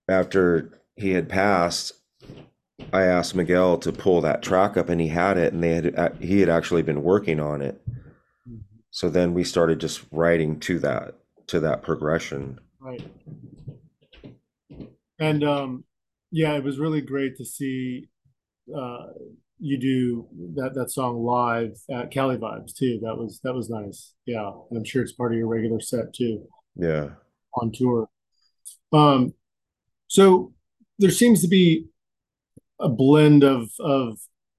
after 0.09 0.81
he 0.97 1.11
had 1.11 1.29
passed 1.29 1.93
I 2.93 3.03
asked 3.03 3.35
Miguel 3.35 3.77
to 3.79 3.93
pull 3.93 4.21
that 4.23 4.43
track 4.43 4.77
up 4.77 4.89
and 4.89 5.01
he 5.01 5.09
had 5.09 5.37
it 5.37 5.53
and 5.53 5.63
they 5.63 5.75
had 5.75 6.17
he 6.21 6.41
had 6.41 6.49
actually 6.49 6.83
been 6.83 7.03
working 7.03 7.41
on 7.41 7.61
it. 7.61 7.81
So 8.91 9.11
then 9.11 9.35
we 9.35 9.45
started 9.45 9.81
just 9.81 10.05
writing 10.11 10.59
to 10.61 10.79
that 10.81 11.15
to 11.49 11.61
that 11.61 11.83
progression. 11.83 12.61
Right. 12.81 13.03
And 15.19 15.45
um, 15.45 15.85
yeah, 16.31 16.55
it 16.55 16.65
was 16.65 16.79
really 16.79 17.01
great 17.01 17.37
to 17.37 17.45
see 17.45 18.09
uh, 18.77 19.07
you 19.61 19.79
do 19.79 20.27
that 20.55 20.75
that 20.75 20.91
song 20.91 21.23
live 21.23 21.73
at 21.91 22.11
Cali 22.11 22.37
Vibes 22.37 22.75
too. 22.75 23.01
That 23.03 23.17
was 23.17 23.41
that 23.45 23.55
was 23.55 23.69
nice. 23.71 24.15
Yeah, 24.27 24.51
and 24.71 24.79
I'm 24.79 24.85
sure 24.85 25.03
it's 25.03 25.13
part 25.13 25.33
of 25.33 25.39
your 25.39 25.49
regular 25.49 25.81
set 25.81 26.13
too 26.15 26.45
Yeah. 26.77 27.11
on 27.55 27.73
tour. 27.73 28.09
Um, 28.93 29.35
so 30.07 30.53
there 30.99 31.11
seems 31.11 31.43
to 31.43 31.49
be 31.49 31.87
a 32.81 32.89
blend 32.89 33.45
of 33.45 33.71
of 33.81 34.19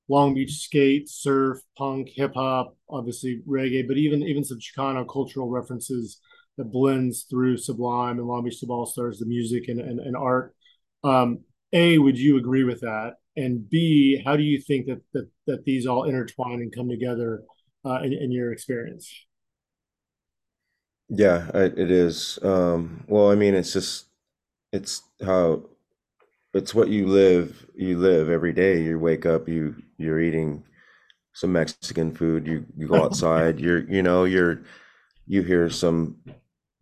Long 0.10 0.34
Beach 0.34 0.57
skate, 0.57 1.07
surf, 1.10 1.60
punk, 1.78 2.10
hip 2.14 2.34
hop, 2.34 2.76
obviously 2.89 3.41
reggae, 3.47 3.88
but 3.88 3.97
even 3.97 4.24
even 4.24 4.43
some 4.43 4.60
Chicano 4.60 5.07
cultural 5.07 5.49
references 5.49 6.20
that 6.57 6.72
blends 6.72 7.24
through 7.24 7.57
Sublime 7.57 8.18
and 8.20 8.28
Long 8.28 8.43
Beach 8.43 8.60
Dub 8.60 8.72
All 8.72 8.86
Stars, 8.86 9.20
the 9.20 9.26
music 9.26 9.70
and, 9.70 9.80
and, 9.80 9.99
and 9.99 10.18
art. 10.18 10.53
Um, 11.05 11.39
a, 11.72 11.97
would 11.99 12.18
you 12.18 12.38
agree 12.38 12.64
with 12.66 12.82
that? 12.82 13.14
And 13.39 13.69
B, 13.69 14.21
how 14.25 14.35
do 14.35 14.43
you 14.43 14.61
think 14.61 14.87
that 14.87 15.01
that 15.13 15.29
that 15.47 15.65
these 15.65 15.85
all 15.87 16.03
intertwine 16.03 16.61
and 16.61 16.73
come 16.75 16.89
together 16.89 17.43
uh, 17.85 18.01
in, 18.03 18.13
in 18.13 18.31
your 18.31 18.51
experience? 18.51 19.09
Yeah, 21.09 21.49
it 21.55 21.91
is. 21.91 22.37
Um, 22.43 23.03
well, 23.07 23.31
I 23.31 23.35
mean, 23.35 23.55
it's 23.55 23.73
just 23.73 24.05
it's 24.73 25.03
how 25.25 25.63
it's 26.53 26.75
what 26.75 26.89
you 26.89 27.07
live 27.07 27.67
you 27.75 27.99
live 27.99 28.29
every 28.29 28.53
day. 28.53 28.81
You 28.83 28.99
wake 28.99 29.25
up, 29.25 29.47
you 29.49 29.75
you're 29.97 30.21
eating 30.21 30.63
some 31.33 31.53
Mexican 31.53 32.13
food, 32.15 32.47
you 32.47 32.65
you 32.77 32.87
go 32.87 33.03
outside, 33.03 33.59
you're 33.59 33.81
you 33.89 34.03
know, 34.03 34.25
you're 34.25 34.61
you 35.27 35.43
hear 35.43 35.69
some 35.69 36.17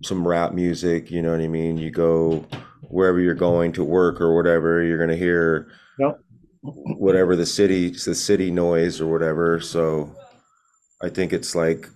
some 0.04 0.28
rap 0.28 0.54
music, 0.54 1.12
you 1.12 1.22
know 1.22 1.32
what 1.32 1.42
I 1.42 1.48
mean? 1.48 1.78
You 1.78 1.92
go 1.92 2.46
wherever 2.90 3.20
you're 3.20 3.36
going 3.36 3.74
to 3.74 3.84
work 3.84 4.22
or 4.22 4.36
whatever, 4.36 4.84
you're 4.84 5.00
gonna 5.00 5.18
hear 5.18 5.70
Yep. 5.98 6.22
Whatever 6.62 7.36
the 7.36 7.46
city 7.46 7.90
the 7.90 8.16
city 8.16 8.52
noise 8.52 9.00
or 9.02 9.08
whatever. 9.08 9.60
So 9.60 10.16
I 11.02 11.10
think 11.10 11.34
it's 11.34 11.56
like 11.56 11.88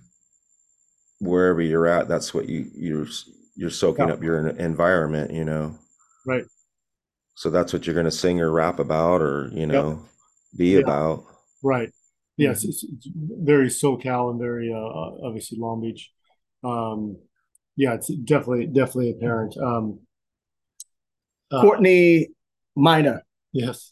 wherever 1.20 1.60
you're 1.60 1.86
at, 1.86 2.08
that's 2.08 2.34
what 2.34 2.48
you 2.48 2.70
you're 2.74 3.06
you're 3.54 3.70
soaking 3.70 4.08
Yeah. 4.08 4.14
up 4.14 4.22
your 4.22 4.48
environment, 4.48 5.32
you 5.32 5.44
know. 5.44 5.78
Right. 6.26 6.44
So 7.34 7.50
that's 7.50 7.72
what 7.72 7.86
you're 7.86 7.94
going 7.94 8.04
to 8.04 8.10
sing 8.10 8.40
or 8.40 8.50
rap 8.50 8.78
about 8.78 9.20
or, 9.20 9.50
you 9.52 9.66
know, 9.66 9.90
yep. 9.90 9.98
be 10.56 10.68
yeah. 10.74 10.78
about. 10.80 11.24
Right. 11.62 11.90
Yes, 12.36 12.64
it's, 12.64 12.82
it's, 12.82 13.08
very 13.14 13.68
SoCal 13.68 14.30
and 14.30 14.40
very 14.40 14.72
uh, 14.72 15.26
obviously 15.26 15.58
Long 15.58 15.82
Beach. 15.82 16.10
Um, 16.64 17.18
yeah, 17.76 17.94
it's 17.94 18.08
definitely 18.08 18.66
definitely 18.66 19.10
apparent. 19.10 19.56
Um, 19.56 20.00
uh, 21.50 21.60
Courtney 21.60 22.28
Minor. 22.74 23.22
Yes. 23.52 23.91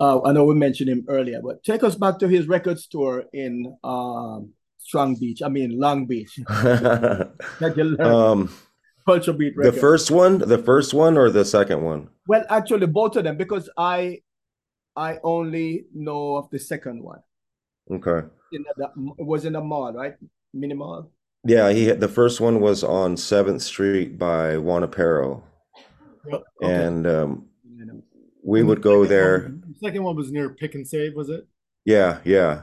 Uh, 0.00 0.22
I 0.22 0.32
know 0.32 0.44
we 0.44 0.54
mentioned 0.54 0.90
him 0.90 1.04
earlier, 1.08 1.40
but 1.42 1.62
take 1.64 1.82
us 1.82 1.96
back 1.96 2.18
to 2.20 2.28
his 2.28 2.46
record 2.46 2.78
store 2.78 3.24
in 3.32 3.76
um, 3.82 4.52
Strong 4.78 5.16
Beach. 5.16 5.42
I 5.42 5.48
mean 5.48 5.78
Long 5.78 6.06
Beach. 6.06 6.38
um, 6.50 8.48
Culture 9.04 9.32
Beat. 9.32 9.56
Record. 9.56 9.74
The 9.74 9.80
first 9.80 10.10
one, 10.10 10.38
the 10.38 10.58
first 10.58 10.94
one, 10.94 11.18
or 11.18 11.30
the 11.30 11.44
second 11.44 11.82
one? 11.82 12.08
Well, 12.28 12.44
actually, 12.48 12.86
both 12.86 13.16
of 13.16 13.24
them 13.24 13.36
because 13.36 13.68
I, 13.76 14.20
I 14.94 15.18
only 15.24 15.86
know 15.94 16.36
of 16.36 16.48
the 16.50 16.58
second 16.58 17.02
one. 17.02 17.20
Okay. 17.90 18.26
In 18.52 18.64
the, 18.76 18.90
it 19.18 19.26
was 19.26 19.44
in 19.44 19.54
the 19.54 19.60
mall, 19.60 19.92
right? 19.92 20.14
Minimal. 20.54 21.10
Yeah, 21.44 21.70
he 21.70 21.90
the 21.90 22.08
first 22.08 22.40
one 22.40 22.60
was 22.60 22.84
on 22.84 23.16
Seventh 23.16 23.62
Street 23.62 24.18
by 24.18 24.58
Juan 24.58 24.82
Aparo, 24.82 25.42
okay. 26.26 26.42
and 26.62 27.06
um, 27.06 27.47
we 28.48 28.62
would 28.62 28.82
go 28.82 29.04
there. 29.04 29.42
One, 29.42 29.64
the 29.68 29.86
second 29.86 30.02
one 30.02 30.16
was 30.16 30.32
near 30.32 30.50
Pick 30.50 30.74
and 30.74 30.86
Save, 30.86 31.14
was 31.14 31.28
it? 31.28 31.46
Yeah, 31.84 32.18
yeah. 32.24 32.62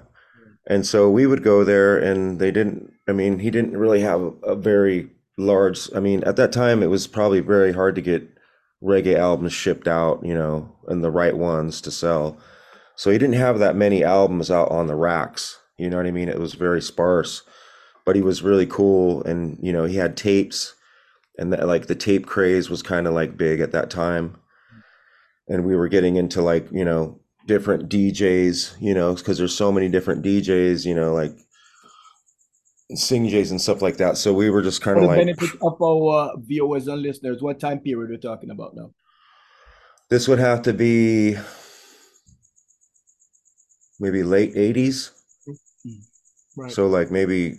And 0.67 0.86
so 0.86 1.09
we 1.09 1.27
would 1.27 1.43
go 1.43 1.63
there, 1.63 1.97
and 1.97 2.39
they 2.39 2.51
didn't. 2.51 2.91
I 3.07 3.11
mean, 3.11 3.39
he 3.39 3.51
didn't 3.51 3.77
really 3.77 4.01
have 4.01 4.19
a, 4.19 4.31
a 4.43 4.55
very 4.55 5.11
large. 5.38 5.89
I 5.95 5.99
mean, 5.99 6.23
at 6.23 6.38
that 6.38 6.51
time, 6.51 6.81
it 6.81 6.89
was 6.89 7.05
probably 7.05 7.39
very 7.39 7.71
hard 7.71 7.95
to 7.95 8.01
get 8.01 8.27
reggae 8.83 9.15
albums 9.15 9.53
shipped 9.53 9.88
out, 9.88 10.25
you 10.25 10.33
know, 10.33 10.75
and 10.88 11.03
the 11.03 11.11
right 11.11 11.38
ones 11.38 11.81
to 11.81 11.91
sell. 11.91 12.38
So 12.95 13.11
he 13.11 13.17
didn't 13.17 13.36
have 13.36 13.59
that 13.59 13.75
many 13.75 14.03
albums 14.03 14.49
out 14.49 14.71
on 14.71 14.88
the 14.88 14.95
racks. 14.95 15.59
You 15.77 15.89
know 15.89 15.97
what 15.97 16.05
I 16.05 16.11
mean? 16.11 16.29
It 16.29 16.39
was 16.39 16.53
very 16.53 16.81
sparse, 16.81 17.43
but 18.05 18.15
he 18.15 18.21
was 18.21 18.41
really 18.41 18.65
cool. 18.65 19.23
And, 19.23 19.59
you 19.61 19.73
know, 19.73 19.83
he 19.83 19.97
had 19.97 20.15
tapes 20.15 20.73
and 21.38 21.51
the, 21.51 21.65
like 21.65 21.88
the 21.88 21.95
tape 21.95 22.25
craze 22.25 22.69
was 22.69 22.81
kind 22.81 23.07
of 23.07 23.13
like 23.13 23.38
big 23.38 23.59
at 23.59 23.71
that 23.73 23.89
time. 23.89 24.38
And 25.47 25.63
we 25.65 25.75
were 25.75 25.87
getting 25.87 26.15
into 26.15 26.41
like, 26.41 26.67
you 26.71 26.83
know, 26.83 27.19
different 27.45 27.89
DJs, 27.89 28.81
you 28.81 28.93
know, 28.93 29.13
because 29.13 29.37
there's 29.37 29.55
so 29.55 29.71
many 29.71 29.89
different 29.89 30.25
DJs, 30.25 30.85
you 30.85 30.95
know, 30.95 31.13
like 31.13 31.31
sing 32.95 33.27
Jays 33.27 33.51
and 33.51 33.61
stuff 33.61 33.81
like 33.81 33.97
that. 33.97 34.17
So 34.17 34.33
we 34.33 34.49
were 34.49 34.61
just 34.61 34.81
kind 34.81 34.97
of 34.97 35.05
like 35.05 35.19
benefit 35.19 35.51
of 35.61 35.81
our 35.81 36.33
viewers 36.39 36.87
and 36.87 37.01
listeners. 37.01 37.41
What 37.41 37.59
time 37.59 37.79
period 37.79 38.09
we're 38.09 38.17
talking 38.17 38.49
about 38.49 38.75
now? 38.75 38.91
This 40.09 40.27
would 40.27 40.39
have 40.39 40.61
to 40.63 40.73
be 40.73 41.35
maybe 43.99 44.23
late 44.23 44.55
80s. 44.55 45.11
Right. 46.57 46.71
So 46.71 46.87
like 46.87 47.11
maybe 47.11 47.57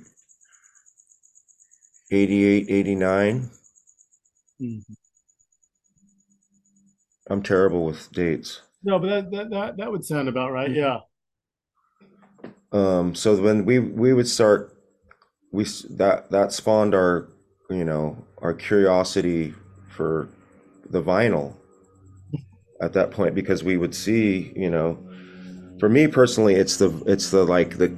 88, 2.10 2.66
89. 2.68 3.50
Mm-hmm. 4.60 4.92
I'm 7.28 7.42
terrible 7.42 7.84
with 7.84 8.10
dates. 8.12 8.62
No, 8.82 8.98
but 8.98 9.08
that, 9.08 9.30
that 9.30 9.50
that 9.50 9.76
that 9.78 9.90
would 9.90 10.04
sound 10.04 10.28
about 10.28 10.52
right. 10.52 10.70
Yeah. 10.70 11.00
Um. 12.72 13.14
So 13.14 13.40
when 13.40 13.64
we 13.64 13.78
we 13.78 14.12
would 14.12 14.28
start, 14.28 14.76
we 15.52 15.64
that 15.90 16.30
that 16.30 16.52
spawned 16.52 16.94
our 16.94 17.28
you 17.70 17.84
know 17.84 18.24
our 18.38 18.54
curiosity 18.54 19.54
for 19.88 20.28
the 20.88 21.02
vinyl 21.02 21.54
at 22.80 22.92
that 22.92 23.10
point 23.10 23.34
because 23.34 23.64
we 23.64 23.76
would 23.76 23.94
see 23.94 24.52
you 24.54 24.70
know 24.70 24.98
for 25.78 25.88
me 25.88 26.06
personally, 26.08 26.54
it's 26.54 26.78
the 26.78 26.90
it's 27.06 27.30
the 27.30 27.44
like 27.44 27.78
the 27.78 27.88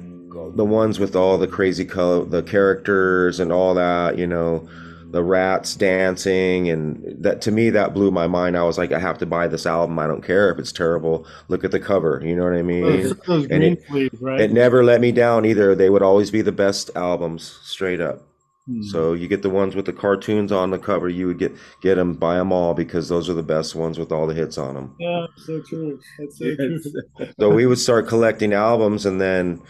the 0.55 0.65
ones 0.65 0.99
with 0.99 1.15
all 1.15 1.37
the 1.37 1.47
crazy 1.47 1.85
color, 1.85 2.25
the 2.25 2.43
characters 2.43 3.39
and 3.39 3.51
all 3.51 3.73
that. 3.75 4.17
You 4.17 4.27
know, 4.27 4.67
the 5.11 5.23
rats 5.23 5.75
dancing 5.75 6.69
and 6.69 7.23
that 7.23 7.41
to 7.41 7.51
me 7.51 7.69
that 7.71 7.93
blew 7.93 8.11
my 8.11 8.27
mind. 8.27 8.55
I 8.55 8.63
was 8.63 8.77
like, 8.77 8.91
I 8.91 8.99
have 8.99 9.17
to 9.19 9.25
buy 9.25 9.47
this 9.47 9.65
album. 9.65 9.97
I 9.97 10.07
don't 10.07 10.21
care 10.23 10.51
if 10.51 10.59
it's 10.59 10.71
terrible. 10.71 11.25
Look 11.47 11.63
at 11.63 11.71
the 11.71 11.79
cover. 11.79 12.21
You 12.23 12.35
know 12.35 12.43
what 12.43 12.53
I 12.53 12.61
mean? 12.61 12.83
Those, 12.83 13.17
those 13.19 13.47
and 13.49 13.63
it, 13.63 13.83
sleeves, 13.87 14.21
right? 14.21 14.39
it 14.39 14.51
never 14.51 14.83
let 14.83 15.01
me 15.01 15.11
down 15.11 15.45
either. 15.45 15.73
They 15.73 15.89
would 15.89 16.03
always 16.03 16.29
be 16.29 16.41
the 16.41 16.51
best 16.51 16.91
albums, 16.95 17.59
straight 17.63 18.01
up. 18.01 18.21
Hmm. 18.67 18.83
So 18.83 19.13
you 19.13 19.27
get 19.27 19.41
the 19.41 19.49
ones 19.49 19.75
with 19.75 19.85
the 19.85 19.93
cartoons 19.93 20.51
on 20.51 20.69
the 20.69 20.77
cover. 20.77 21.09
You 21.09 21.27
would 21.27 21.39
get 21.39 21.53
get 21.81 21.95
them, 21.95 22.13
buy 22.13 22.35
them 22.35 22.51
all 22.51 22.75
because 22.75 23.09
those 23.09 23.29
are 23.29 23.33
the 23.33 23.41
best 23.41 23.73
ones 23.73 23.97
with 23.97 24.11
all 24.11 24.27
the 24.27 24.35
hits 24.35 24.59
on 24.59 24.75
them. 24.75 24.95
Yeah, 24.99 25.25
so 25.37 25.61
true. 25.61 25.99
That's 26.19 26.37
so 26.37 26.55
true. 26.55 26.79
so 27.39 27.49
we 27.49 27.65
would 27.65 27.79
start 27.79 28.07
collecting 28.07 28.53
albums, 28.53 29.07
and 29.07 29.19
then, 29.19 29.61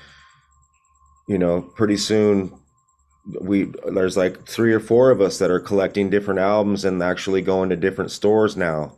you 1.30 1.38
know, 1.38 1.62
pretty 1.62 1.98
soon, 1.98 2.59
we 3.42 3.72
there's 3.92 4.18
like 4.18 4.48
three 4.48 4.74
or 4.74 4.80
four 4.80 5.12
of 5.12 5.22
us 5.22 5.38
that 5.40 5.52
are 5.52 5.60
collecting 5.60 6.10
different 6.10 6.40
albums 6.40 6.86
and 6.86 7.02
actually 7.04 7.42
going 7.42 7.70
to 7.70 7.76
different 7.76 8.12
stores 8.12 8.58
now, 8.58 8.98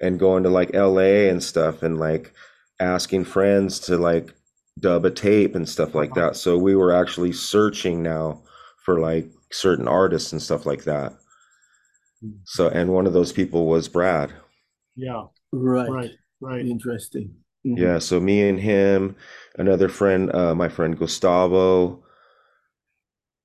and 0.00 0.18
going 0.18 0.42
to 0.42 0.50
like 0.50 0.74
L.A. 0.74 1.28
and 1.28 1.42
stuff, 1.42 1.82
and 1.82 1.98
like 1.98 2.32
asking 2.80 3.24
friends 3.24 3.78
to 3.80 3.96
like 3.96 4.34
dub 4.78 5.04
a 5.04 5.10
tape 5.10 5.54
and 5.54 5.68
stuff 5.68 5.94
like 5.94 6.14
that. 6.14 6.36
So 6.36 6.58
we 6.58 6.74
were 6.74 6.92
actually 6.92 7.32
searching 7.32 8.02
now 8.02 8.42
for 8.84 8.98
like 8.98 9.28
certain 9.50 9.86
artists 9.86 10.32
and 10.32 10.42
stuff 10.42 10.66
like 10.66 10.84
that. 10.84 11.12
Hmm. 12.20 12.30
So, 12.44 12.68
and 12.68 12.92
one 12.92 13.06
of 13.06 13.12
those 13.12 13.32
people 13.32 13.66
was 13.66 13.88
Brad. 13.88 14.32
Yeah. 14.96 15.24
Right. 15.52 15.88
Right. 15.88 16.10
Right. 16.40 16.66
Interesting. 16.66 17.34
Mm-hmm. 17.66 17.82
Yeah. 17.82 17.98
So 17.98 18.18
me 18.18 18.48
and 18.48 18.58
him, 18.58 19.16
another 19.56 19.88
friend, 19.88 20.34
uh, 20.34 20.54
my 20.54 20.68
friend 20.68 20.98
Gustavo, 20.98 22.02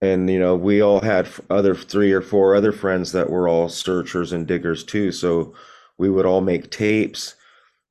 and 0.02 0.30
you 0.30 0.40
know 0.40 0.56
we 0.56 0.82
all 0.82 1.02
had 1.02 1.28
other 1.50 1.74
three 1.76 2.12
or 2.12 2.22
four 2.22 2.56
other 2.56 2.72
friends 2.72 3.12
that 3.12 3.30
were 3.30 3.48
all 3.48 3.70
searchers 3.70 4.32
and 4.32 4.48
diggers 4.48 4.84
too. 4.84 5.12
So 5.12 5.54
we 5.98 6.10
would 6.10 6.26
all 6.26 6.42
make 6.42 6.70
tapes. 6.70 7.36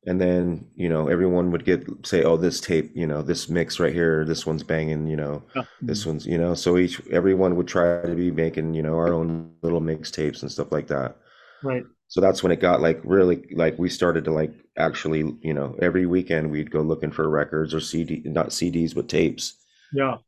And 0.08 0.20
then 0.20 0.68
you 0.76 0.88
know 0.88 1.08
everyone 1.08 1.50
would 1.50 1.64
get 1.64 1.84
say 2.06 2.22
oh 2.22 2.36
this 2.36 2.60
tape 2.60 2.92
you 2.94 3.08
know 3.08 3.22
this 3.22 3.48
mix 3.48 3.80
right 3.80 3.92
here 3.92 4.24
this 4.24 4.46
one's 4.46 4.62
banging 4.62 5.08
you 5.08 5.16
know 5.16 5.42
this 5.82 6.02
mm-hmm. 6.02 6.10
one's 6.10 6.26
you 6.26 6.38
know 6.38 6.54
so 6.54 6.78
each 6.78 7.04
everyone 7.10 7.56
would 7.56 7.66
try 7.66 8.02
to 8.02 8.14
be 8.14 8.30
making 8.30 8.72
you 8.72 8.82
know 8.82 8.94
our 8.94 9.12
own 9.12 9.50
little 9.62 9.80
mixtapes 9.80 10.42
and 10.42 10.52
stuff 10.52 10.70
like 10.70 10.86
that. 10.86 11.16
Right. 11.64 11.82
So 12.06 12.20
that's 12.20 12.40
when 12.40 12.52
it 12.52 12.60
got 12.60 12.80
like 12.80 13.00
really 13.02 13.48
like 13.56 13.76
we 13.80 13.88
started 13.88 14.24
to 14.26 14.30
like 14.30 14.52
actually 14.78 15.24
you 15.42 15.52
know 15.52 15.76
every 15.82 16.06
weekend 16.06 16.52
we'd 16.52 16.70
go 16.70 16.82
looking 16.82 17.10
for 17.10 17.28
records 17.28 17.74
or 17.74 17.80
cd 17.80 18.22
not 18.24 18.50
cds 18.50 18.94
but 18.94 19.08
tapes. 19.08 19.56
Yeah 19.92 20.18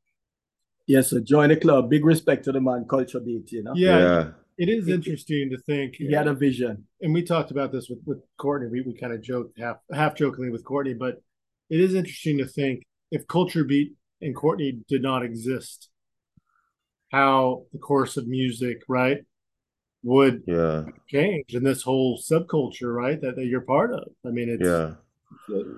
yes 0.89 1.11
so 1.11 1.21
join 1.21 1.51
the 1.51 1.57
club. 1.57 1.89
Big 1.89 2.05
respect 2.05 2.45
to 2.45 2.53
the 2.53 2.61
man 2.61 2.85
culture 2.89 3.21
beat 3.21 3.53
you 3.53 3.63
know? 3.63 3.73
Yeah, 3.77 3.99
yeah. 3.99 4.29
It 4.57 4.69
is 4.69 4.89
interesting 4.89 5.51
to 5.51 5.59
think 5.59 5.95
he 5.95 6.13
had 6.13 6.27
a 6.27 6.35
vision. 6.35 6.85
and 7.01 7.15
we 7.15 7.23
talked 7.23 7.53
about 7.53 7.71
this 7.71 7.89
with, 7.89 8.01
with 8.05 8.19
courtney. 8.39 8.69
We, 8.69 8.81
we 8.81 8.99
kind 8.99 9.13
of 9.13 9.23
joked 9.23 9.57
half 9.61 9.77
half 9.93 10.17
jokingly 10.17 10.51
with 10.51 10.65
courtney 10.65 10.95
but 10.95 11.23
it 11.71 11.81
is 11.81 11.95
interesting 11.95 12.39
to 12.39 12.47
think 12.47 12.83
if 13.13 13.29
culture 13.29 13.63
beat 13.63 13.93
and 14.21 14.35
courtney 14.35 14.81
did 14.89 15.03
not 15.03 15.25
exist 15.25 15.91
how 17.13 17.65
the 17.73 17.79
course 17.79 18.17
of 18.17 18.27
music 18.27 18.79
right 18.89 19.19
would 20.03 20.43
yeah. 20.47 20.85
change 21.09 21.55
in 21.55 21.65
this 21.65 21.83
whole 21.83 22.19
subculture 22.19 22.95
right 22.95 23.21
that, 23.21 23.37
that 23.37 23.47
you're 23.47 23.61
part 23.61 23.93
of. 23.93 24.09
I 24.27 24.31
mean 24.31 24.49
it's 24.49 24.67
yeah 24.67 24.95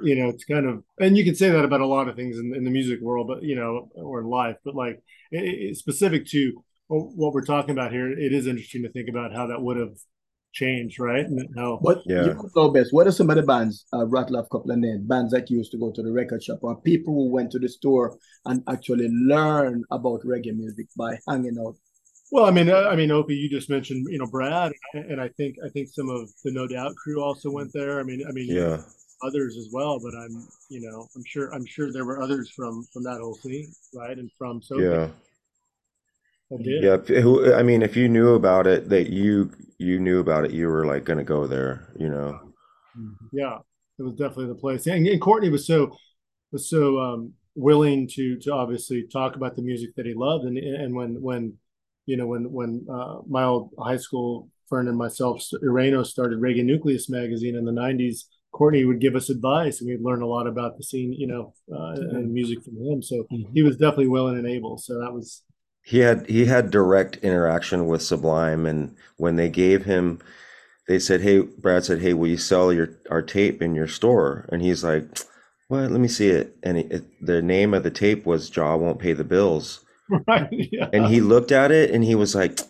you 0.03 0.15
know 0.17 0.29
it's 0.29 0.45
kind 0.45 0.67
of 0.67 0.83
and 0.99 1.17
you 1.17 1.25
can 1.25 1.35
say 1.35 1.49
that 1.49 1.65
about 1.65 1.81
a 1.81 1.87
lot 1.87 2.09
of 2.09 2.17
things 2.17 2.39
in, 2.39 2.53
in 2.55 2.65
the 2.65 2.71
music 2.71 3.01
world 3.01 3.29
but 3.29 3.43
you 3.43 3.55
know 3.55 3.89
or 3.95 4.21
in 4.21 4.27
life 4.27 4.57
but 4.65 4.75
like 4.75 5.03
it, 5.31 5.71
it, 5.71 5.77
specific 5.77 6.27
to 6.27 6.63
what 6.91 7.33
we're 7.33 7.45
talking 7.45 7.71
about 7.71 7.93
here, 7.93 8.11
it 8.11 8.33
is 8.33 8.47
interesting 8.47 8.83
to 8.83 8.91
think 8.91 9.09
about 9.09 9.33
how 9.33 9.47
that 9.47 9.63
would 9.63 9.77
have 9.77 9.97
changed, 10.53 10.99
right? 10.99 11.25
And 11.25 11.49
how 11.57 11.77
what 11.81 12.03
yeah. 12.05 12.25
you 12.25 12.51
know 12.57 12.71
best. 12.71 12.93
What 12.93 13.07
are 13.07 13.13
some 13.13 13.31
other 13.31 13.47
bands, 13.47 13.87
uh, 13.93 14.07
rattle 14.07 14.37
off 14.37 14.47
a 14.47 14.49
couple 14.49 14.73
of 14.73 14.79
names, 14.79 15.07
bands 15.07 15.33
that 15.33 15.51
used 15.51 15.71
to 15.73 15.79
go 15.79 15.93
to 15.93 16.03
the 16.03 16.11
record 16.11 16.43
shop 16.43 16.59
or 16.63 16.81
people 16.81 17.15
who 17.15 17.31
went 17.31 17.53
to 17.53 17.61
the 17.61 17.69
store 17.69 18.19
and 18.45 18.65
actually 18.69 19.09
learn 19.09 19.85
about 19.93 20.23
reggae 20.25 20.57
music 20.57 20.87
by 20.97 21.17
hanging 21.29 21.57
out? 21.65 21.77
Well, 22.33 22.45
I 22.45 22.51
mean, 22.51 22.69
uh, 22.69 22.89
I 22.91 22.97
mean, 22.97 23.11
Opie, 23.11 23.35
you 23.35 23.49
just 23.49 23.71
mentioned, 23.71 24.07
you 24.11 24.19
know, 24.19 24.27
Brad, 24.27 24.73
and 24.95 25.21
I 25.21 25.29
think 25.29 25.57
I 25.65 25.69
think 25.69 25.89
some 25.89 26.09
of 26.09 26.29
the 26.45 26.53
No 26.53 26.67
Doubt 26.67 26.97
crew 26.97 27.23
also 27.23 27.51
went 27.53 27.73
there. 27.73 28.01
I 28.01 28.03
mean, 28.03 28.25
I 28.29 28.33
mean, 28.33 28.49
yeah, 28.49 28.83
others 29.23 29.57
as 29.57 29.69
well. 29.73 29.99
But 29.99 30.15
I'm, 30.15 30.49
you 30.69 30.81
know, 30.81 31.07
I'm 31.15 31.25
sure, 31.27 31.53
I'm 31.55 31.67
sure 31.67 31.93
there 31.93 32.05
were 32.05 32.21
others 32.21 32.51
from 32.51 32.87
from 32.93 33.03
that 33.05 33.21
whole 33.21 33.35
scene, 33.35 33.73
right? 33.95 34.17
And 34.17 34.31
from 34.39 34.63
so 34.63 34.79
yeah 34.79 35.09
yeah, 36.59 36.97
I 37.55 37.63
mean, 37.63 37.83
if 37.83 37.97
you 37.97 38.09
knew 38.09 38.35
about 38.35 38.67
it, 38.67 38.89
that 38.89 39.11
you 39.11 39.53
you 39.79 40.01
knew 40.01 40.21
about 40.21 40.45
it, 40.45 40.51
you 40.51 40.69
were 40.69 40.85
like 40.85 41.05
going 41.05 41.19
to 41.19 41.25
go 41.25 41.47
there, 41.47 41.93
you 41.97 42.09
know. 42.09 42.41
Mm-hmm. 42.99 43.27
Yeah, 43.33 43.59
it 43.99 44.03
was 44.03 44.15
definitely 44.15 44.49
the 44.49 44.55
place. 44.57 44.87
And, 44.87 45.07
and 45.07 45.21
Courtney 45.21 45.49
was 45.49 45.67
so 45.67 45.97
was 46.51 46.69
so 46.69 46.99
um, 46.99 47.35
willing 47.55 48.09
to 48.15 48.37
to 48.41 48.53
obviously 48.53 49.07
talk 49.07 49.37
about 49.37 49.55
the 49.55 49.63
music 49.63 49.95
that 49.97 50.07
he 50.07 50.15
loved, 50.15 50.45
and 50.45 50.59
and 50.59 50.95
when 50.95 51.23
when 51.23 51.55
you 52.07 52.17
know 52.17 52.27
when 52.27 52.51
when 52.51 52.85
uh, 52.93 53.19
my 53.29 53.45
old 53.45 53.71
high 53.79 53.97
school 53.99 54.49
friend 54.69 54.89
and 54.89 54.99
myself, 54.99 55.43
Ireno 55.63 56.05
started 56.05 56.41
Reggae 56.41 56.65
Nucleus 56.65 57.09
magazine 57.09 57.55
in 57.55 57.65
the 57.65 57.73
'90s. 57.73 58.25
Courtney 58.53 58.85
would 58.85 59.01
give 59.01 59.15
us 59.17 59.31
advice, 59.31 59.81
and 59.81 59.89
we'd 59.89 60.03
learn 60.03 60.23
a 60.23 60.27
lot 60.27 60.47
about 60.47 60.77
the 60.77 60.83
scene, 60.83 61.13
you 61.13 61.27
know, 61.27 61.55
uh, 61.73 61.93
and 61.93 62.33
music 62.33 62.63
from 62.63 62.77
him. 62.79 63.01
So 63.03 63.25
Mhm. 63.33 63.47
he 63.55 63.63
was 63.63 63.77
definitely 63.77 64.09
willing 64.09 64.37
and 64.37 64.47
able. 64.47 64.77
So 64.79 64.99
that 65.01 65.13
was 65.15 65.43
He 65.83 65.99
had 66.01 66.29
he 66.29 66.45
had 66.45 66.71
direct 66.71 67.17
interaction 67.23 67.87
with 67.87 68.03
Sublime, 68.03 68.67
and 68.67 68.95
when 69.17 69.37
they 69.37 69.49
gave 69.49 69.85
him, 69.87 70.19
they 70.89 70.99
said, 70.99 71.23
"Hey," 71.23 71.41
Brad 71.41 71.85
said, 71.85 72.01
"Hey, 72.01 72.13
will 72.13 72.29
you 72.29 72.37
sell 72.37 72.73
your 72.73 72.91
our 73.11 73.23
tape 73.23 73.63
in 73.63 73.75
your 73.75 73.87
store?" 73.89 74.47
And 74.53 74.61
he's 74.63 74.85
like, 74.85 75.05
"What? 75.69 75.91
Let 75.91 76.01
me 76.01 76.09
see 76.09 76.29
it." 76.29 76.57
And 76.63 76.77
it, 76.79 76.93
it, 76.93 77.05
the 77.25 77.41
name 77.41 77.73
of 77.73 77.83
the 77.83 77.91
tape 77.91 78.27
was 78.27 78.51
"Jah 78.51 78.77
Won't 78.77 78.99
Pay 78.99 79.15
the 79.15 79.25
Bills," 79.25 79.81
right. 80.29 80.49
Yeah. 80.51 80.91
and 80.93 81.07
he 81.07 81.21
looked 81.23 81.51
at 81.53 81.71
it 81.73 81.91
and 81.93 82.05
he 82.05 82.15
was 82.15 82.35
like, 82.35 82.61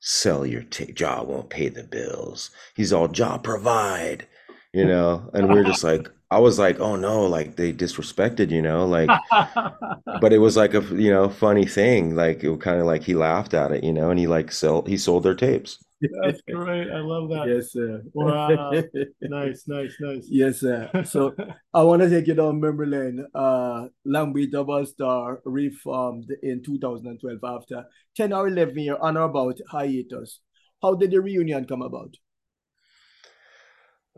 "Sell 0.00 0.46
your 0.46 0.62
tape. 0.62 0.94
Jah 0.94 1.22
won't 1.22 1.50
pay 1.50 1.68
the 1.68 1.82
bills." 1.84 2.50
He's 2.74 2.92
all 2.94 3.08
Jah 3.08 3.38
provide, 3.42 4.26
you 4.76 4.86
know. 4.86 5.30
And 5.34 5.48
we're 5.48 5.64
just 5.64 5.84
like, 5.84 6.10
I 6.30 6.38
was 6.40 6.58
like, 6.58 6.80
"Oh 6.80 6.96
no!" 6.96 7.26
Like 7.26 7.56
they 7.56 7.72
disrespected, 7.72 8.50
you 8.50 8.62
know, 8.62 8.86
like. 8.86 9.10
but 10.20 10.32
it 10.32 10.38
was 10.38 10.56
like 10.56 10.74
a 10.74 10.80
you 10.94 11.10
know 11.10 11.28
funny 11.28 11.66
thing 11.66 12.14
like 12.14 12.42
it 12.42 12.50
was 12.50 12.60
kind 12.60 12.80
of 12.80 12.86
like 12.86 13.02
he 13.02 13.14
laughed 13.14 13.54
at 13.54 13.72
it 13.72 13.84
you 13.84 13.92
know 13.92 14.10
and 14.10 14.18
he 14.18 14.26
like 14.26 14.50
sell 14.52 14.82
he 14.82 14.96
sold 14.96 15.22
their 15.22 15.34
tapes 15.34 15.78
That's 16.22 16.40
great. 16.52 16.90
I 16.90 17.00
love 17.00 17.30
that. 17.30 17.48
Yes, 17.48 17.72
sir. 17.72 18.02
Wow. 18.12 18.70
Nice, 19.22 19.64
nice, 19.66 19.96
nice. 19.98 20.26
Yes, 20.28 20.60
sir. 20.60 20.90
So 21.04 21.34
I 21.72 21.82
want 21.82 22.02
to 22.02 22.10
take 22.10 22.26
you 22.26 22.34
down 22.34 22.60
memory 22.60 22.86
lane. 22.86 23.26
Uh, 23.34 23.88
Long 24.04 24.32
Beach 24.32 24.50
Dub 24.52 24.68
All 24.68 24.84
Star 24.84 25.40
reformed 25.44 26.30
in 26.42 26.62
2012 26.62 27.40
after 27.42 27.84
10 28.14 28.32
or 28.32 28.46
11 28.48 28.78
year 28.78 28.96
on 29.00 29.16
or 29.16 29.24
about 29.24 29.58
hiatus. 29.70 30.40
How 30.82 30.94
did 30.94 31.10
the 31.12 31.20
reunion 31.20 31.64
come 31.64 31.82
about? 31.82 32.14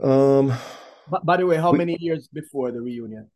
Um 0.02 0.52
By, 1.10 1.18
by 1.24 1.36
the 1.38 1.46
way, 1.46 1.56
how 1.56 1.72
We- 1.72 1.78
many 1.78 1.96
years 2.00 2.28
before 2.28 2.70
the 2.72 2.80
reunion? 2.80 3.30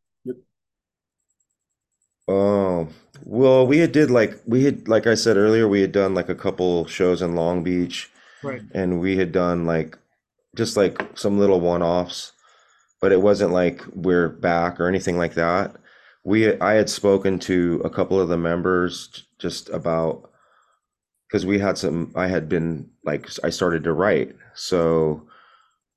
Um, 2.28 2.90
well 3.24 3.66
we 3.66 3.78
had 3.78 3.90
did 3.92 4.08
like 4.10 4.40
we 4.46 4.64
had 4.64 4.86
like 4.86 5.06
i 5.08 5.14
said 5.14 5.36
earlier 5.36 5.66
we 5.66 5.80
had 5.80 5.90
done 5.92 6.14
like 6.14 6.28
a 6.28 6.36
couple 6.36 6.86
shows 6.86 7.20
in 7.20 7.34
long 7.34 7.62
beach 7.64 8.10
Right. 8.44 8.62
and 8.72 9.00
we 9.00 9.16
had 9.16 9.32
done 9.32 9.66
like 9.66 9.98
just 10.56 10.76
like 10.76 11.02
some 11.18 11.38
little 11.38 11.60
one-offs 11.60 12.32
but 13.00 13.10
it 13.12 13.20
wasn't 13.20 13.52
like 13.52 13.82
we're 13.92 14.28
back 14.28 14.80
or 14.80 14.86
anything 14.88 15.18
like 15.18 15.34
that 15.34 15.74
we 16.24 16.58
i 16.60 16.74
had 16.74 16.88
spoken 16.88 17.38
to 17.40 17.82
a 17.84 17.90
couple 17.90 18.20
of 18.20 18.28
the 18.28 18.38
members 18.38 19.24
just 19.40 19.68
about 19.70 20.30
because 21.28 21.44
we 21.44 21.58
had 21.58 21.76
some 21.76 22.12
i 22.14 22.28
had 22.28 22.48
been 22.48 22.88
like 23.04 23.28
i 23.44 23.50
started 23.50 23.82
to 23.84 23.92
write 23.92 24.34
so 24.54 25.26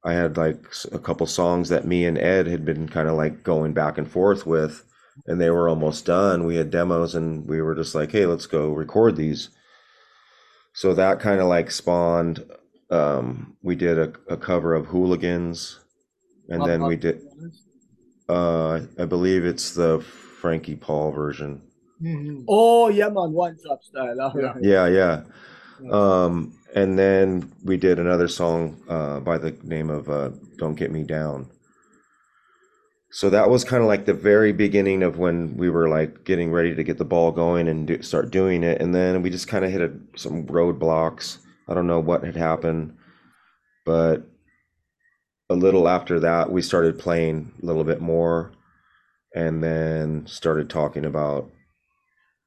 i 0.05 0.13
had 0.13 0.37
like 0.37 0.59
a 0.91 0.99
couple 0.99 1.27
songs 1.27 1.69
that 1.69 1.85
me 1.85 2.05
and 2.05 2.17
ed 2.17 2.47
had 2.47 2.63
been 2.65 2.87
kind 2.87 3.09
of 3.09 3.15
like 3.15 3.43
going 3.43 3.73
back 3.73 3.97
and 3.97 4.09
forth 4.09 4.45
with 4.45 4.83
and 5.27 5.41
they 5.41 5.49
were 5.49 5.67
almost 5.69 6.05
done 6.05 6.45
we 6.45 6.55
had 6.55 6.71
demos 6.71 7.15
and 7.15 7.47
we 7.47 7.61
were 7.61 7.75
just 7.75 7.95
like 7.95 8.11
hey 8.11 8.25
let's 8.25 8.47
go 8.47 8.71
record 8.71 9.15
these 9.17 9.49
so 10.73 10.93
that 10.93 11.19
kind 11.19 11.39
of 11.39 11.47
like 11.47 11.71
spawned 11.71 12.45
um 12.89 13.55
we 13.63 13.75
did 13.75 13.97
a, 13.97 14.13
a 14.29 14.37
cover 14.37 14.73
of 14.73 14.85
hooligans 14.87 15.79
and 16.49 16.65
then 16.65 16.85
we 16.85 16.95
did 16.95 17.21
uh 18.29 18.79
i 18.99 19.05
believe 19.05 19.45
it's 19.45 19.71
the 19.73 19.99
frankie 20.41 20.75
paul 20.75 21.11
version 21.11 21.61
Mhm. 22.01 22.43
Oh, 22.49 22.89
yeah, 22.89 23.07
man. 23.07 23.31
One 23.31 23.57
drop 23.63 23.81
style. 23.81 24.19
All 24.19 24.33
Yeah. 24.37 24.51
right. 24.51 24.61
yeah 24.61 24.87
yeah 24.87 25.21
um 25.89 26.53
and 26.75 26.99
then 26.99 27.51
we 27.63 27.77
did 27.77 27.97
another 27.97 28.27
song 28.27 28.81
uh 28.89 29.19
by 29.19 29.37
the 29.37 29.51
name 29.63 29.89
of 29.89 30.09
uh 30.09 30.29
don't 30.57 30.75
get 30.75 30.91
me 30.91 31.03
down. 31.03 31.49
So 33.11 33.29
that 33.29 33.49
was 33.49 33.63
kind 33.63 33.81
of 33.81 33.87
like 33.87 34.05
the 34.05 34.13
very 34.13 34.51
beginning 34.51 35.01
of 35.01 35.17
when 35.17 35.55
we 35.55 35.69
were 35.69 35.87
like 35.87 36.25
getting 36.25 36.51
ready 36.51 36.75
to 36.75 36.83
get 36.83 36.97
the 36.97 37.05
ball 37.05 37.31
going 37.31 37.69
and 37.69 37.87
do, 37.87 38.01
start 38.01 38.29
doing 38.29 38.63
it. 38.63 38.81
And 38.81 38.93
then 38.93 39.21
we 39.21 39.29
just 39.29 39.47
kind 39.47 39.63
of 39.63 39.71
hit 39.71 39.81
a, 39.81 39.93
some 40.17 40.45
roadblocks. 40.47 41.37
I 41.69 41.73
don't 41.73 41.87
know 41.87 42.01
what 42.01 42.23
had 42.23 42.35
happened 42.35 42.97
but 43.85 44.23
a 45.49 45.55
little 45.55 45.87
after 45.87 46.19
that 46.19 46.51
we 46.51 46.61
started 46.61 46.99
playing 46.99 47.53
a 47.61 47.65
little 47.65 47.83
bit 47.83 48.01
more 48.01 48.51
and 49.35 49.63
then 49.63 50.25
started 50.25 50.69
talking 50.69 51.05
about 51.05 51.51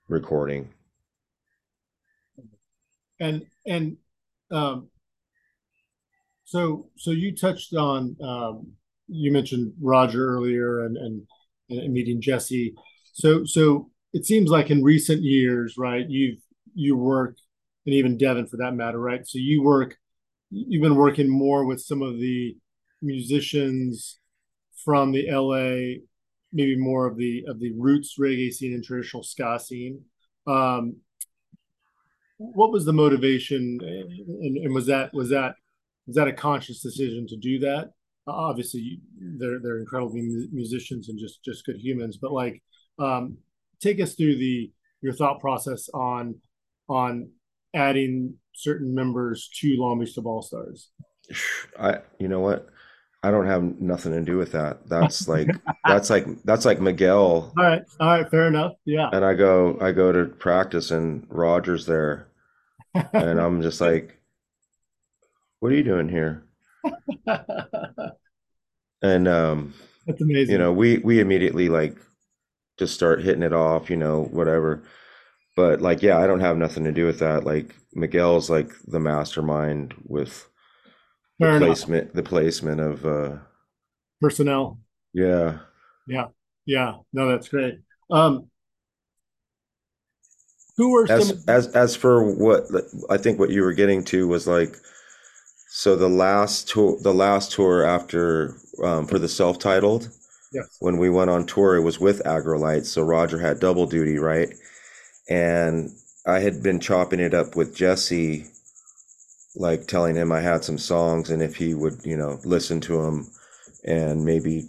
recording. 0.09 0.71
And 3.21 3.47
and 3.67 3.97
um 4.51 4.89
so 6.45 6.89
so 6.97 7.11
you 7.11 7.35
touched 7.37 7.75
on 7.75 8.17
um 8.23 8.73
you 9.09 9.33
mentioned 9.33 9.73
Roger 9.81 10.27
earlier 10.29 10.85
and 10.85 10.97
and, 10.97 11.23
and 11.71 11.93
meeting 11.93 12.21
Jesse. 12.21 12.75
So 13.13 13.45
so 13.45 13.91
it 14.13 14.25
seems 14.25 14.51
like 14.51 14.71
in 14.71 14.83
recent 14.83 15.23
years, 15.23 15.75
right, 15.77 16.05
you've 16.09 16.39
you 16.75 16.97
work 16.97 17.37
and 17.87 17.95
even 17.95 18.19
Devin 18.19 18.47
for 18.47 18.59
that 18.59 18.75
matter, 18.75 19.01
right? 19.01 19.27
So 19.27 19.39
you 19.39 19.63
work 19.63 19.97
you've 20.51 20.83
been 20.83 20.95
working 20.95 21.29
more 21.29 21.65
with 21.65 21.81
some 21.81 22.03
of 22.03 22.19
the 22.19 22.57
musicians 23.03 24.19
from 24.85 25.13
the 25.13 25.31
LA, 25.31 26.01
maybe 26.53 26.77
more 26.77 27.07
of 27.07 27.17
the 27.17 27.45
of 27.49 27.59
the 27.61 27.73
roots 27.77 28.17
reggae 28.21 28.53
scene 28.53 28.75
and 28.75 28.85
traditional 28.85 29.23
ska 29.23 29.59
scene. 29.59 30.03
Um, 30.47 30.97
what 32.39 32.73
was 32.73 32.85
the 32.85 32.93
motivation, 32.93 33.79
and, 33.83 34.57
and 34.57 34.75
was 34.75 34.87
that 34.87 35.13
was 35.13 35.29
that 35.31 35.57
was 36.07 36.17
that 36.17 36.29
a 36.29 36.33
conscious 36.33 36.81
decision 36.81 37.27
to 37.29 37.37
do 37.37 37.59
that? 37.61 37.91
Obviously, 38.27 39.01
they're 39.19 39.59
they're 39.61 39.79
incredible 39.79 40.15
musicians 40.15 41.09
and 41.09 41.19
just 41.19 41.45
just 41.45 41.67
good 41.67 41.77
humans, 41.77 42.17
but 42.17 42.33
like, 42.33 42.63
um, 42.99 43.37
take 43.81 44.01
us 44.01 44.15
through 44.15 44.37
the 44.37 44.71
your 45.03 45.13
thought 45.13 45.41
process 45.41 45.89
on 45.93 46.37
on 46.89 47.31
adding 47.75 48.35
certain 48.55 48.95
members 48.95 49.51
to 49.61 49.77
Long 49.77 49.99
Beach 49.99 50.17
All 50.25 50.43
Stars. 50.43 50.91
I 51.79 51.99
you 52.19 52.29
know 52.29 52.41
what? 52.41 52.69
I 53.21 53.33
don't 53.33 53.47
have 53.47 53.81
nothing 53.81 54.13
to 54.13 54.21
do 54.21 54.37
with 54.37 54.53
that. 54.53 54.89
That's 54.89 55.27
like 55.29 55.49
that's 55.85 56.09
like 56.09 56.27
that's 56.45 56.65
like 56.65 56.81
Miguel 56.81 57.53
All 57.57 57.65
right, 57.65 57.83
all 57.99 58.07
right, 58.09 58.31
fair 58.31 58.47
enough. 58.47 58.73
Yeah, 58.85 59.11
and 59.13 59.25
I 59.25 59.35
go 59.35 59.77
I 59.81 59.91
go 59.91 60.13
to 60.13 60.27
practice 60.27 60.93
and 60.93 61.27
Roger's 61.29 61.87
there 61.87 62.28
and 62.95 63.41
I'm 63.41 63.63
just 63.63 63.81
like 63.81 64.19
what 65.61 65.73
are 65.73 65.75
you 65.77 65.83
doing 65.83 66.09
here? 66.09 66.45
And 69.03 69.29
um 69.29 69.75
that's 70.07 70.21
amazing. 70.21 70.53
you 70.53 70.59
know, 70.59 70.73
we 70.73 70.99
we 70.99 71.21
immediately 71.21 71.69
like 71.69 71.97
just 72.79 72.95
start 72.95 73.23
hitting 73.23 73.43
it 73.43 73.53
off, 73.53 73.91
you 73.91 73.97
know, 73.97 74.25
whatever. 74.25 74.83
But 75.57 75.81
like 75.81 76.03
yeah, 76.03 76.19
I 76.19 76.27
don't 76.27 76.41
have 76.41 76.57
nothing 76.57 76.85
to 76.85 76.93
do 76.93 77.07
with 77.07 77.21
that. 77.21 77.45
Like 77.45 77.75
Miguel's 77.95 78.51
like 78.51 78.71
the 78.87 79.01
mastermind 79.01 79.95
with 80.05 80.49
the 81.39 81.47
enough. 81.47 81.61
placement 81.61 82.15
the 82.15 82.23
placement 82.23 82.81
of 82.81 83.05
uh 83.07 83.37
Personnel. 84.21 84.81
Yeah. 85.13 85.59
Yeah. 86.07 86.29
Yeah, 86.67 86.97
no, 87.15 87.29
that's 87.29 87.49
great. 87.49 87.79
Um, 88.11 88.51
who 90.79 90.97
are 90.97 91.07
some? 91.07 91.19
as 91.19 91.45
as 91.47 91.67
as 91.69 91.95
for 91.97 92.23
what 92.25 92.63
I 93.11 93.19
think 93.19 93.39
what 93.39 93.51
you 93.51 93.63
were 93.63 93.75
getting 93.75 94.03
to 94.05 94.27
was 94.27 94.47
like 94.47 94.77
so 95.69 95.95
the 95.97 96.09
last 96.09 96.69
tour 96.71 96.97
the 97.03 97.13
last 97.13 97.53
tour 97.53 97.85
after 97.85 98.55
um, 98.83 99.07
for 99.07 99.19
the 99.19 99.29
self-titled 99.29 100.09
Yes. 100.51 100.79
when 100.81 100.97
we 100.97 101.11
went 101.11 101.29
on 101.29 101.45
tour 101.45 101.77
it 101.77 101.83
was 101.83 102.01
with 102.01 102.23
Aggrolites 102.25 102.87
so 102.87 103.03
Roger 103.03 103.39
had 103.39 103.61
double 103.61 103.85
duty 103.87 104.19
right 104.19 104.49
and 105.29 105.91
I 106.27 106.39
had 106.41 106.63
been 106.63 106.81
chopping 106.81 107.21
it 107.21 107.35
up 107.35 107.55
with 107.55 107.77
Jesse 107.77 108.47
like 109.57 109.87
telling 109.87 110.15
him 110.17 110.33
I 110.33 110.41
had 110.41 110.65
some 110.65 110.79
songs 110.79 111.29
and 111.29 111.43
if 111.43 111.57
he 111.57 111.75
would 111.75 112.01
you 112.03 112.17
know 112.17 112.39
listen 112.45 112.81
to 112.83 113.03
them 113.03 113.27
and 113.85 114.25
maybe 114.25 114.69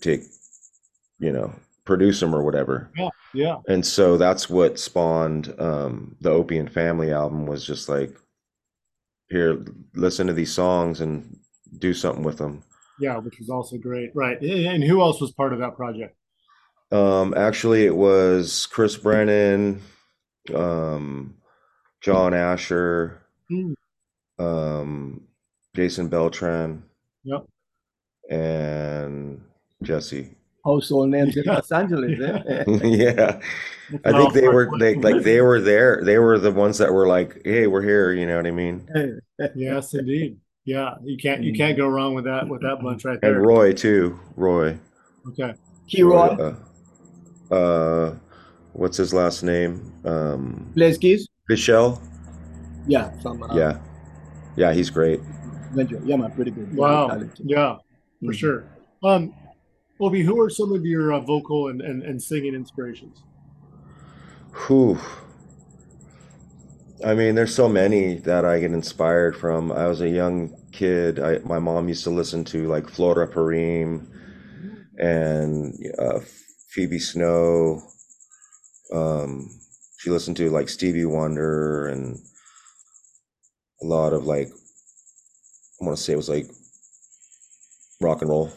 take 0.00 0.22
you 1.20 1.30
know 1.32 1.54
produce 1.84 2.18
them 2.18 2.34
or 2.34 2.42
whatever 2.42 2.90
Yeah, 2.96 3.10
and 3.68 3.84
so 3.86 4.16
that's 4.16 4.48
what 4.48 4.78
spawned 4.78 5.54
um, 5.60 6.16
the 6.20 6.30
opium 6.30 6.66
Family 6.66 7.12
album 7.12 7.46
was 7.46 7.64
just 7.66 7.88
like, 7.88 8.16
here, 9.28 9.64
listen 9.94 10.26
to 10.26 10.32
these 10.32 10.52
songs 10.52 11.00
and 11.00 11.38
do 11.78 11.92
something 11.92 12.24
with 12.24 12.38
them. 12.38 12.62
yeah, 13.00 13.18
which 13.18 13.38
was 13.38 13.50
also 13.50 13.76
great. 13.76 14.10
Right. 14.14 14.40
And 14.40 14.82
who 14.82 15.00
else 15.02 15.20
was 15.20 15.30
part 15.32 15.52
of 15.52 15.58
that 15.60 15.76
project? 15.76 16.16
Um, 16.90 17.34
actually, 17.36 17.84
it 17.84 17.94
was 17.94 18.66
Chris 18.66 18.96
Brennan, 18.96 19.82
um, 20.54 21.36
John 22.00 22.32
Asher, 22.32 23.20
Hmm. 23.50 23.74
um, 24.38 25.22
Jason 25.76 26.08
Beltran, 26.08 26.82
Yep. 27.24 27.44
and 28.30 29.42
Jesse. 29.82 30.34
Household 30.64 31.10
names 31.10 31.36
in 31.36 31.44
Los 31.44 31.70
Angeles. 31.72 32.20
Eh? 32.20 32.64
yeah. 32.82 33.40
I 34.04 34.12
think 34.12 34.34
they 34.34 34.48
were 34.48 34.70
they 34.78 34.96
like 34.96 35.22
they 35.22 35.40
were 35.40 35.60
there. 35.60 36.02
They 36.04 36.18
were 36.18 36.38
the 36.38 36.52
ones 36.52 36.76
that 36.78 36.92
were 36.92 37.06
like, 37.06 37.40
"Hey, 37.44 37.66
we're 37.66 37.82
here." 37.82 38.12
You 38.12 38.26
know 38.26 38.36
what 38.36 38.46
I 38.46 38.50
mean? 38.50 38.86
yes, 39.54 39.94
indeed. 39.94 40.38
Yeah, 40.64 40.96
you 41.02 41.16
can't 41.16 41.42
you 41.42 41.54
can't 41.54 41.76
go 41.76 41.88
wrong 41.88 42.14
with 42.14 42.24
that 42.24 42.46
with 42.46 42.60
that 42.60 42.82
bunch 42.82 43.06
right 43.06 43.18
there. 43.20 43.36
And 43.36 43.46
Roy 43.46 43.72
too. 43.72 44.20
Roy. 44.36 44.78
Okay. 45.28 45.54
Key 45.86 46.02
Roy. 46.02 46.54
Uh, 47.50 47.54
uh, 47.54 48.14
what's 48.74 48.98
his 48.98 49.14
last 49.14 49.42
name? 49.42 49.92
Um, 50.04 50.70
Leskeys. 50.76 51.22
Michelle. 51.48 52.02
Yeah. 52.86 53.18
Some, 53.20 53.42
uh, 53.42 53.54
yeah. 53.54 53.78
Yeah, 54.56 54.72
he's 54.72 54.90
great. 54.90 55.20
Yeah, 55.74 56.16
man, 56.16 56.32
pretty 56.32 56.50
good. 56.50 56.74
Wow. 56.76 57.08
Yeah, 57.36 57.76
for 57.76 58.26
mm-hmm. 58.26 58.32
sure. 58.32 58.64
Um, 59.02 59.34
Opie, 60.00 60.22
who 60.22 60.40
are 60.40 60.50
some 60.50 60.72
of 60.72 60.84
your 60.86 61.12
uh, 61.12 61.20
vocal 61.20 61.68
and, 61.68 61.80
and, 61.80 62.02
and 62.02 62.22
singing 62.22 62.54
inspirations? 62.54 63.22
Whew. 64.66 64.98
I 67.04 67.14
mean, 67.14 67.34
there's 67.34 67.54
so 67.54 67.68
many 67.68 68.14
that 68.18 68.44
I 68.44 68.60
get 68.60 68.72
inspired 68.72 69.36
from. 69.36 69.70
I 69.72 69.86
was 69.86 70.00
a 70.00 70.08
young 70.08 70.54
kid. 70.72 71.18
I, 71.20 71.38
my 71.38 71.58
mom 71.58 71.88
used 71.88 72.04
to 72.04 72.10
listen 72.10 72.44
to 72.46 72.66
like 72.66 72.88
Flora 72.88 73.26
Purim 73.26 74.10
and 74.98 75.74
uh, 75.98 76.20
Phoebe 76.70 76.98
Snow. 76.98 77.82
Um, 78.92 79.48
she 79.98 80.10
listened 80.10 80.36
to 80.38 80.50
like 80.50 80.68
Stevie 80.68 81.04
Wonder 81.04 81.88
and 81.88 82.18
a 83.82 83.86
lot 83.86 84.12
of 84.12 84.24
like, 84.24 84.48
I 85.80 85.84
want 85.84 85.96
to 85.96 86.02
say 86.02 86.12
it 86.12 86.16
was 86.16 86.28
like 86.28 86.46
rock 88.00 88.22
and 88.22 88.30
roll, 88.30 88.52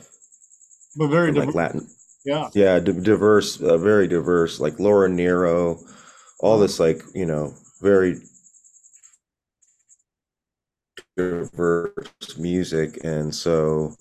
but 0.95 1.07
very 1.07 1.31
like 1.31 1.53
Latin. 1.53 1.87
Yeah, 2.25 2.49
yeah, 2.53 2.79
diverse, 2.79 3.59
uh, 3.61 3.77
very 3.77 4.07
diverse. 4.07 4.59
Like 4.59 4.79
Laura 4.79 5.09
Nyro, 5.09 5.79
all 6.39 6.59
this 6.59 6.79
like 6.79 7.01
you 7.15 7.25
know 7.25 7.53
very 7.81 8.17
diverse 11.17 12.37
music, 12.37 12.99
and 13.03 13.33
so 13.33 13.95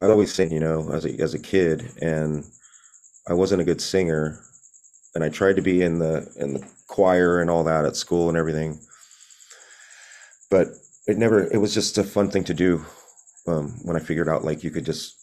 I 0.00 0.06
always 0.06 0.32
sing, 0.32 0.52
you 0.52 0.60
know, 0.60 0.90
as 0.92 1.04
a 1.04 1.20
as 1.20 1.34
a 1.34 1.38
kid, 1.38 1.90
and 2.00 2.44
I 3.28 3.34
wasn't 3.34 3.62
a 3.62 3.64
good 3.64 3.80
singer, 3.80 4.40
and 5.14 5.24
I 5.24 5.28
tried 5.28 5.56
to 5.56 5.62
be 5.62 5.82
in 5.82 5.98
the 5.98 6.30
in 6.36 6.54
the 6.54 6.68
choir 6.88 7.40
and 7.40 7.50
all 7.50 7.64
that 7.64 7.84
at 7.84 7.96
school 7.96 8.28
and 8.28 8.38
everything, 8.38 8.78
but 10.50 10.68
it 11.06 11.18
never. 11.18 11.44
It 11.52 11.58
was 11.58 11.74
just 11.74 11.98
a 11.98 12.04
fun 12.04 12.30
thing 12.30 12.44
to 12.44 12.54
do 12.54 12.84
um, 13.46 13.78
when 13.82 13.96
I 13.96 14.00
figured 14.00 14.28
out 14.28 14.44
like 14.44 14.62
you 14.64 14.70
could 14.70 14.84
just 14.86 15.16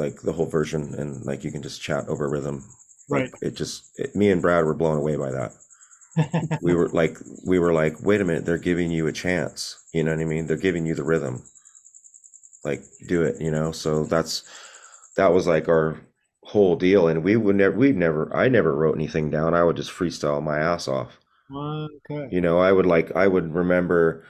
like 0.00 0.22
the 0.22 0.32
whole 0.32 0.46
version 0.46 0.94
and 0.94 1.24
like 1.24 1.44
you 1.44 1.52
can 1.52 1.62
just 1.62 1.82
chat 1.82 2.08
over 2.08 2.28
rhythm. 2.28 2.64
Like, 3.08 3.32
right. 3.32 3.32
It 3.42 3.54
just 3.54 3.92
it, 3.96 4.16
me 4.16 4.30
and 4.30 4.42
Brad 4.42 4.64
were 4.64 4.74
blown 4.74 4.96
away 4.96 5.16
by 5.16 5.30
that. 5.30 5.52
We 6.62 6.74
were 6.74 6.88
like 6.88 7.18
we 7.46 7.60
were 7.60 7.72
like 7.72 8.02
wait 8.02 8.20
a 8.20 8.24
minute 8.24 8.44
they're 8.44 8.58
giving 8.58 8.90
you 8.90 9.06
a 9.06 9.12
chance. 9.12 9.76
You 9.94 10.02
know 10.02 10.10
what 10.10 10.20
i 10.20 10.24
mean? 10.24 10.46
They're 10.46 10.56
giving 10.56 10.84
you 10.86 10.94
the 10.94 11.04
rhythm. 11.04 11.44
Like 12.64 12.82
do 13.06 13.22
it 13.22 13.40
you 13.40 13.50
know? 13.50 13.70
So 13.72 14.04
that's 14.04 14.42
that 15.16 15.32
was 15.32 15.46
like 15.46 15.68
our 15.68 16.00
whole 16.42 16.74
deal 16.74 17.06
and 17.06 17.22
we 17.22 17.36
would 17.36 17.54
never 17.56 17.76
we'd 17.76 17.96
never 17.96 18.34
i 18.34 18.48
never 18.48 18.74
wrote 18.74 18.96
anything 18.96 19.30
down. 19.30 19.54
I 19.54 19.62
would 19.62 19.76
just 19.76 19.92
freestyle 19.92 20.42
my 20.42 20.58
ass 20.58 20.88
off. 20.88 21.18
Okay. 21.52 22.28
You 22.30 22.40
know 22.40 22.58
i 22.58 22.72
would 22.72 22.86
like 22.86 23.14
i 23.14 23.26
would 23.26 23.54
remember 23.54 24.24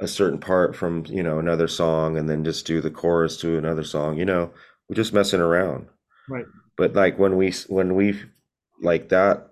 a 0.00 0.08
certain 0.08 0.38
part 0.38 0.74
from 0.74 1.04
you 1.06 1.22
know 1.22 1.38
another 1.38 1.68
song 1.68 2.16
and 2.16 2.28
then 2.28 2.44
just 2.44 2.66
do 2.66 2.80
the 2.80 2.90
chorus 2.90 3.36
to 3.38 3.58
another 3.58 3.84
song 3.84 4.16
you 4.18 4.24
know 4.24 4.50
we're 4.90 4.96
just 4.96 5.12
messing 5.12 5.40
around. 5.40 5.86
Right. 6.28 6.46
But 6.76 6.94
like 6.94 7.16
when 7.16 7.36
we 7.36 7.52
when 7.68 7.94
we 7.94 8.20
like 8.82 9.10
that 9.10 9.50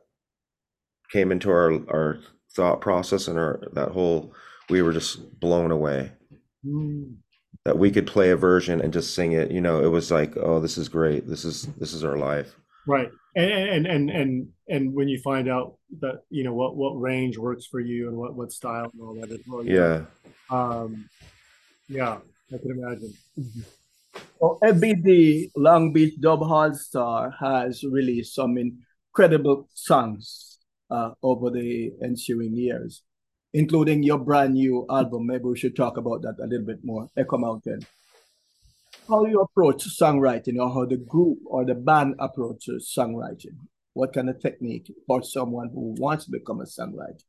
came 1.12 1.30
into 1.30 1.48
our 1.50 1.74
our 1.88 2.18
thought 2.56 2.80
process 2.80 3.28
and 3.28 3.38
our 3.38 3.60
that 3.72 3.90
whole 3.90 4.34
we 4.68 4.82
were 4.82 4.92
just 4.92 5.38
blown 5.38 5.70
away. 5.70 6.12
Mm. 6.66 7.14
that 7.64 7.78
we 7.78 7.92
could 7.92 8.06
play 8.06 8.30
a 8.30 8.36
version 8.36 8.80
and 8.80 8.92
just 8.92 9.14
sing 9.14 9.30
it 9.30 9.52
you 9.52 9.60
know 9.60 9.80
it 9.80 9.86
was 9.86 10.10
like 10.10 10.36
oh 10.36 10.58
this 10.58 10.76
is 10.76 10.88
great. 10.88 11.28
This 11.28 11.44
is 11.44 11.66
this 11.78 11.92
is 11.94 12.02
our 12.02 12.16
life. 12.16 12.56
Right. 12.84 13.10
And 13.36 13.86
and 13.86 14.10
and 14.10 14.48
and 14.68 14.92
when 14.92 15.06
you 15.06 15.20
find 15.20 15.48
out 15.48 15.76
that 16.00 16.22
you 16.30 16.42
know 16.42 16.52
what 16.52 16.74
what 16.74 17.00
range 17.00 17.38
works 17.38 17.64
for 17.64 17.78
you 17.78 18.08
and 18.08 18.16
what 18.16 18.34
what 18.34 18.50
style 18.50 18.90
and 18.92 19.00
all 19.00 19.14
that 19.20 19.30
as 19.30 19.40
well 19.46 19.64
yeah. 19.64 20.02
um 20.50 21.08
yeah 21.88 22.18
i 22.52 22.58
can 22.58 22.70
imagine 22.72 23.14
well 24.40 24.58
FBD 24.62 25.50
Long 25.56 25.92
Beach 25.92 26.14
Dub 26.20 26.42
All 26.42 26.74
Star 26.74 27.30
has 27.40 27.84
released 27.84 28.34
some 28.34 28.56
incredible 28.58 29.68
songs 29.74 30.58
uh, 30.90 31.10
over 31.22 31.50
the 31.50 31.92
ensuing 32.02 32.54
years, 32.54 33.02
including 33.52 34.02
your 34.02 34.18
brand 34.18 34.54
new 34.54 34.86
album. 34.90 35.26
Maybe 35.26 35.44
we 35.44 35.58
should 35.58 35.76
talk 35.76 35.96
about 35.96 36.22
that 36.22 36.36
a 36.42 36.46
little 36.46 36.66
bit 36.66 36.84
more, 36.84 37.08
Echo 37.16 37.38
Mountain. 37.38 37.86
How 39.08 39.24
you 39.24 39.40
approach 39.40 39.84
songwriting 39.84 40.58
or 40.60 40.72
how 40.72 40.84
the 40.84 40.98
group 40.98 41.38
or 41.46 41.64
the 41.64 41.74
band 41.74 42.16
approaches 42.18 42.92
songwriting? 42.96 43.56
What 43.94 44.12
kind 44.12 44.28
of 44.28 44.40
technique 44.40 44.92
for 45.06 45.22
someone 45.22 45.70
who 45.70 45.94
wants 45.98 46.26
to 46.26 46.30
become 46.30 46.60
a 46.60 46.64
songwriter? 46.64 47.24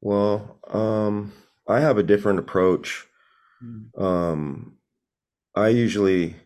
Well, 0.00 0.58
um, 0.68 1.32
I 1.66 1.80
have 1.80 1.98
a 1.98 2.02
different 2.02 2.38
approach. 2.38 3.06
Mm. 3.62 4.00
Um, 4.00 4.75
I 5.56 5.68
usually 5.68 6.36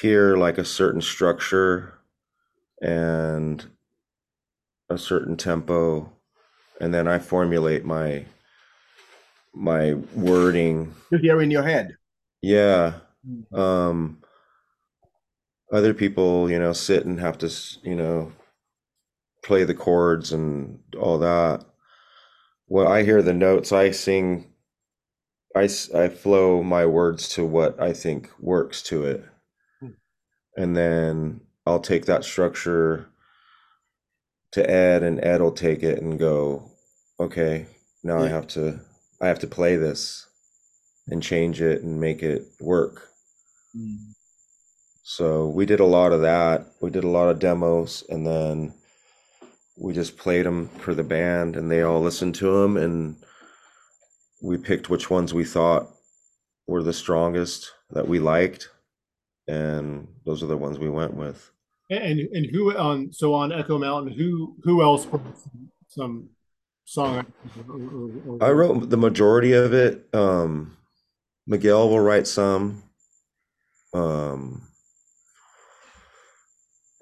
hear 0.00 0.36
like 0.36 0.56
a 0.56 0.64
certain 0.64 1.00
structure 1.02 1.98
and 2.80 3.64
a 4.88 4.96
certain 4.96 5.36
tempo 5.36 6.12
and 6.80 6.94
then 6.94 7.08
I 7.08 7.18
formulate 7.18 7.84
my 7.84 8.24
my 9.54 9.94
wording 10.14 10.94
here 11.10 11.42
in 11.42 11.50
your 11.50 11.62
head. 11.62 11.96
Yeah. 12.40 12.94
Mm-hmm. 13.28 13.54
Um 13.54 14.18
other 15.72 15.94
people, 15.94 16.50
you 16.50 16.58
know, 16.58 16.72
sit 16.72 17.06
and 17.06 17.18
have 17.18 17.38
to, 17.38 17.50
you 17.82 17.94
know, 17.94 18.32
play 19.42 19.64
the 19.64 19.74
chords 19.74 20.32
and 20.32 20.78
all 20.98 21.18
that. 21.18 21.64
Well, 22.68 22.88
I 22.88 23.02
hear 23.02 23.22
the 23.22 23.34
notes, 23.34 23.72
I 23.72 23.90
sing 23.90 24.51
I 25.54 25.68
I 25.94 26.08
flow 26.08 26.62
my 26.62 26.86
words 26.86 27.28
to 27.30 27.44
what 27.44 27.80
I 27.80 27.92
think 27.92 28.30
works 28.40 28.82
to 28.84 29.04
it. 29.04 29.24
Hmm. 29.80 29.88
And 30.56 30.76
then 30.76 31.40
I'll 31.66 31.80
take 31.80 32.06
that 32.06 32.24
structure 32.24 33.08
to 34.52 34.68
Ed, 34.68 35.02
and 35.02 35.22
Ed 35.24 35.40
will 35.40 35.52
take 35.52 35.82
it 35.82 36.00
and 36.00 36.18
go, 36.18 36.70
okay, 37.18 37.66
now 38.02 38.18
yeah. 38.18 38.24
I 38.24 38.28
have 38.28 38.46
to 38.48 38.80
I 39.20 39.28
have 39.28 39.38
to 39.40 39.46
play 39.46 39.76
this 39.76 40.26
and 41.08 41.22
change 41.22 41.60
it 41.60 41.82
and 41.82 42.00
make 42.00 42.22
it 42.22 42.42
work. 42.60 43.08
Mm. 43.76 44.12
So 45.04 45.48
we 45.48 45.66
did 45.66 45.80
a 45.80 45.84
lot 45.84 46.12
of 46.12 46.22
that. 46.22 46.66
We 46.80 46.90
did 46.90 47.04
a 47.04 47.08
lot 47.08 47.28
of 47.28 47.38
demos, 47.38 48.04
and 48.08 48.26
then 48.26 48.74
we 49.76 49.92
just 49.92 50.16
played 50.16 50.46
them 50.46 50.68
for 50.68 50.94
the 50.94 51.02
band, 51.02 51.56
and 51.56 51.70
they 51.70 51.82
all 51.82 52.00
listened 52.00 52.34
to 52.36 52.62
them, 52.62 52.76
and 52.76 53.16
we 54.42 54.58
picked 54.58 54.90
which 54.90 55.08
ones 55.08 55.32
we 55.32 55.44
thought 55.44 55.88
were 56.66 56.82
the 56.82 56.92
strongest 56.92 57.72
that 57.90 58.06
we 58.06 58.18
liked, 58.18 58.68
and 59.48 60.08
those 60.26 60.42
are 60.42 60.46
the 60.46 60.56
ones 60.56 60.78
we 60.78 60.90
went 60.90 61.14
with. 61.14 61.50
And 61.90 62.20
and 62.20 62.46
who 62.46 62.76
on 62.76 63.12
so 63.12 63.32
on 63.34 63.52
Echo 63.52 63.78
Mountain, 63.78 64.12
who 64.12 64.56
who 64.64 64.82
else 64.82 65.06
wrote 65.06 65.22
some 65.88 66.28
song? 66.84 67.26
Or, 67.68 68.34
or, 68.34 68.44
I 68.44 68.50
wrote 68.50 68.90
the 68.90 68.96
majority 68.96 69.52
of 69.52 69.72
it. 69.72 70.08
Um, 70.12 70.76
Miguel 71.46 71.88
will 71.88 72.00
write 72.00 72.26
some. 72.26 72.82
Um, 73.94 74.62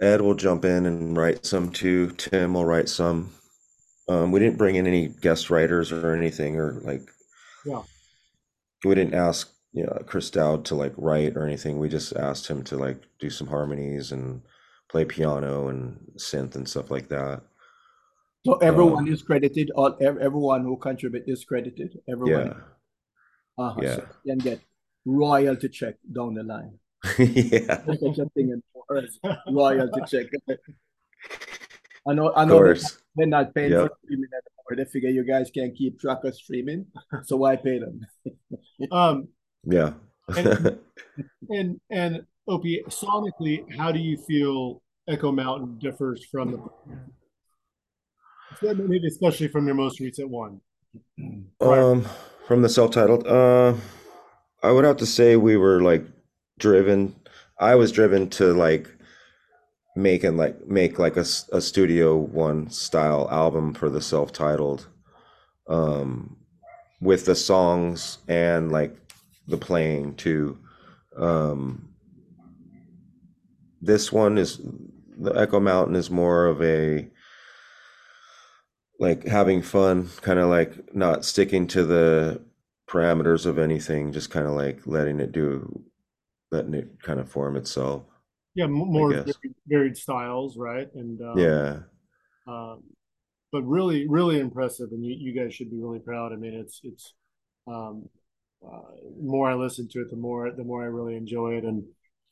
Ed 0.01 0.21
will 0.23 0.35
jump 0.35 0.65
in 0.65 0.87
and 0.87 1.17
write 1.17 1.45
some 1.45 1.71
too. 1.71 2.11
Tim 2.13 2.55
will 2.55 2.65
write 2.65 2.89
some. 2.89 3.33
Um, 4.09 4.33
we 4.33 4.41
didn't 4.41 4.59
bring 4.59 4.75
in 4.75 4.87
any 4.87 5.09
guest 5.09 5.51
writers 5.51 5.93
or 5.93 6.17
anything, 6.17 6.57
or 6.57 6.73
like, 6.83 7.09
yeah, 7.65 7.83
we 8.85 8.95
didn't 8.95 9.15
ask 9.15 9.53
you 9.73 9.85
know 9.85 10.03
Chris 10.07 10.31
Dowd 10.31 10.65
to 10.67 10.75
like 10.75 10.95
write 10.97 11.37
or 11.37 11.47
anything. 11.47 11.79
We 11.79 11.89
just 11.89 12.15
asked 12.17 12.47
him 12.47 12.63
to 12.65 12.77
like 12.77 13.03
do 13.19 13.31
some 13.31 13.47
harmonies 13.47 14.13
and 14.13 14.43
play 14.89 15.05
piano 15.05 15.69
and 15.69 15.99
synth 16.19 16.57
and 16.57 16.69
stuff 16.69 16.91
like 16.91 17.09
that. 17.09 17.43
So 18.47 18.55
everyone 18.57 19.07
um, 19.07 19.13
is 19.13 19.23
credited. 19.23 19.71
All 19.75 19.97
everyone 20.01 20.65
who 20.65 20.77
contribute 20.77 21.25
is 21.27 21.45
credited. 21.45 21.99
Everyone. 22.09 22.47
Yeah. 22.47 23.65
Uh-huh. 23.65 23.81
Yeah. 23.83 23.97
So 23.97 24.07
you 24.25 24.33
can 24.33 24.39
get 24.39 24.61
royalty 25.05 25.69
check 25.69 25.97
down 26.11 26.35
the 26.35 26.43
line. 26.43 26.79
yeah. 27.19 27.85
Such 27.85 28.19
a 28.19 28.27
thing 28.35 28.51
in 28.51 28.63
royalty 29.49 30.01
check. 30.09 30.27
I 32.09 32.15
know. 32.15 32.33
I 32.35 32.45
know. 32.47 32.75
They're 33.15 33.27
not 33.27 33.55
paying 33.55 33.73
yep. 33.73 33.89
for 33.89 33.97
streaming 34.05 34.31
anymore. 34.71 34.85
They 34.85 34.91
figure 34.91 35.11
you 35.11 35.25
guys 35.25 35.51
can't 35.51 35.75
keep 35.75 36.01
track 36.01 36.25
of 36.25 36.35
streaming, 36.35 36.87
so 37.25 37.37
why 37.37 37.57
pay 37.57 37.79
them? 37.79 38.07
um. 38.93 39.29
Yeah. 39.65 39.93
and, 40.37 40.79
and 41.51 41.81
and 41.91 42.23
Opie, 42.49 42.83
sonically, 42.89 43.65
how 43.77 43.93
do 43.93 44.01
you 44.01 44.17
feel 44.17 44.83
Echo 45.09 45.33
Mountain 45.33 45.79
differs 45.79 46.25
from 46.25 46.71
the 48.63 48.75
maybe 48.75 49.07
especially 49.07 49.49
from 49.49 49.67
your 49.67 49.75
most 49.75 50.01
recent 50.01 50.29
one? 50.29 50.61
Um, 51.61 52.07
from 52.47 52.63
the 52.63 52.69
self-titled, 52.69 53.27
uh, 53.27 53.75
I 54.63 54.73
would 54.73 54.85
have 54.85 54.97
to 54.99 55.07
say 55.07 55.37
we 55.37 55.57
were 55.57 55.81
like 55.83 56.05
driven. 56.59 57.15
I 57.59 57.75
was 57.75 57.93
driven 57.93 58.29
to 58.31 58.53
like 58.55 58.91
make 59.97 60.25
and 60.25 60.37
like 60.37 60.67
make 60.67 60.99
like 60.99 61.17
a, 61.17 61.25
a 61.53 61.61
studio 61.61 62.17
one 62.17 62.71
style 62.71 63.29
album 63.31 63.75
for 63.75 63.91
the 63.91 64.01
self-titled, 64.01 64.87
um, 65.69 66.37
with 67.01 67.25
the 67.27 67.35
songs 67.35 68.19
and 68.29 68.71
like 68.71 68.97
the 69.49 69.57
playing 69.57 70.15
too. 70.15 70.59
Um, 71.17 71.89
this 73.81 74.13
one 74.13 74.39
is 74.39 74.61
the 75.19 75.33
Echo 75.33 75.61
Mountain 75.61 75.97
is 75.97 76.11
more 76.11 76.47
of 76.47 76.63
a 76.63 77.11
like 78.99 79.27
having 79.27 79.63
fun, 79.63 80.09
kind 80.21 80.39
of 80.39 80.49
like 80.49 80.95
not 80.95 81.25
sticking 81.25 81.67
to 81.69 81.85
the 81.85 82.43
parameters 82.87 83.47
of 83.47 83.59
anything, 83.59 84.13
just 84.13 84.31
kind 84.31 84.47
of 84.47 84.53
like 84.53 84.87
letting 84.87 85.21
it 85.21 85.33
do, 85.33 85.83
letting 86.51 86.75
it 86.75 87.03
kind 87.03 87.19
of 87.19 87.29
form 87.29 87.57
itself. 87.57 88.05
Yeah, 88.55 88.67
more 88.67 89.11
varied, 89.13 89.55
varied 89.67 89.97
styles, 89.97 90.57
right? 90.57 90.89
And 90.95 91.21
um, 91.23 91.39
Yeah. 91.39 91.81
um, 92.47 92.83
but 93.53 93.63
really, 93.63 94.09
really 94.09 94.39
impressive, 94.41 94.91
and 94.93 95.05
you, 95.05 95.15
you 95.19 95.33
guys 95.33 95.55
should 95.55 95.71
be 95.71 95.79
really 95.79 95.99
proud. 95.99 96.33
I 96.33 96.37
mean, 96.37 96.55
it's 96.55 96.81
it's 96.83 97.15
um, 97.67 98.09
uh, 98.65 98.81
more 99.21 99.51
I 99.51 99.55
listen 99.55 99.89
to 99.89 100.01
it, 100.03 100.11
the 100.11 100.17
more 100.17 100.51
the 100.51 100.65
more 100.65 100.83
I 100.83 100.87
really 100.87 101.17
enjoy 101.17 101.55
it, 101.55 101.65
and 101.65 101.85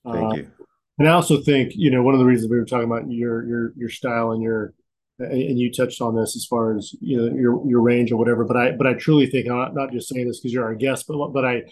uh, 0.04 0.12
Thank 0.12 0.36
you. 0.36 0.50
And 0.98 1.08
I 1.08 1.12
also 1.12 1.40
think, 1.40 1.72
you 1.76 1.90
know, 1.90 2.02
one 2.02 2.14
of 2.14 2.20
the 2.20 2.26
reasons 2.26 2.50
we 2.50 2.58
were 2.58 2.64
talking 2.64 2.90
about 2.90 3.10
your 3.10 3.46
your 3.46 3.72
your 3.76 3.88
style 3.88 4.32
and 4.32 4.42
your 4.42 4.74
and 5.18 5.32
and 5.32 5.58
you 5.58 5.72
touched 5.72 6.00
on 6.00 6.16
this 6.16 6.36
as 6.36 6.44
far 6.44 6.76
as 6.76 6.92
you 7.00 7.16
know 7.16 7.34
your 7.34 7.68
your 7.68 7.80
range 7.80 8.10
or 8.10 8.16
whatever. 8.16 8.44
But 8.44 8.56
I 8.56 8.72
but 8.72 8.86
I 8.86 8.94
truly 8.94 9.26
think 9.26 9.48
I'm 9.48 9.56
not, 9.56 9.74
not 9.74 9.92
just 9.92 10.08
saying 10.08 10.26
this 10.26 10.40
because 10.40 10.52
you're 10.52 10.64
our 10.64 10.74
guest, 10.74 11.06
but 11.08 11.28
but 11.28 11.44
I 11.44 11.62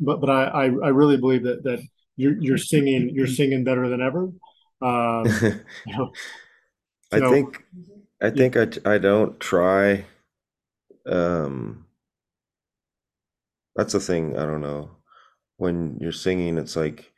but 0.00 0.20
but 0.20 0.30
I 0.30 0.44
I, 0.44 0.64
I 0.64 0.88
really 0.88 1.16
believe 1.16 1.44
that 1.44 1.62
that 1.64 1.80
you're 2.16 2.36
you're 2.40 2.58
singing 2.58 3.10
you're 3.14 3.26
singing 3.40 3.64
better 3.64 3.88
than 3.88 4.00
ever. 4.00 4.30
Um, 4.82 5.42
you 5.84 5.96
know, 5.96 6.12
I 7.12 7.18
so- 7.18 7.30
think 7.30 7.64
I 8.22 8.30
think 8.30 8.56
I 8.56 8.68
I 8.84 8.98
don't 8.98 9.40
try 9.40 10.06
um 11.06 11.86
that's 13.74 13.92
the 13.92 14.00
thing, 14.00 14.36
I 14.38 14.46
don't 14.46 14.60
know. 14.62 14.90
When 15.58 15.98
you're 16.00 16.12
singing, 16.12 16.58
it's 16.58 16.76
like 16.76 17.12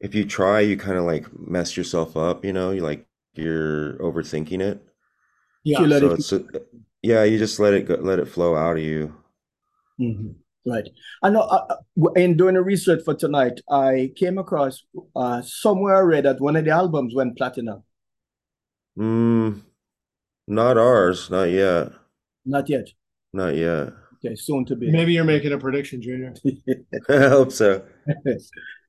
if 0.00 0.14
you 0.14 0.26
try, 0.26 0.60
you 0.60 0.76
kind 0.76 0.98
of 0.98 1.04
like 1.04 1.26
mess 1.38 1.76
yourself 1.76 2.16
up, 2.16 2.44
you 2.44 2.52
know, 2.52 2.70
you 2.72 2.82
like 2.82 3.06
you're 3.34 3.94
overthinking 3.94 4.60
it. 4.62 4.82
yeah, 5.64 5.80
You 5.80 5.90
So 5.92 6.12
it's 6.12 6.32
a- 6.32 6.46
yeah, 7.02 7.24
you 7.24 7.38
just 7.38 7.60
let 7.60 7.74
it 7.74 7.86
go, 7.88 7.96
let 7.96 8.18
it 8.18 8.28
flow 8.28 8.56
out 8.56 8.76
of 8.78 8.82
you. 8.82 9.14
Mhm. 9.98 10.40
Right. 10.66 10.88
I 11.22 11.30
know 11.30 11.40
uh, 11.40 11.66
uh, 11.70 12.10
in 12.12 12.36
doing 12.36 12.54
the 12.54 12.62
research 12.62 13.00
for 13.04 13.14
tonight, 13.14 13.60
I 13.70 14.12
came 14.14 14.36
across 14.38 14.84
uh, 15.16 15.40
somewhere 15.42 15.96
I 15.96 16.00
read 16.00 16.24
that 16.24 16.40
one 16.40 16.56
of 16.56 16.64
the 16.64 16.70
albums 16.70 17.14
went 17.14 17.36
platinum. 17.38 17.82
Mm, 18.98 19.62
not 20.46 20.76
ours, 20.76 21.30
not 21.30 21.44
yet. 21.44 21.92
Not 22.44 22.68
yet. 22.68 22.88
Not 23.32 23.54
yet. 23.54 23.92
Okay, 24.22 24.34
soon 24.34 24.66
to 24.66 24.76
be. 24.76 24.90
maybe 24.90 25.14
you're 25.14 25.24
making 25.24 25.52
a 25.52 25.58
prediction, 25.58 26.02
Junor. 26.02 26.36
I 27.08 27.28
hope 27.28 27.52
so. 27.52 27.82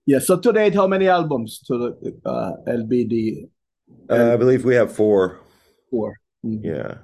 Yeah, 0.05 0.19
so 0.19 0.39
to 0.39 0.51
date, 0.51 0.73
how 0.75 0.87
many 0.87 1.07
albums 1.07 1.59
to 1.67 1.77
the 1.77 2.19
uh, 2.25 2.53
LBD 2.67 3.47
Uh, 4.09 4.33
I 4.33 4.35
believe 4.35 4.65
we 4.65 4.75
have 4.75 4.93
four. 4.93 5.39
four? 5.89 6.17
Mhm. 6.45 6.63
Yeah. 6.63 6.97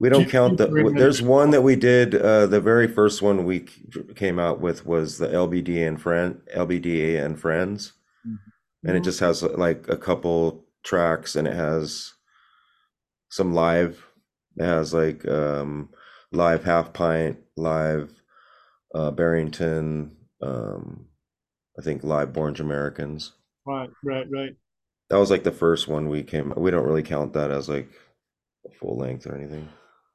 We 0.00 0.08
don't 0.08 0.22
you- 0.24 0.30
count 0.30 0.56
the, 0.56 0.66
bring 0.66 0.84
w- 0.86 0.94
them- 0.94 1.00
there's 1.00 1.20
one 1.22 1.50
that 1.50 1.60
we 1.62 1.76
did, 1.76 2.14
uh, 2.14 2.46
the 2.46 2.60
very 2.60 2.88
first 2.88 3.20
one 3.22 3.44
we 3.44 3.60
came 4.16 4.38
out 4.38 4.60
with 4.60 4.86
was 4.86 5.18
the 5.18 5.28
LBD 5.28 5.86
and 5.86 6.00
friend, 6.00 6.40
LBDA 6.56 7.22
and 7.24 7.38
Friends. 7.38 7.92
And 8.82 8.96
it 8.96 9.00
just 9.04 9.20
has 9.20 9.42
like 9.42 9.86
a 9.88 9.96
couple 9.98 10.64
tracks 10.82 11.36
and 11.36 11.46
it 11.46 11.54
has 11.54 12.14
some 13.28 13.52
live. 13.52 14.02
It 14.56 14.64
has 14.64 14.94
like, 14.94 15.28
um, 15.28 15.90
live 16.32 16.64
Half 16.64 16.94
Pint, 16.94 17.38
live, 17.58 18.10
uh, 18.94 19.10
Barrington, 19.10 20.16
um, 20.40 21.04
I 21.78 21.82
think 21.82 22.02
live 22.04 22.34
Orange 22.38 22.60
Americans. 22.60 23.32
Right, 23.66 23.90
right, 24.02 24.26
right. 24.30 24.56
That 25.10 25.18
was 25.18 25.30
like 25.30 25.42
the 25.44 25.52
first 25.52 25.86
one 25.86 26.08
we 26.08 26.22
came, 26.22 26.54
we 26.56 26.70
don't 26.70 26.86
really 26.86 27.02
count 27.02 27.34
that 27.34 27.50
as 27.50 27.68
like 27.68 27.90
a 28.66 28.70
full 28.70 28.96
length 28.96 29.26
or 29.26 29.34
anything. 29.36 29.68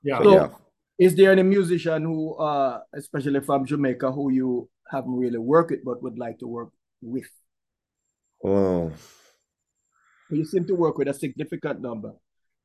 Yeah. 0.05 0.21
So- 0.23 0.33
yeah. 0.35 0.49
Is 0.97 1.13
there 1.17 1.31
any 1.35 1.43
musician 1.43 2.03
who, 2.07 2.35
uh, 2.39 2.79
especially 2.93 3.41
from 3.41 3.65
Jamaica, 3.65 4.13
who 4.13 4.31
you 4.31 4.69
haven't 4.89 5.17
really 5.23 5.37
worked 5.37 5.71
with 5.71 5.83
but 5.83 6.01
would 6.03 6.17
like 6.17 6.37
to 6.39 6.47
work 6.47 6.69
with? 7.01 7.27
Well, 8.39 8.93
You 10.29 10.45
seem 10.45 10.65
to 10.67 10.75
work 10.75 10.97
with 10.97 11.07
a 11.09 11.13
significant 11.13 11.81
number. 11.81 12.13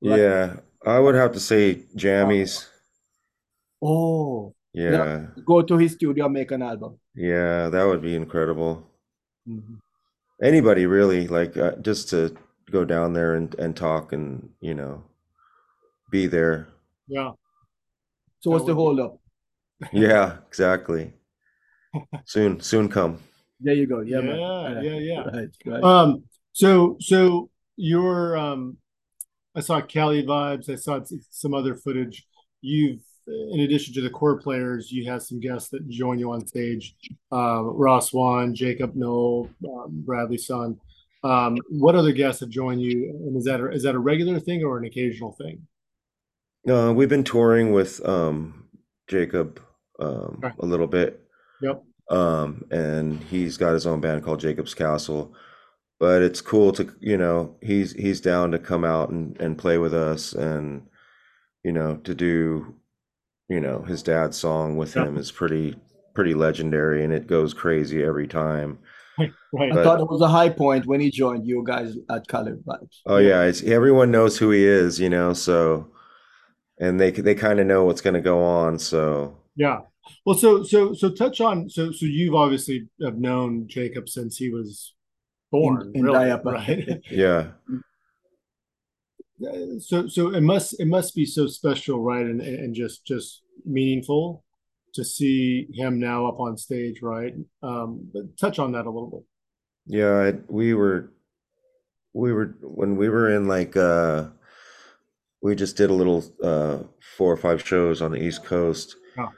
Right. 0.01 0.18
yeah, 0.20 0.61
I 0.86 0.99
would 0.99 1.14
have 1.16 1.32
to 1.32 1.41
say 1.41 1.86
Jammy's. 1.97 2.68
Oh, 3.82 4.55
Yeah, 4.72 5.26
go 5.45 5.62
to 5.62 5.76
his 5.76 5.93
studio 5.93 6.24
and 6.26 6.34
make 6.34 6.53
an 6.53 6.62
album. 6.62 6.99
yeah, 7.14 7.68
that 7.68 7.84
would 7.84 8.01
be 8.03 8.14
incredible. 8.14 8.86
Mhm. 9.49 9.80
Anybody 10.43 10.86
really, 10.86 11.26
like 11.28 11.57
uh, 11.57 11.76
just 11.82 12.09
to 12.11 12.34
go 12.70 12.84
down 12.84 13.12
there 13.12 13.34
and, 13.34 13.55
and 13.59 13.76
talk 13.76 14.12
and, 14.12 14.51
you 14.61 14.74
know, 14.74 15.03
be 16.11 16.26
there. 16.28 16.68
Yeah. 17.11 17.33
So 18.41 18.51
what's 18.51 18.65
the 18.65 18.75
would 18.75 18.81
hold 18.81 19.01
up? 19.01 19.19
Yeah, 19.93 20.37
exactly. 20.47 21.13
Soon, 22.25 22.61
soon 22.61 22.89
come. 22.89 23.19
There 23.59 23.75
you 23.75 23.87
go. 23.87 24.01
Yeah, 24.01 24.21
man. 24.21 24.39
Yeah, 24.39 24.81
yeah, 24.81 24.99
yeah. 24.99 25.21
Right, 25.23 25.49
right. 25.67 25.83
Um, 25.83 26.25
so 26.53 26.97
so 27.01 27.51
your 27.77 28.37
um 28.37 28.77
I 29.57 29.61
saw 29.61 29.81
Cali 29.81 30.23
vibes, 30.23 30.71
I 30.71 30.77
saw 30.77 31.01
some 31.31 31.55
other 31.55 31.75
footage. 31.75 32.25
You've 32.61 33.01
in 33.27 33.61
addition 33.61 33.95
to 33.95 34.01
the 34.01 34.11
core 34.11 34.39
players, 34.39 34.91
you 34.91 35.11
have 35.11 35.23
some 35.23 35.41
guests 35.41 35.69
that 35.71 35.89
join 35.89 36.19
you 36.19 36.33
on 36.33 36.47
stage. 36.47 36.95
Um, 37.33 37.67
Ross 37.67 38.13
Wan, 38.13 38.55
Jakob 38.55 38.95
Nowell, 38.95 39.51
um, 39.65 40.03
Bradley 40.05 40.39
Son. 40.39 40.79
Um, 41.23 41.59
what 41.69 41.95
other 41.95 42.13
guests 42.13 42.41
have 42.41 42.49
joined 42.49 42.83
you? 42.83 43.11
And 43.11 43.37
is 43.37 43.45
that 43.45 43.61
a, 43.61 43.71
is 43.71 43.83
that 43.83 43.95
a 43.95 43.99
regular 43.99 44.41
thing 44.41 44.65
or 44.65 44.79
an 44.79 44.85
occasional 44.85 45.33
thing? 45.33 45.67
Uh, 46.69 46.93
we've 46.95 47.09
been 47.09 47.25
touring 47.25 47.73
with 47.73 48.07
um, 48.07 48.65
Jacob 49.09 49.61
um, 49.99 50.41
Okay. 50.45 50.55
a 50.61 50.67
little 50.67 50.87
bit. 50.87 51.21
Yep. 51.63 51.83
Um, 52.11 52.65
and 52.71 53.21
he's 53.25 53.57
got 53.57 53.73
his 53.73 53.87
own 53.87 54.01
band 54.01 54.25
called 54.25 54.41
Jacob's 54.41 54.75
Castle. 54.75 55.35
But 55.99 56.23
it's 56.23 56.41
cool 56.41 56.73
to, 56.73 56.91
you 57.01 57.17
know, 57.19 57.57
he's 57.61 57.93
he's 57.93 58.21
down 58.23 58.51
to 58.53 58.59
come 58.59 58.85
out 58.85 59.11
and, 59.11 59.39
and 59.41 59.59
play 59.59 59.77
with 59.77 59.93
us 59.93 60.33
and, 60.33 60.87
you 61.63 61.73
know, 61.73 61.97
to 62.05 62.15
do, 62.15 62.75
you 63.49 63.61
know, 63.61 63.83
his 63.83 64.03
dad's 64.03 64.39
song 64.39 64.77
with 64.79 64.97
Yeah. 64.97 65.05
him 65.07 65.17
is 65.19 65.31
pretty 65.31 65.77
pretty 66.15 66.35
legendary 66.35 67.05
and 67.05 67.13
it 67.13 67.27
goes 67.27 67.53
crazy 67.55 68.03
every 68.03 68.27
time. 68.27 68.79
Right. 69.53 69.73
I 69.73 69.83
thought 69.83 70.01
it 70.01 70.09
was 70.09 70.23
a 70.23 70.29
high 70.29 70.49
point 70.49 70.87
when 70.87 71.01
he 71.01 71.11
joined 71.11 71.47
you 71.47 71.63
guys 71.67 71.97
at 72.11 72.27
Cali 72.29 72.53
Vibes. 72.53 73.01
Oh 73.05 73.19
yeah, 73.19 73.43
it's 73.43 73.63
everyone 73.63 74.11
knows 74.11 74.39
who 74.39 74.51
he 74.51 74.65
is, 74.65 74.99
you 74.99 75.11
know, 75.11 75.35
so 75.35 75.89
and 76.81 76.99
they 76.99 77.11
they 77.11 77.35
kind 77.35 77.61
of 77.61 77.66
know 77.66 77.85
what's 77.85 78.01
going 78.01 78.14
to 78.14 78.20
go 78.20 78.43
on, 78.43 78.78
so 78.78 79.37
Yeah. 79.55 79.81
Well, 80.26 80.37
so 80.37 80.64
so 80.64 80.93
so 80.95 81.11
touch 81.11 81.41
on 81.41 81.68
so 81.70 81.93
so 81.93 82.07
you've 82.07 82.35
obviously 82.35 82.89
have 83.03 83.18
known 83.18 83.68
Jacob 83.68 84.09
since 84.09 84.37
he 84.37 84.51
was 84.51 84.95
born, 85.53 85.93
in 85.95 86.05
really, 86.05 86.28
diaper. 86.31 86.51
right? 86.53 87.01
yeah. 87.11 87.49
Uh, 89.47 89.78
so 89.78 90.07
so 90.09 90.35
it 90.35 90.43
must 90.43 90.78
it 90.81 90.87
must 90.87 91.14
be 91.14 91.24
so 91.24 91.47
special 91.47 92.03
right 92.03 92.26
and 92.26 92.43
and 92.43 92.74
just 92.74 93.07
just 93.07 93.43
meaningful 93.64 94.45
to 94.93 95.05
see 95.05 95.66
him 95.72 95.99
now 95.99 96.26
up 96.26 96.41
on 96.41 96.59
stage 96.59 97.01
right 97.01 97.35
um 97.62 98.07
but 98.12 98.37
touch 98.37 98.59
on 98.59 98.72
that 98.72 98.85
a 98.87 98.91
little 98.91 99.11
bit 99.11 99.24
Yeah, 99.87 100.14
I, 100.28 100.33
we 100.49 100.74
were 100.74 101.12
we 102.12 102.33
were 102.33 102.55
when 102.61 102.97
we 102.97 103.09
were 103.09 103.31
in 103.31 103.49
like 103.49 103.76
uh 103.76 104.26
we 105.43 105.55
just 105.55 105.76
did 105.76 105.91
a 105.91 105.95
little 105.95 106.24
uh 106.43 106.78
four 107.16 107.32
or 107.32 107.36
five 107.36 107.66
shows 107.66 108.03
on 108.03 108.12
the 108.12 108.22
East 108.22 108.45
Coast. 108.45 108.97
Oh. 109.18 109.28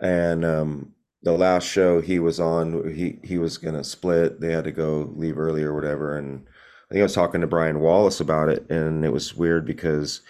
And 0.00 0.44
um 0.44 0.92
the 1.22 1.32
last 1.32 1.68
show 1.68 2.00
he 2.00 2.18
was 2.18 2.40
on, 2.40 2.92
he 2.94 3.18
he 3.22 3.38
was 3.38 3.58
gonna 3.58 3.84
split. 3.84 4.40
They 4.40 4.52
had 4.52 4.64
to 4.64 4.72
go 4.72 5.12
leave 5.14 5.38
early 5.38 5.62
or 5.62 5.74
whatever. 5.74 6.16
And 6.16 6.46
I 6.90 6.94
think 6.94 7.00
I 7.00 7.04
was 7.04 7.14
talking 7.14 7.40
to 7.40 7.46
Brian 7.46 7.80
Wallace 7.80 8.20
about 8.20 8.48
it, 8.48 8.68
and 8.70 9.04
it 9.04 9.12
was 9.12 9.34
weird 9.34 9.64
because 9.64 10.20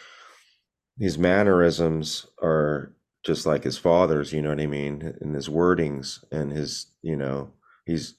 his 0.98 1.18
mannerisms 1.18 2.26
are 2.40 2.94
just 3.24 3.46
like 3.46 3.64
his 3.64 3.78
father's, 3.78 4.32
you 4.32 4.42
know 4.42 4.50
what 4.50 4.60
I 4.60 4.66
mean? 4.66 5.16
And 5.20 5.34
his 5.34 5.48
wordings 5.48 6.22
and 6.30 6.52
his, 6.52 6.86
you 7.02 7.16
know, 7.16 7.50
he's, 7.86 8.14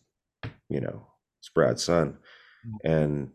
you 0.69 0.81
know, 0.81 1.07
it's 1.39 1.49
Brad's 1.49 1.83
son, 1.83 2.17
and 2.83 3.31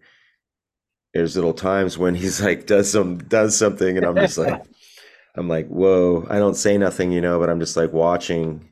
there's 1.14 1.36
little 1.36 1.54
times 1.54 1.96
when 1.98 2.14
he's 2.14 2.40
like 2.44 2.66
does 2.66 2.90
some 2.90 3.18
does 3.18 3.56
something, 3.56 3.96
and 3.96 4.06
I'm 4.06 4.16
just 4.16 4.38
like, 4.38 4.62
I'm 5.36 5.48
like, 5.48 5.68
whoa! 5.68 6.26
I 6.30 6.38
don't 6.38 6.54
say 6.56 6.78
nothing, 6.78 7.12
you 7.12 7.20
know, 7.20 7.38
but 7.38 7.48
I'm 7.50 7.60
just 7.60 7.76
like 7.76 7.92
watching, 7.92 8.68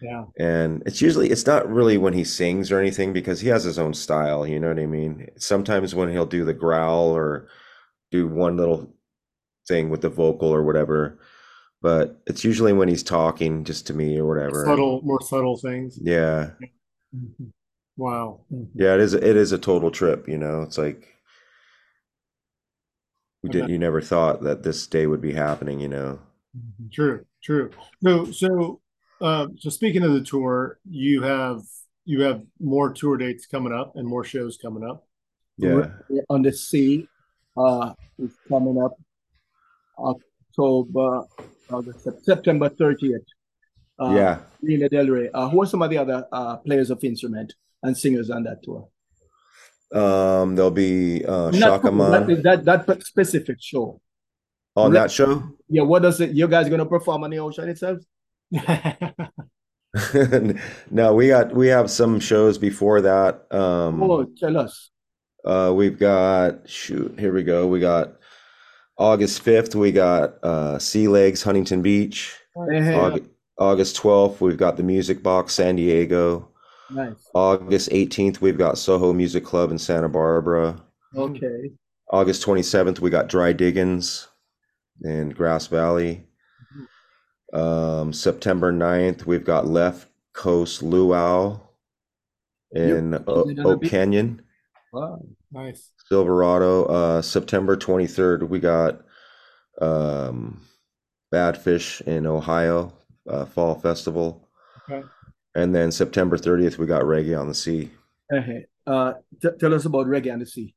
Yeah. 0.00 0.24
and 0.38 0.82
it's 0.86 1.02
usually 1.02 1.30
it's 1.30 1.46
not 1.46 1.68
really 1.68 1.98
when 1.98 2.12
he 2.12 2.24
sings 2.24 2.70
or 2.70 2.78
anything 2.80 3.12
because 3.12 3.40
he 3.40 3.48
has 3.48 3.64
his 3.64 3.78
own 3.78 3.94
style, 3.94 4.46
you 4.46 4.58
know 4.60 4.68
what 4.68 4.78
I 4.78 4.86
mean? 4.86 5.28
Sometimes 5.38 5.94
when 5.94 6.10
he'll 6.10 6.26
do 6.26 6.44
the 6.44 6.54
growl 6.54 7.10
or 7.10 7.48
do 8.12 8.28
one 8.28 8.56
little 8.56 8.92
thing 9.68 9.90
with 9.90 10.00
the 10.02 10.08
vocal 10.08 10.48
or 10.54 10.62
whatever, 10.62 11.18
but 11.82 12.22
it's 12.26 12.44
usually 12.44 12.72
when 12.72 12.88
he's 12.88 13.02
talking 13.02 13.64
just 13.64 13.86
to 13.88 13.94
me 13.94 14.16
or 14.18 14.26
whatever. 14.26 14.64
Subtle, 14.64 15.02
more 15.02 15.20
subtle 15.22 15.56
things. 15.56 15.98
Yeah. 16.00 16.50
Mhm. 17.14 17.50
Wow. 17.96 18.42
Yeah, 18.74 18.94
it 18.94 19.00
is 19.00 19.14
it 19.14 19.24
is 19.36 19.50
a 19.52 19.58
total 19.58 19.90
trip, 19.90 20.28
you 20.28 20.38
know. 20.38 20.62
It's 20.62 20.78
like 20.78 21.15
we 23.46 23.52
didn't 23.52 23.70
you 23.70 23.78
never 23.78 24.00
thought 24.00 24.42
that 24.42 24.62
this 24.62 24.86
day 24.86 25.06
would 25.06 25.20
be 25.20 25.32
happening, 25.32 25.80
you 25.80 25.88
know. 25.88 26.18
True, 26.92 27.24
true. 27.42 27.70
So, 28.02 28.30
so, 28.32 28.80
um, 29.20 29.56
so 29.58 29.70
speaking 29.70 30.02
of 30.02 30.12
the 30.12 30.22
tour, 30.22 30.78
you 30.88 31.22
have 31.22 31.60
you 32.04 32.22
have 32.22 32.42
more 32.60 32.92
tour 32.92 33.16
dates 33.16 33.46
coming 33.46 33.72
up 33.72 33.96
and 33.96 34.06
more 34.06 34.24
shows 34.24 34.56
coming 34.56 34.84
up. 34.88 35.06
Yeah. 35.58 35.88
on 36.28 36.42
the 36.42 36.52
sea 36.52 37.08
uh 37.56 37.94
is 38.18 38.36
coming 38.46 38.80
up 38.82 38.92
October 39.98 41.24
August, 41.70 42.06
September 42.24 42.68
30th. 42.68 43.24
Uh, 43.98 44.12
Yeah. 44.14 44.38
Lena 44.62 44.88
Del 44.88 45.06
Rey. 45.06 45.30
Uh, 45.32 45.48
who 45.48 45.62
are 45.62 45.66
some 45.66 45.82
of 45.82 45.90
the 45.90 45.98
other 45.98 46.26
uh, 46.30 46.58
players 46.58 46.90
of 46.90 47.02
instrument 47.02 47.54
and 47.82 47.96
singers 47.96 48.30
on 48.30 48.44
that 48.44 48.62
tour? 48.62 48.88
Um 49.96 50.54
there'll 50.56 50.70
be 50.70 51.24
uh 51.24 51.50
Not- 51.50 51.54
Shaka 51.54 51.90
that, 51.90 52.64
that 52.64 52.86
that 52.86 53.02
specific 53.04 53.56
show. 53.60 54.00
on 54.76 54.92
that 54.92 55.10
show. 55.10 55.42
Yeah, 55.68 55.82
what 55.82 56.02
does 56.02 56.20
it? 56.20 56.30
You 56.30 56.46
guys 56.48 56.68
gonna 56.68 56.86
perform 56.86 57.24
on 57.24 57.30
the 57.30 57.38
ocean 57.38 57.68
itself? 57.68 57.98
No, 60.90 61.14
we 61.14 61.28
got 61.28 61.54
we 61.54 61.68
have 61.68 61.90
some 61.90 62.20
shows 62.20 62.58
before 62.58 63.00
that. 63.02 63.46
Um 63.52 64.02
Oh, 64.02 64.24
tell 64.24 64.56
us. 64.58 64.90
Uh, 65.44 65.72
we've 65.72 65.98
got 65.98 66.68
shoot, 66.68 67.14
here 67.18 67.32
we 67.32 67.44
go. 67.44 67.68
We 67.68 67.78
got 67.78 68.16
August 68.98 69.44
5th, 69.44 69.74
we 69.76 69.92
got 69.92 70.42
uh 70.42 70.78
Sea 70.78 71.08
Legs, 71.08 71.42
Huntington 71.42 71.82
Beach. 71.82 72.34
August, 72.56 73.30
August 73.58 73.96
12th, 73.96 74.40
we've 74.40 74.56
got 74.56 74.76
the 74.76 74.82
Music 74.82 75.22
Box, 75.22 75.54
San 75.54 75.76
Diego. 75.76 76.48
Nice. 76.90 77.14
August 77.34 77.90
18th, 77.90 78.40
we've 78.40 78.58
got 78.58 78.78
Soho 78.78 79.12
Music 79.12 79.44
Club 79.44 79.70
in 79.70 79.78
Santa 79.78 80.08
Barbara. 80.08 80.82
Okay. 81.14 81.72
August 82.10 82.44
27th, 82.46 83.00
we 83.00 83.10
got 83.10 83.28
Dry 83.28 83.52
Diggins 83.52 84.28
in 85.02 85.30
Grass 85.30 85.66
Valley. 85.66 86.24
Um, 87.52 88.12
September 88.12 88.72
9th, 88.72 89.24
we've 89.26 89.44
got 89.44 89.66
Left 89.66 90.08
Coast 90.32 90.82
Luau 90.82 91.60
in 92.72 93.14
O- 93.26 93.48
it 93.48 93.56
gonna 93.56 93.68
Oak 93.68 93.84
Canyon. 93.84 94.42
Wow. 94.92 95.20
nice. 95.50 95.90
Silverado. 96.08 96.84
Uh, 96.84 97.22
September 97.22 97.76
23rd, 97.76 98.48
we 98.48 98.58
got 98.60 99.00
um, 99.80 100.60
Badfish 101.32 102.00
in 102.02 102.26
Ohio, 102.26 102.92
uh, 103.28 103.44
Fall 103.46 103.74
Festival. 103.74 104.48
Okay. 104.90 105.06
And 105.56 105.74
then 105.74 105.90
September 105.90 106.36
30th, 106.36 106.76
we 106.76 106.84
got 106.86 107.02
Reggae 107.04 107.38
on 107.40 107.48
the 107.48 107.54
Sea. 107.54 107.90
Eh, 108.30 108.60
Uh, 108.86 109.14
t- 109.42 109.48
tell 109.58 109.72
us 109.74 109.86
about 109.86 110.06
Reggae 110.06 110.30
on 110.32 110.38
the 110.38 110.46
Sea. 110.46 110.74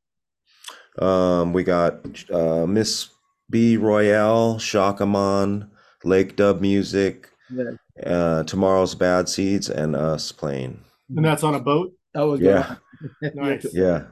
Um, 0.98 1.52
we 1.52 1.62
got 1.64 1.94
uh, 2.32 2.66
Miss 2.66 3.10
B 3.50 3.76
Royale, 3.76 4.54
Shakaman, 4.56 5.68
Lake 6.02 6.34
Dub 6.34 6.60
Music, 6.62 7.28
Yeah, 7.50 7.72
uh, 8.04 8.42
Tomorrow's 8.44 8.94
Bad 8.94 9.28
Seeds, 9.28 9.68
and 9.68 9.94
us 9.94 10.32
playing. 10.32 10.82
And 11.14 11.24
that's 11.24 11.44
on 11.44 11.54
a 11.54 11.60
boat. 11.60 11.92
that 12.14 12.22
was 12.22 12.40
Yeah, 12.40 12.76
gonna- 13.22 13.34
Nice. 13.34 13.66
yeah. 13.74 14.04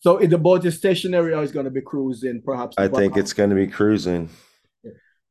So 0.00 0.18
if 0.18 0.30
the 0.30 0.38
boat 0.38 0.64
is 0.64 0.76
stationary 0.76 1.32
or 1.32 1.42
is 1.44 1.52
going 1.52 1.64
to 1.64 1.70
be 1.70 1.80
cruising, 1.80 2.42
perhaps. 2.44 2.74
I 2.76 2.88
think 2.88 3.16
it's 3.16 3.32
going 3.32 3.50
to 3.50 3.56
be 3.56 3.68
cruising. 3.68 4.30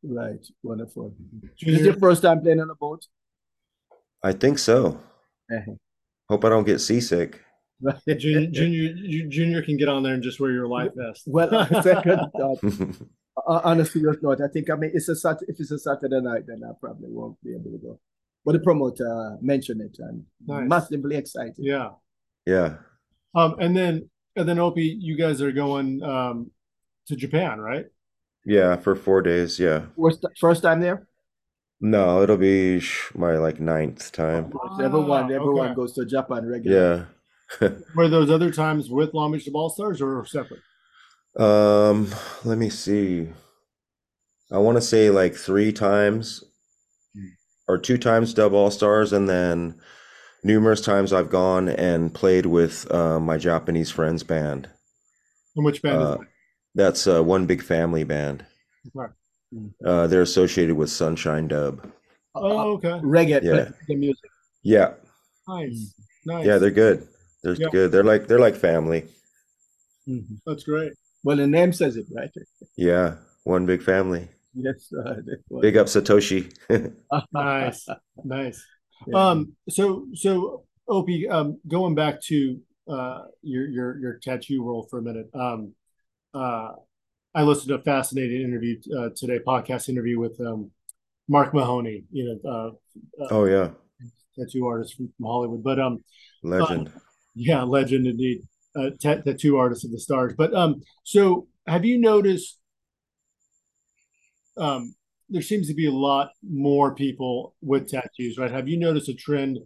right. 0.01 0.43
Wonderful. 0.63 1.13
Is 1.43 1.49
Junor, 1.59 1.77
this 1.77 1.85
your 1.85 1.93
first 1.95 2.21
time 2.21 2.41
playing 2.41 2.61
on 2.61 2.69
a 2.69 2.75
boat? 2.75 3.05
I 4.25 4.31
think 4.31 4.57
so. 4.57 4.99
Hope 6.29 6.43
I 6.45 6.49
don't 6.49 6.63
get 6.65 6.79
seasick. 6.79 7.41
Junor, 7.85 8.51
Junor, 8.51 9.29
Junor 9.31 9.63
can 9.63 9.77
get 9.77 9.87
on 9.87 10.01
there 10.01 10.15
and 10.15 10.23
just 10.23 10.39
wear 10.39 10.51
your 10.51 10.67
life 10.67 10.91
vest. 10.95 11.23
Well, 11.27 11.49
second 11.83 12.19
thought, 12.35 12.59
uh, 13.47 13.61
on 13.69 13.79
a 13.81 13.85
serious 13.85 14.17
note, 14.23 14.39
I 14.41 14.47
think 14.47 14.69
I 14.71 14.75
mean 14.75 14.91
it's 14.93 15.09
a 15.09 15.15
Sat- 15.15 15.43
if 15.47 15.59
it's 15.59 15.69
a 15.71 15.77
Saturday 15.77 16.21
night, 16.21 16.43
then 16.47 16.61
I 16.67 16.71
probably 16.81 17.09
won't 17.09 17.37
be 17.43 17.51
able 17.53 17.71
to 17.71 17.77
go. 17.77 17.99
But 18.45 18.53
the 18.53 18.59
promoter 18.59 19.05
uh, 19.07 19.37
mentioned 19.41 19.81
it 19.81 19.95
and 19.99 20.23
Nice. 20.47 20.67
massively 20.69 21.17
excited. 21.17 21.55
yeah. 21.59 21.89
yeah. 22.47 22.77
Um, 23.35 23.55
and 23.59 23.75
then 23.77 24.09
and 24.35 24.47
then 24.49 24.57
Opie, 24.57 24.97
you 24.99 25.15
guys 25.17 25.39
are 25.41 25.51
going 25.51 26.01
um 26.01 26.49
to 27.07 27.15
Japan, 27.15 27.59
right? 27.59 27.85
Yeah, 28.45 28.77
for 28.77 28.95
four 28.95 29.21
days. 29.21 29.59
Yeah. 29.59 29.81
First, 30.01 30.25
first 30.39 30.63
time 30.63 30.79
there? 30.81 31.07
No, 31.85 32.23
it'll 32.23 32.37
be 32.37 32.79
sh- 32.79 33.11
my 33.13 33.37
like 33.37 33.59
ninth 33.59 34.11
time. 34.11 34.51
everyone, 34.81 35.31
Ah, 35.31 35.35
everyone 35.35 35.67
okay. 35.67 35.75
goes 35.75 35.93
to 35.93 36.05
Japan 36.05 36.47
regularly. 36.47 37.05
Yeah. 37.61 37.69
Were 37.95 38.07
those 38.09 38.31
other 38.31 38.49
times 38.51 38.89
with 38.89 39.13
Long 39.13 39.31
Beach 39.33 39.47
All 39.53 39.69
Stars 39.69 40.01
or 40.01 40.25
separate? 40.25 40.61
Um, 41.37 42.09
let 42.43 42.57
me 42.57 42.69
see. 42.69 43.29
I 44.51 44.57
want 44.57 44.77
to 44.77 44.81
say 44.81 45.09
like 45.11 45.35
three 45.35 45.71
times 45.71 46.43
or 47.67 47.77
two 47.77 47.97
times 47.99 48.33
Dub 48.33 48.53
All 48.53 48.71
Stars, 48.71 49.13
and 49.13 49.29
then 49.29 49.79
numerous 50.43 50.81
times 50.81 51.13
I've 51.13 51.29
gone 51.29 51.69
and 51.69 52.13
played 52.13 52.47
with 52.47 52.89
uh, 52.91 53.19
my 53.19 53.37
Japanese 53.37 53.91
friends 53.91 54.23
band. 54.23 54.69
And 55.55 55.65
which 55.65 55.81
band 55.83 56.01
Uh, 56.01 56.17
is 56.21 56.27
that's 56.73 57.07
uh, 57.07 57.23
one 57.23 57.45
big 57.45 57.61
family 57.61 58.03
band. 58.03 58.45
Right. 58.93 59.11
Uh, 59.85 60.07
they're 60.07 60.21
associated 60.21 60.75
with 60.75 60.89
Sunshine 60.89 61.47
Dub. 61.47 61.91
Oh, 62.33 62.73
okay. 62.73 62.89
Reggae, 63.03 63.41
Yeah. 63.43 63.71
reggae 63.89 63.97
music. 63.99 64.29
Yeah, 64.63 64.93
Nice. 65.47 65.93
Nice. 66.25 66.45
yeah, 66.45 66.57
they're 66.57 66.71
good. 66.71 67.07
They're 67.43 67.53
Yeah. 67.55 67.67
good. 67.71 67.91
They're 67.91 68.03
like 68.03 68.27
they're 68.27 68.39
like 68.39 68.55
family. 68.55 69.05
Mhm. 70.07 70.39
That's 70.45 70.63
great. 70.63 70.93
Well, 71.23 71.37
the 71.37 71.47
name 71.47 71.71
says 71.73 71.95
it, 71.97 72.05
right? 72.11 72.31
Yeah, 72.75 73.17
one 73.43 73.65
big 73.65 73.81
family. 73.83 74.27
Yes. 74.53 74.91
Uh. 74.93 75.15
Big 75.61 75.77
up 75.77 75.87
Satoshi. 75.87 76.53
Nice. 77.33 77.87
Nice. 78.23 78.63
Yeah. 79.07 79.29
Um, 79.29 79.55
so 79.69 80.07
so 80.13 80.63
Opie, 80.87 81.27
um, 81.27 81.59
going 81.67 81.95
back 81.95 82.21
to 82.23 82.59
uh 82.87 83.25
your 83.41 83.67
your 83.67 83.99
your 83.99 84.13
tattoo 84.19 84.63
world 84.63 84.87
for 84.89 84.99
a 84.99 85.01
minute. 85.01 85.29
Um, 85.33 85.73
uh, 86.33 86.73
I 87.35 87.43
listened 87.43 87.67
to 87.67 87.75
a 87.75 87.81
fascinating 87.81 88.41
interview 88.41 88.79
uh, 88.97 89.09
today, 89.15 89.39
podcast 89.45 89.89
interview 89.89 90.19
with 90.19 90.39
um 90.39 90.71
Mark 91.27 91.53
Mahoney, 91.53 92.03
you 92.11 92.39
know, 92.43 92.77
uh, 93.21 93.27
Oh 93.29 93.45
yeah, 93.45 93.71
tattoo 94.39 94.65
artist 94.65 94.95
from, 94.95 95.11
from 95.17 95.25
Hollywood. 95.25 95.63
But 95.63 95.79
um, 95.79 96.03
legend. 96.43 96.91
yeah, 97.35 97.63
legend 97.63 98.07
indeed. 98.07 98.41
Uh, 98.75 98.89
ta- 99.01 99.21
tattoo 99.21 99.57
artist 99.57 99.85
of 99.85 99.91
the 99.91 99.99
stars. 99.99 100.33
But 100.37 100.53
um, 100.53 100.81
so 101.03 101.47
have 101.67 101.85
you 101.85 101.97
noticed? 101.99 102.57
Um, 104.57 104.95
there 105.29 105.41
seems 105.41 105.67
to 105.67 105.73
be 105.73 105.87
a 105.87 105.91
lot 105.91 106.29
more 106.47 106.95
people 106.95 107.55
with 107.61 107.89
tattoos, 107.89 108.37
right? 108.37 108.51
Have 108.51 108.69
you 108.69 108.77
noticed 108.77 109.09
a 109.09 109.13
trend 109.13 109.57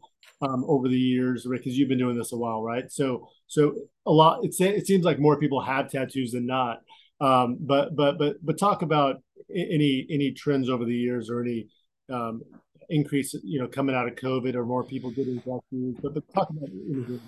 um, 0.41 0.63
over 0.67 0.87
the 0.87 0.97
years, 0.97 1.45
Rick? 1.45 1.63
Because 1.63 1.77
you've 1.77 1.89
been 1.89 1.97
doing 1.99 2.17
this 2.17 2.31
a 2.31 2.37
while, 2.37 2.63
right? 2.63 2.91
So, 2.91 3.27
so 3.47 3.75
a 4.05 4.11
lot. 4.11 4.43
It 4.43 4.55
it 4.59 4.87
seems 4.87 5.05
like 5.05 5.19
more 5.19 5.37
people 5.37 5.61
have 5.61 5.91
tattoos 5.91 6.31
than 6.31 6.45
not. 6.47 6.79
Um, 7.21 7.57
but 7.59 7.95
but 7.95 8.17
but 8.17 8.37
but 8.43 8.57
talk 8.57 8.81
about 8.81 9.17
any 9.53 10.07
any 10.09 10.31
trends 10.31 10.69
over 10.69 10.85
the 10.85 10.95
years 10.95 11.29
or 11.29 11.41
any 11.41 11.67
um, 12.11 12.41
increase, 12.89 13.33
you 13.43 13.59
know, 13.59 13.67
coming 13.67 13.95
out 13.95 14.07
of 14.07 14.15
COVID 14.15 14.55
or 14.55 14.65
more 14.65 14.83
people 14.83 15.11
getting 15.11 15.39
tattoos. 15.41 15.97
But 16.01 16.13
but 16.13 16.33
talk 16.33 16.49
about 16.49 16.69
anything. 16.69 17.19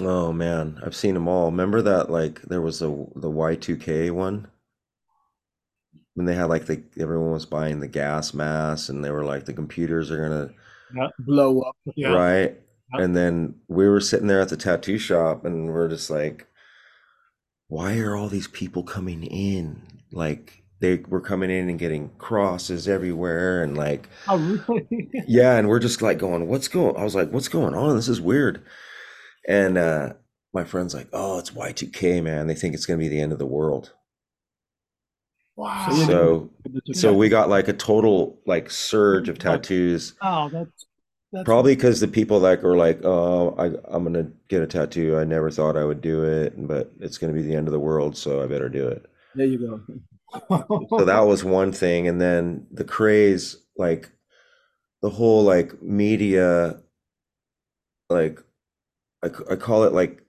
Oh 0.00 0.32
man, 0.32 0.80
I've 0.84 0.96
seen 0.96 1.14
them 1.14 1.28
all. 1.28 1.50
Remember 1.50 1.82
that 1.82 2.10
like 2.10 2.42
there 2.42 2.60
was 2.60 2.82
a 2.82 2.86
the 2.86 3.30
Y2K 3.30 4.10
one 4.10 4.48
when 6.14 6.26
they 6.26 6.34
had 6.34 6.48
like 6.48 6.66
the 6.66 6.82
everyone 6.98 7.32
was 7.32 7.46
buying 7.46 7.80
the 7.80 7.88
gas 7.88 8.34
masks 8.34 8.88
and 8.88 9.04
they 9.04 9.10
were 9.10 9.24
like 9.24 9.44
the 9.44 9.52
computers 9.52 10.10
are 10.10 10.20
gonna 10.20 10.50
Blow 11.20 11.60
up. 11.60 11.76
Yeah. 11.96 12.12
right? 12.12 12.60
Yeah. 12.94 13.02
And 13.04 13.16
then 13.16 13.54
we 13.68 13.88
were 13.88 14.00
sitting 14.00 14.26
there 14.26 14.40
at 14.40 14.48
the 14.48 14.56
tattoo 14.56 14.98
shop 14.98 15.44
and 15.44 15.68
we're 15.68 15.88
just 15.88 16.10
like, 16.10 16.46
why 17.70 17.98
are 17.98 18.16
all 18.16 18.28
these 18.28 18.48
people 18.48 18.82
coming 18.82 19.22
in? 19.24 19.82
Like 20.12 20.62
they 20.80 20.96
were 21.08 21.20
coming 21.20 21.50
in 21.50 21.68
and 21.70 21.78
getting 21.78 22.10
crosses 22.18 22.88
everywhere 22.88 23.62
and 23.62 23.76
like 23.76 24.08
Oh, 24.28 24.38
really? 24.68 25.10
yeah, 25.28 25.56
and 25.56 25.68
we're 25.68 25.78
just 25.78 26.02
like 26.02 26.18
going, 26.18 26.48
what's 26.48 26.68
going? 26.68 26.96
I 26.96 27.04
was 27.04 27.14
like, 27.14 27.30
what's 27.32 27.48
going 27.48 27.74
on? 27.74 27.96
This 27.96 28.08
is 28.08 28.20
weird. 28.20 28.62
And 29.48 29.78
uh, 29.78 30.14
my 30.52 30.64
friend's 30.64 30.94
like, 30.94 31.08
"Oh, 31.12 31.38
it's 31.38 31.50
Y2K, 31.52 32.22
man. 32.22 32.46
They 32.46 32.54
think 32.54 32.74
it's 32.74 32.86
gonna 32.86 32.98
be 32.98 33.08
the 33.08 33.20
end 33.20 33.32
of 33.32 33.38
the 33.38 33.46
world." 33.46 33.94
Wow. 35.56 35.88
So 36.06 36.50
So, 36.92 37.12
we 37.12 37.28
got 37.28 37.48
like 37.48 37.68
a 37.68 37.72
total 37.72 38.40
like 38.46 38.70
surge 38.70 39.28
of 39.28 39.38
tattoos. 39.38 40.14
oh, 40.22 40.48
that's 40.48 40.86
that's 41.32 41.44
Probably 41.44 41.76
because 41.76 42.00
the 42.00 42.08
people 42.08 42.40
that 42.40 42.62
were 42.62 42.76
like, 42.76 43.04
"Oh, 43.04 43.54
I, 43.56 43.66
I'm 43.94 44.04
gonna 44.04 44.30
get 44.48 44.62
a 44.62 44.66
tattoo. 44.66 45.16
I 45.16 45.24
never 45.24 45.50
thought 45.50 45.76
I 45.76 45.84
would 45.84 46.00
do 46.00 46.24
it, 46.24 46.54
but 46.56 46.92
it's 46.98 47.18
gonna 47.18 47.32
be 47.32 47.42
the 47.42 47.54
end 47.54 47.68
of 47.68 47.72
the 47.72 47.78
world, 47.78 48.16
so 48.16 48.42
I 48.42 48.46
better 48.46 48.68
do 48.68 48.88
it." 48.88 49.06
There 49.34 49.46
you 49.46 49.58
go. 49.58 49.80
So 50.98 51.04
that 51.04 51.26
was 51.26 51.44
one 51.44 51.72
thing, 51.72 52.08
and 52.08 52.20
then 52.20 52.66
the 52.70 52.84
craze, 52.84 53.56
like 53.76 54.10
the 55.02 55.10
whole 55.10 55.42
like 55.44 55.82
media, 55.82 56.80
like 58.08 58.40
I, 59.24 59.28
I 59.50 59.56
call 59.56 59.84
it 59.84 59.92
like 59.92 60.22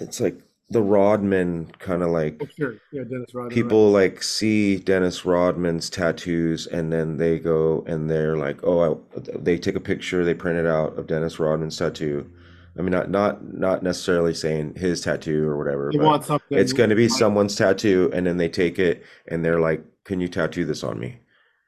it's 0.00 0.20
like 0.20 0.40
the 0.70 0.82
Rodman 0.82 1.66
kind 1.78 2.02
of 2.02 2.10
like 2.10 2.38
Oh, 2.42 2.46
sure. 2.56 2.74
Yeah, 2.92 3.04
Dennis 3.04 3.34
Rodman. 3.34 3.48
right. 3.48 3.54
people 3.54 3.90
like 3.90 4.22
see 4.22 4.78
Dennis 4.78 5.24
Rodman's 5.24 5.90
tattoos 5.90 6.66
and 6.66 6.92
then 6.92 7.18
they 7.18 7.38
go 7.38 7.84
and 7.86 8.10
they're 8.10 8.36
like, 8.36 8.64
oh, 8.64 9.02
I, 9.16 9.20
they 9.36 9.58
take 9.58 9.76
a 9.76 9.80
picture, 9.80 10.24
they 10.24 10.34
print 10.34 10.58
it 10.58 10.66
out 10.66 10.98
of 10.98 11.06
Dennis 11.06 11.38
Rodman's 11.38 11.76
tattoo. 11.76 12.30
I 12.76 12.82
mean, 12.82 12.90
not 12.90 13.08
not 13.08 13.54
not 13.54 13.82
necessarily 13.82 14.34
saying 14.34 14.74
his 14.74 15.00
tattoo 15.00 15.46
or 15.48 15.56
whatever, 15.56 15.92
but 15.92 16.28
want 16.28 16.42
it's 16.50 16.72
going 16.72 16.90
to 16.90 16.96
be 16.96 17.08
someone's 17.08 17.54
tattoo, 17.54 18.10
and 18.12 18.26
then 18.26 18.36
they 18.36 18.48
take 18.48 18.80
it 18.80 19.04
and 19.28 19.44
they're 19.44 19.60
like, 19.60 19.84
"Can 20.04 20.18
you 20.18 20.26
tattoo 20.26 20.64
this 20.64 20.82
on 20.82 20.98
me?" 20.98 21.20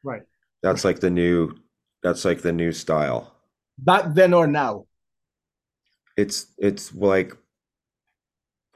Right. 0.02 0.22
That's 0.64 0.84
like 0.84 0.98
the 0.98 1.10
new. 1.10 1.54
That's 2.02 2.24
like 2.24 2.42
the 2.42 2.52
new 2.52 2.72
style. 2.72 3.34
Back 3.78 4.14
then 4.14 4.34
or 4.34 4.48
now? 4.48 4.86
It's 6.16 6.46
it's 6.58 6.92
like 6.92 7.36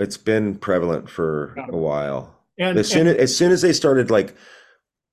it's 0.01 0.17
been 0.17 0.57
prevalent 0.57 1.09
for 1.09 1.55
a 1.57 1.77
while. 1.77 2.37
And, 2.59 2.79
As 2.79 2.89
soon 2.89 3.07
and 3.07 3.17
as, 3.17 3.31
as 3.31 3.37
soon 3.37 3.53
as 3.53 3.63
they 3.63 3.73
started 3.73 4.11
like 4.11 4.35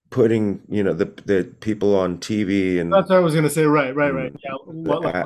putting, 0.09 0.61
you 0.67 0.83
know, 0.83 0.93
the 0.93 1.05
the 1.25 1.53
people 1.59 1.95
on 1.95 2.17
TV 2.17 2.79
and 2.79 2.91
that's 2.91 3.09
what 3.09 3.17
I 3.17 3.19
was 3.19 3.35
gonna 3.35 3.49
say. 3.49 3.65
Right, 3.65 3.95
right, 3.95 4.13
right. 4.13 4.33
Mm. 4.33 4.39
Yeah. 4.43 4.53
What, 4.65 5.01
like 5.03 5.25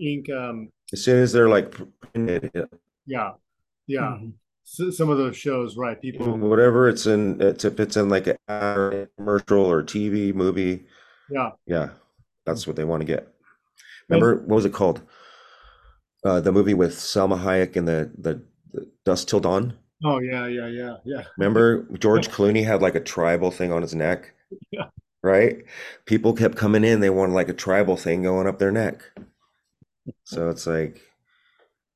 ink. 0.00 0.28
Um. 0.30 0.70
as 0.92 1.04
soon 1.04 1.22
as 1.22 1.32
they're 1.32 1.48
like 1.48 1.74
Yeah. 2.14 3.32
Yeah. 3.86 4.18
Mhm. 4.20 4.32
Some 4.64 5.10
of 5.10 5.18
those 5.18 5.36
shows, 5.36 5.76
right? 5.76 6.00
People. 6.00 6.38
whatever 6.38 6.88
it's 6.88 7.04
in, 7.06 7.40
it's 7.42 7.64
if 7.64 7.78
it's 7.78 7.96
in 7.96 8.08
like 8.08 8.26
a 8.26 9.08
commercial 9.18 9.64
or 9.64 9.82
TV 9.82 10.32
movie, 10.32 10.86
Yeah. 11.30 11.50
yeah, 11.66 11.90
that's 12.46 12.66
what 12.66 12.76
they 12.76 12.84
want 12.84 13.00
to 13.02 13.04
get. 13.06 13.28
Remember 14.08 14.36
what 14.36 14.56
was 14.56 14.64
it 14.64 14.72
called? 14.72 15.02
Uh, 16.24 16.40
the 16.40 16.52
movie 16.52 16.74
with 16.74 16.94
Salma 16.94 17.42
Hayek 17.42 17.76
and 17.76 17.86
the, 17.88 18.10
the 18.16 18.40
Dusk 19.04 19.28
Till 19.28 19.40
Dawn. 19.40 19.74
Oh 20.04 20.18
yeah, 20.18 20.46
yeah, 20.46 20.66
yeah, 20.66 20.96
yeah. 21.04 21.22
Remember 21.36 21.84
George 21.98 22.28
Clooney 22.28 22.64
had 22.64 22.82
like 22.82 22.94
a 22.94 23.00
tribal 23.00 23.50
thing 23.50 23.72
on 23.72 23.82
his 23.82 23.94
neck? 23.94 24.32
Yeah. 24.70 24.88
Right? 25.22 25.64
People 26.04 26.32
kept 26.34 26.56
coming 26.56 26.84
in, 26.84 27.00
they 27.00 27.10
wanted 27.10 27.34
like 27.34 27.48
a 27.48 27.54
tribal 27.54 27.96
thing 27.96 28.22
going 28.22 28.46
up 28.46 28.58
their 28.58 28.72
neck. 28.72 29.02
So 30.24 30.48
it's 30.50 30.66
like, 30.66 31.00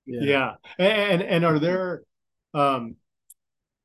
Yeah. 0.06 0.54
And 0.78 1.22
and 1.22 1.44
are 1.44 1.58
there 1.58 2.02
um 2.54 2.96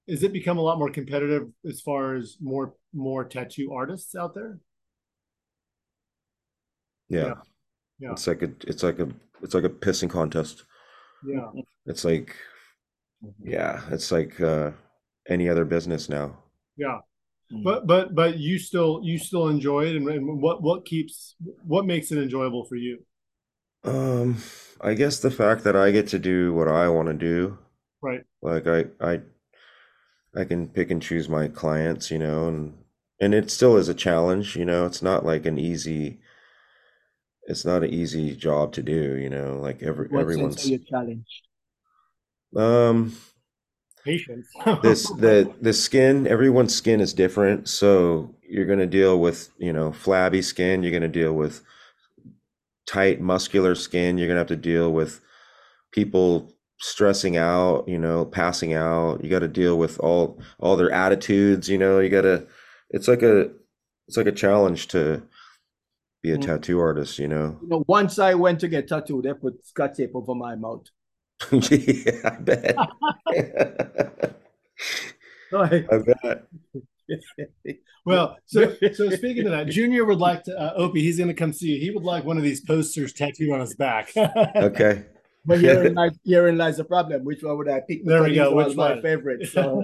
is 0.07 0.23
it 0.23 0.33
become 0.33 0.57
a 0.57 0.61
lot 0.61 0.79
more 0.79 0.91
competitive 0.91 1.49
as 1.67 1.81
far 1.81 2.15
as 2.15 2.37
more 2.41 2.75
more 2.93 3.25
tattoo 3.25 3.73
artists 3.73 4.15
out 4.15 4.35
there? 4.35 4.59
yeah. 7.09 7.25
Yeah. 7.27 7.33
Yeah. 7.99 8.11
It's 8.11 8.27
like 8.27 8.41
a 8.41 8.51
it's 8.67 8.83
like 8.83 8.99
a 8.99 9.09
it's 9.41 9.53
like 9.53 9.63
a 9.63 9.69
pissing 9.69 10.09
contest. 10.09 10.63
Yeah. 11.23 11.51
It's 11.85 12.03
like 12.05 12.35
yeah, 13.43 13.81
it's 13.91 14.11
like 14.11 14.39
uh 14.41 14.71
any 15.27 15.49
other 15.49 15.65
business 15.65 16.09
now. 16.09 16.37
Yeah. 16.77 16.99
Mhm. 17.51 17.63
But 17.63 17.87
but 17.87 18.15
but 18.15 18.37
you 18.39 18.59
still 18.59 19.01
you 19.03 19.17
still 19.19 19.47
enjoy 19.49 19.87
it 19.87 19.95
and, 19.97 20.09
and 20.09 20.41
what 20.41 20.61
what 20.63 20.85
keeps 20.85 21.35
what 21.65 21.85
makes 21.85 22.11
it 22.11 22.19
enjoyable 22.19 22.65
for 22.65 22.75
you? 22.75 22.99
Um, 23.83 24.37
I 24.79 24.93
guess 24.95 25.19
the 25.19 25.29
fact 25.31 25.63
that 25.63 25.75
I 25.75 25.91
get 25.91 26.07
to 26.09 26.19
do 26.19 26.53
what 26.53 26.67
I 26.67 26.89
want 26.89 27.07
to 27.09 27.13
do, 27.13 27.57
Right. 28.01 28.25
like 28.41 28.67
I 28.67 28.85
I 29.01 29.21
I 30.35 30.43
can 30.43 30.67
pick 30.67 30.91
and 30.91 31.01
choose 31.01 31.29
my 31.29 31.47
clients, 31.47 32.11
you 32.11 32.19
know, 32.19 32.49
and 32.49 32.83
and 33.21 33.33
it 33.33 33.49
still 33.49 33.77
is 33.77 33.87
a 33.87 33.93
challenge, 33.93 34.57
you 34.57 34.65
know. 34.65 34.85
It's 34.85 35.01
not 35.01 35.25
like 35.25 35.45
an 35.45 35.57
easy 35.57 36.19
it's 37.43 37.63
not 37.65 37.83
an 37.83 37.89
easy 37.93 38.35
job 38.35 38.73
to 38.73 38.81
do, 38.83 39.15
you 39.15 39.29
know, 39.29 39.59
like 39.59 39.83
every 39.83 40.09
What 40.09 40.31
sense 40.31 40.59
everyone's 40.59 40.63
are 40.63 40.67
you 40.67 40.77
challenged? 40.77 41.47
Um 42.55 43.15
Patience. 44.03 44.47
this 44.81 45.09
the 45.19 45.53
the 45.61 45.73
skin 45.73 46.27
everyone's 46.27 46.75
skin 46.75 47.01
is 47.01 47.13
different 47.13 47.69
so 47.69 48.33
you're 48.43 48.65
going 48.65 48.79
to 48.79 48.87
deal 48.87 49.19
with 49.19 49.49
you 49.57 49.71
know 49.71 49.91
flabby 49.91 50.41
skin 50.41 50.81
you're 50.83 50.91
going 50.91 51.01
to 51.01 51.07
deal 51.07 51.33
with 51.33 51.61
tight 52.87 53.21
muscular 53.21 53.75
skin 53.75 54.17
you're 54.17 54.27
going 54.27 54.35
to 54.35 54.39
have 54.39 54.47
to 54.47 54.55
deal 54.55 54.91
with 54.91 55.21
people 55.91 56.51
stressing 56.79 57.37
out 57.37 57.87
you 57.87 57.97
know 57.97 58.25
passing 58.25 58.73
out 58.73 59.23
you 59.23 59.29
got 59.29 59.39
to 59.39 59.47
deal 59.47 59.77
with 59.77 59.99
all 59.99 60.41
all 60.59 60.75
their 60.75 60.91
attitudes 60.91 61.69
you 61.69 61.77
know 61.77 61.99
you 61.99 62.09
got 62.09 62.21
to 62.21 62.45
it's 62.89 63.07
like 63.07 63.21
a 63.21 63.49
it's 64.07 64.17
like 64.17 64.27
a 64.27 64.31
challenge 64.31 64.87
to 64.87 65.21
be 66.23 66.31
a 66.31 66.37
Mm. 66.37 66.41
tattoo 66.45 66.79
artist 66.79 67.19
you 67.19 67.27
know 67.27 67.59
You 67.61 67.67
know, 67.67 67.83
once 67.87 68.19
I 68.19 68.33
went 68.35 68.59
to 68.61 68.67
get 68.67 68.87
tattooed, 68.87 69.25
they 69.25 69.33
put 69.33 69.65
scotch 69.65 69.97
tape 69.97 70.11
over 70.15 70.35
my 70.35 70.55
mouth. 70.55 70.85
yeah 71.51 72.21
i 72.25 72.35
bet 72.39 72.75
Right. 75.51 75.85
i 75.91 75.97
bet 75.97 76.47
Well, 78.03 78.37
so 78.47 78.73
so 78.93 79.09
speaking 79.11 79.45
of 79.45 79.51
that, 79.51 79.67
Junor 79.67 80.07
would 80.07 80.17
like 80.17 80.43
to 80.45 80.57
uh, 80.59 80.73
Opie, 80.75 81.03
he's 81.03 81.19
gonna 81.19 81.35
come 81.35 81.53
see 81.53 81.73
you. 81.73 81.79
He 81.79 81.91
would 81.91 82.03
like 82.03 82.23
one 82.23 82.37
of 82.37 82.43
these 82.43 82.61
posters 82.61 83.13
tattooed 83.13 83.51
on 83.51 83.59
his 83.59 83.75
back. 83.75 84.11
okay 84.55 85.05
But 85.45 85.59
herein 85.59 85.93
lies, 85.93 86.17
herein 86.25 86.57
lies 86.57 86.77
the 86.77 86.83
problem. 86.83 87.23
Which 87.25 87.43
one 87.43 87.57
would 87.57 87.69
I 87.69 87.81
pick? 87.81 88.03
There 88.05 88.23
we 88.23 88.29
Because 88.31 88.49
go. 88.53 88.63
these 88.63 88.73
are 88.73 88.95
my 88.95 89.01
favorite. 89.01 89.47
So 89.49 89.83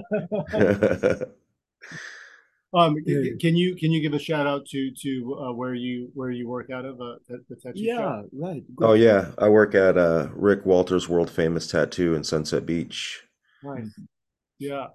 Um, 2.74 2.96
Yeah. 3.06 3.32
can 3.40 3.56
you 3.56 3.74
can 3.76 3.92
you 3.92 4.00
give 4.02 4.12
a 4.12 4.18
shout 4.18 4.46
out 4.46 4.66
to 4.66 4.90
to 5.02 5.38
uh, 5.40 5.52
where 5.52 5.74
you 5.74 6.10
where 6.14 6.30
you 6.30 6.46
work 6.48 6.70
out 6.70 6.84
of 6.84 7.00
uh, 7.00 7.16
the, 7.28 7.42
the 7.48 7.56
tattoo 7.56 7.80
yeah, 7.80 7.96
shop? 7.96 8.26
right. 8.32 8.62
Oh 8.80 8.92
yeah, 8.92 9.30
I 9.38 9.48
work 9.48 9.74
at 9.74 9.96
uh, 9.96 10.28
Rick 10.34 10.66
Walters' 10.66 11.08
world 11.08 11.30
famous 11.30 11.66
tattoo 11.66 12.14
in 12.14 12.24
Sunset 12.24 12.66
Beach. 12.66 13.22
Nice. 13.62 13.90
Yeah. 14.58 14.88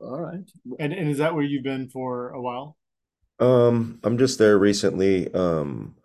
All 0.00 0.20
right. 0.20 0.44
And 0.78 0.92
and 0.92 1.08
is 1.10 1.18
that 1.18 1.34
where 1.34 1.44
you've 1.44 1.64
been 1.64 1.88
for 1.90 2.30
a 2.30 2.40
while? 2.40 2.76
Um, 3.38 4.00
I'm 4.04 4.16
just 4.18 4.38
there 4.38 4.58
recently. 4.58 5.32
Um, 5.34 5.96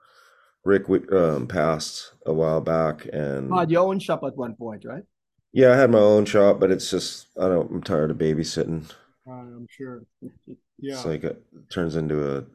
Rick 0.66 0.84
w- 0.88 1.18
um, 1.18 1.48
passed 1.48 2.14
a 2.26 2.34
while 2.34 2.62
back, 2.62 3.08
and 3.14 3.50
You 3.50 3.58
had 3.58 3.72
your 3.72 3.88
own 3.88 4.00
shop 4.00 4.24
at 4.24 4.36
one 4.36 4.56
point, 4.56 4.84
right? 4.86 5.04
yeah, 5.52 5.72
I 5.72 5.78
had 5.78 5.92
my 5.92 6.00
own 6.00 6.26
shop, 6.26 6.60
but 6.60 6.72
it's 6.72 6.90
just 6.92 7.28
I 7.40 7.48
don't. 7.48 7.72
I'm 7.72 7.82
tired 7.84 8.12
of 8.12 8.18
babysitting. 8.18 8.92
Uh, 9.28 9.32
I'm 9.32 9.68
sure. 9.70 10.04
Yeah. 10.82 10.96
It's 10.96 11.06
like 11.06 11.24
it 11.24 11.42
turns 11.70 11.96
into 11.96 12.38
a 12.38 12.46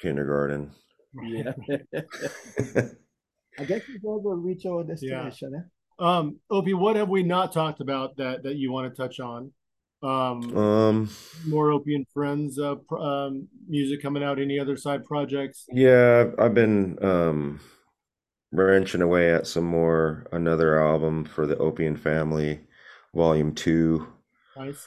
kindergarten. 0.00 0.70
Yeah. 1.22 1.52
I 3.58 3.64
guess 3.64 3.82
we 3.88 3.98
will 4.02 4.36
reach 4.36 4.66
our 4.66 4.84
destination. 4.84 5.52
Eh? 5.56 6.04
Um, 6.04 6.38
Opie, 6.50 6.74
what 6.74 6.96
have 6.96 7.08
we 7.08 7.22
not 7.24 7.52
talked 7.52 7.80
about 7.80 8.16
that 8.18 8.44
that 8.44 8.54
you 8.56 8.70
want 8.70 8.94
to 8.94 8.96
touch 9.02 9.18
on? 9.18 9.52
Um, 10.00 10.56
Um, 10.56 11.10
more 11.46 11.72
Opie 11.72 11.96
and 11.96 12.06
Friends 12.14 12.58
uh, 12.58 12.76
pr- 12.88 12.98
um, 12.98 13.48
music 13.68 14.00
coming 14.00 14.22
out. 14.22 14.38
Any 14.38 14.60
other 14.60 14.76
side 14.76 15.04
projects? 15.04 15.64
yeah, 15.72 16.24
I've- 16.26 16.36
I've 16.38 16.54
been 16.54 17.02
um 17.04 17.60
wrenching 18.52 19.02
away 19.02 19.34
at 19.34 19.46
some 19.46 19.64
more 19.64 20.26
another 20.32 20.80
album 20.80 21.24
for 21.24 21.46
the 21.48 21.56
Opian 21.58 21.96
Family, 21.96 22.60
Volume 23.14 23.54
Two. 23.54 24.06
Nice. 24.56 24.86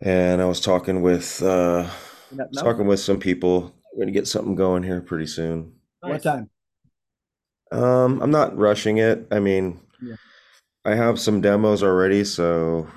And 0.00 0.40
I 0.40 0.44
was 0.44 0.60
talking 0.60 1.02
with 1.02 1.42
uh 1.42 1.88
Not 2.30 2.48
now? 2.52 2.62
talking 2.62 2.86
with 2.86 3.00
some 3.00 3.18
people. 3.18 3.74
We're 3.92 4.04
gonna 4.04 4.12
get 4.12 4.28
something 4.28 4.54
going 4.54 4.82
here 4.82 5.00
pretty 5.00 5.26
soon. 5.26 5.72
What 6.00 6.22
time? 6.22 6.50
Um, 7.72 8.22
I'm 8.22 8.30
not 8.30 8.56
rushing 8.56 8.98
it. 8.98 9.26
I 9.30 9.40
mean, 9.40 9.80
Yeah. 10.00 10.14
I 10.84 10.94
have 10.94 11.18
some 11.20 11.40
demos 11.40 11.82
already, 11.82 12.24
so 12.24 12.88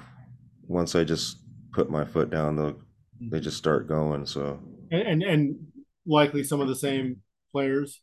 once 0.68 0.95
I 0.95 1.03
just 1.03 1.38
put 1.73 1.90
my 1.90 2.06
foot 2.06 2.30
down, 2.30 2.56
they 2.56 2.73
they 3.32 3.40
just 3.40 3.57
start 3.57 3.88
going. 3.88 4.26
So, 4.26 4.60
And, 4.91 5.02
and 5.02 5.23
and 5.23 5.68
likely 6.06 6.44
some 6.44 6.61
of 6.61 6.68
the 6.68 6.76
same 6.76 7.22
players. 7.52 8.02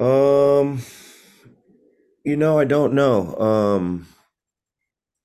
um, 0.00 0.80
you 2.24 2.36
know, 2.36 2.58
I 2.58 2.64
don't 2.64 2.94
know. 2.94 3.36
Um, 3.36 4.06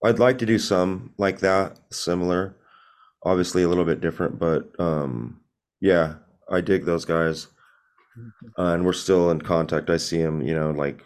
I'd 0.03 0.19
like 0.19 0.37
to 0.39 0.45
do 0.45 0.59
some 0.59 1.13
like 1.17 1.39
that, 1.39 1.79
similar, 1.91 2.55
obviously 3.23 3.63
a 3.63 3.69
little 3.69 3.85
bit 3.85 4.01
different, 4.01 4.37
but 4.39 4.69
um, 4.79 5.39
yeah, 5.79 6.15
I 6.49 6.61
dig 6.61 6.85
those 6.85 7.05
guys. 7.05 7.47
Uh, 8.59 8.73
and 8.73 8.85
we're 8.85 8.93
still 8.93 9.31
in 9.31 9.41
contact. 9.41 9.89
I 9.89 9.97
see 9.97 10.21
them, 10.21 10.41
you 10.41 10.53
know, 10.53 10.71
like 10.71 11.03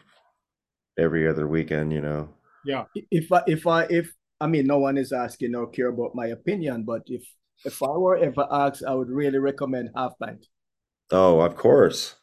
every 0.99 1.27
other 1.27 1.47
weekend, 1.47 1.93
you 1.93 2.01
know. 2.01 2.29
Yeah. 2.65 2.83
If 3.11 3.31
I, 3.31 3.43
if 3.47 3.65
I, 3.65 3.83
if 3.83 4.11
I 4.41 4.47
mean, 4.47 4.67
no 4.67 4.79
one 4.79 4.97
is 4.97 5.13
asking 5.13 5.55
or 5.55 5.67
care 5.67 5.87
about 5.87 6.15
my 6.15 6.27
opinion, 6.27 6.83
but 6.83 7.03
if 7.07 7.23
if 7.65 7.81
I 7.81 7.89
were 7.89 8.17
ever 8.17 8.45
asked, 8.51 8.83
I 8.85 8.93
would 8.93 9.09
really 9.09 9.39
recommend 9.39 9.89
half 9.95 10.13
pint. 10.19 10.45
Oh, 11.11 11.39
of 11.39 11.55
course. 11.55 12.15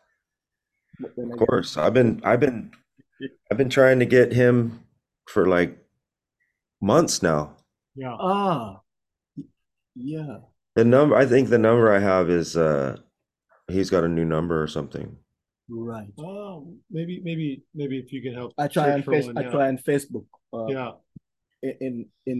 Of 1.03 1.39
course. 1.39 1.77
I've 1.77 1.95
been 1.95 2.21
I've 2.25 2.41
been 2.41 2.71
I've 3.51 3.59
been 3.59 3.71
trying 3.71 3.99
to 4.01 4.07
get 4.07 4.33
him 4.33 4.85
for 5.27 5.47
like 5.47 5.79
months 6.85 7.23
now. 7.23 7.57
Yeah. 7.97 8.15
ah, 8.19 8.81
yeah. 9.95 10.39
The 10.77 10.85
number 10.85 11.17
I 11.17 11.27
think 11.27 11.49
the 11.49 11.59
number 11.59 11.93
I 11.93 12.01
have 12.01 12.29
is 12.29 12.57
uh 12.57 12.97
he's 13.69 13.91
got 13.91 14.05
a 14.05 14.09
new 14.09 14.25
number 14.25 14.63
or 14.63 14.67
something. 14.67 15.17
Right. 15.69 16.13
Oh, 16.19 16.75
maybe, 16.91 17.23
maybe, 17.25 17.63
maybe 17.75 17.99
if 17.99 18.13
you 18.13 18.21
can 18.21 18.35
help 18.35 18.53
I 18.59 18.69
try 18.69 18.85
search 18.85 18.95
and 18.97 19.05
for 19.05 19.13
face, 19.13 19.27
one, 19.27 19.39
I 19.39 19.45
try 19.45 19.69
and 19.69 19.79
Facebook. 19.83 20.27
Uh, 20.53 20.67
Yeah. 20.67 20.93
in 21.63 21.75
in, 21.81 21.95
in 22.27 22.39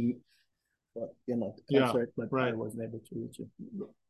uh, 1.01 1.07
you 1.27 1.37
know 1.37 1.55
Yeah, 1.69 1.87
concert, 1.87 2.13
but 2.17 2.29
I 2.39 2.53
wasn't 2.53 2.83
able 2.83 3.01
to 3.09 3.13
reach 3.23 3.39
it. 3.41 3.49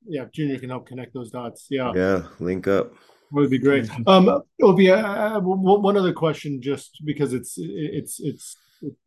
Yeah. 0.07 0.25
Junor 0.35 0.59
can 0.59 0.71
help 0.71 0.87
connect 0.89 1.15
those 1.15 1.31
dots. 1.31 1.67
Yeah. 1.71 1.93
Yeah, 1.95 2.27
link 2.41 2.67
up. 2.67 2.93
Would 3.33 3.51
be 3.51 3.59
great. 3.59 3.89
Um, 4.07 4.25
Opie, 4.63 4.91
I- 4.91 5.35
I- 5.35 5.39
one 5.39 5.83
one 5.89 5.97
other 5.97 6.13
question, 6.13 6.61
just 6.71 6.91
because 7.05 7.33
it's 7.39 7.55
it's 7.59 8.15
it's 8.21 8.57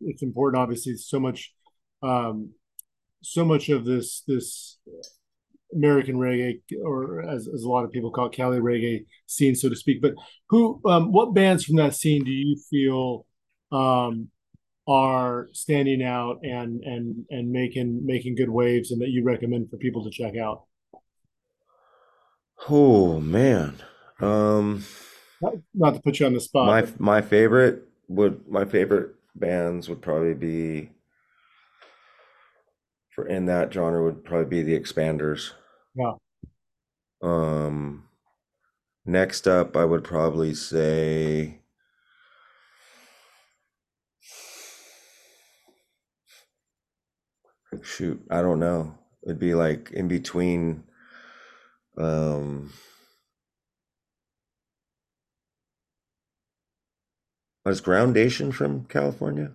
it's 0.01 0.23
important. 0.23 0.61
Obviously, 0.61 0.95
so 0.95 1.19
much, 1.19 1.53
um, 2.03 2.51
so 3.21 3.45
much 3.45 3.69
of 3.69 3.85
this 3.85 4.23
this 4.27 4.77
American 5.73 6.15
reggae, 6.15 6.61
or 6.83 7.21
as, 7.21 7.47
as 7.53 7.63
a 7.63 7.69
lot 7.69 7.83
of 7.83 7.91
people 7.91 8.11
call 8.11 8.27
it, 8.27 8.33
Cali 8.33 8.59
reggae 8.59 9.05
scene, 9.25 9.55
so 9.55 9.69
to 9.69 9.75
speak. 9.75 10.01
But 10.01 10.13
who, 10.49 10.81
um, 10.85 11.11
what 11.11 11.33
bands 11.33 11.65
from 11.65 11.75
that 11.77 11.95
scene 11.95 12.23
do 12.23 12.31
you 12.31 12.57
feel 12.69 13.25
um, 13.71 14.29
are 14.87 15.49
standing 15.51 16.01
out 16.01 16.39
and 16.43 16.81
and 16.83 17.25
and 17.29 17.51
making 17.51 18.05
making 18.05 18.35
good 18.35 18.49
waves, 18.49 18.91
and 18.91 19.01
that 19.01 19.09
you 19.09 19.23
recommend 19.23 19.69
for 19.69 19.77
people 19.77 20.03
to 20.03 20.09
check 20.09 20.37
out? 20.37 20.63
Oh 22.69 23.19
man. 23.19 23.81
Um 24.19 24.83
Not, 25.41 25.53
not 25.75 25.93
to 25.93 26.01
put 26.01 26.19
you 26.19 26.25
on 26.25 26.33
the 26.33 26.39
spot. 26.39 26.65
my 26.65 26.87
my 26.97 27.21
favorite 27.21 27.83
would 28.07 28.47
my 28.49 28.65
favorite 28.65 29.16
bands 29.39 29.89
would 29.89 30.01
probably 30.01 30.33
be 30.33 30.91
for 33.09 33.27
in 33.27 33.45
that 33.45 33.73
genre 33.73 34.03
would 34.03 34.23
probably 34.23 34.45
be 34.45 34.63
the 34.63 34.79
Expanders. 34.79 35.53
Yeah. 35.95 36.13
Um 37.21 38.09
next 39.05 39.47
up 39.47 39.75
I 39.75 39.85
would 39.85 40.03
probably 40.03 40.53
say 40.53 41.61
shoot, 47.81 48.25
I 48.29 48.41
don't 48.41 48.59
know. 48.59 48.97
It'd 49.23 49.39
be 49.39 49.53
like 49.53 49.91
in 49.91 50.07
between 50.07 50.83
um 51.97 52.71
was 57.67 57.81
Groundation 57.81 58.51
from 58.51 58.85
California? 58.85 59.51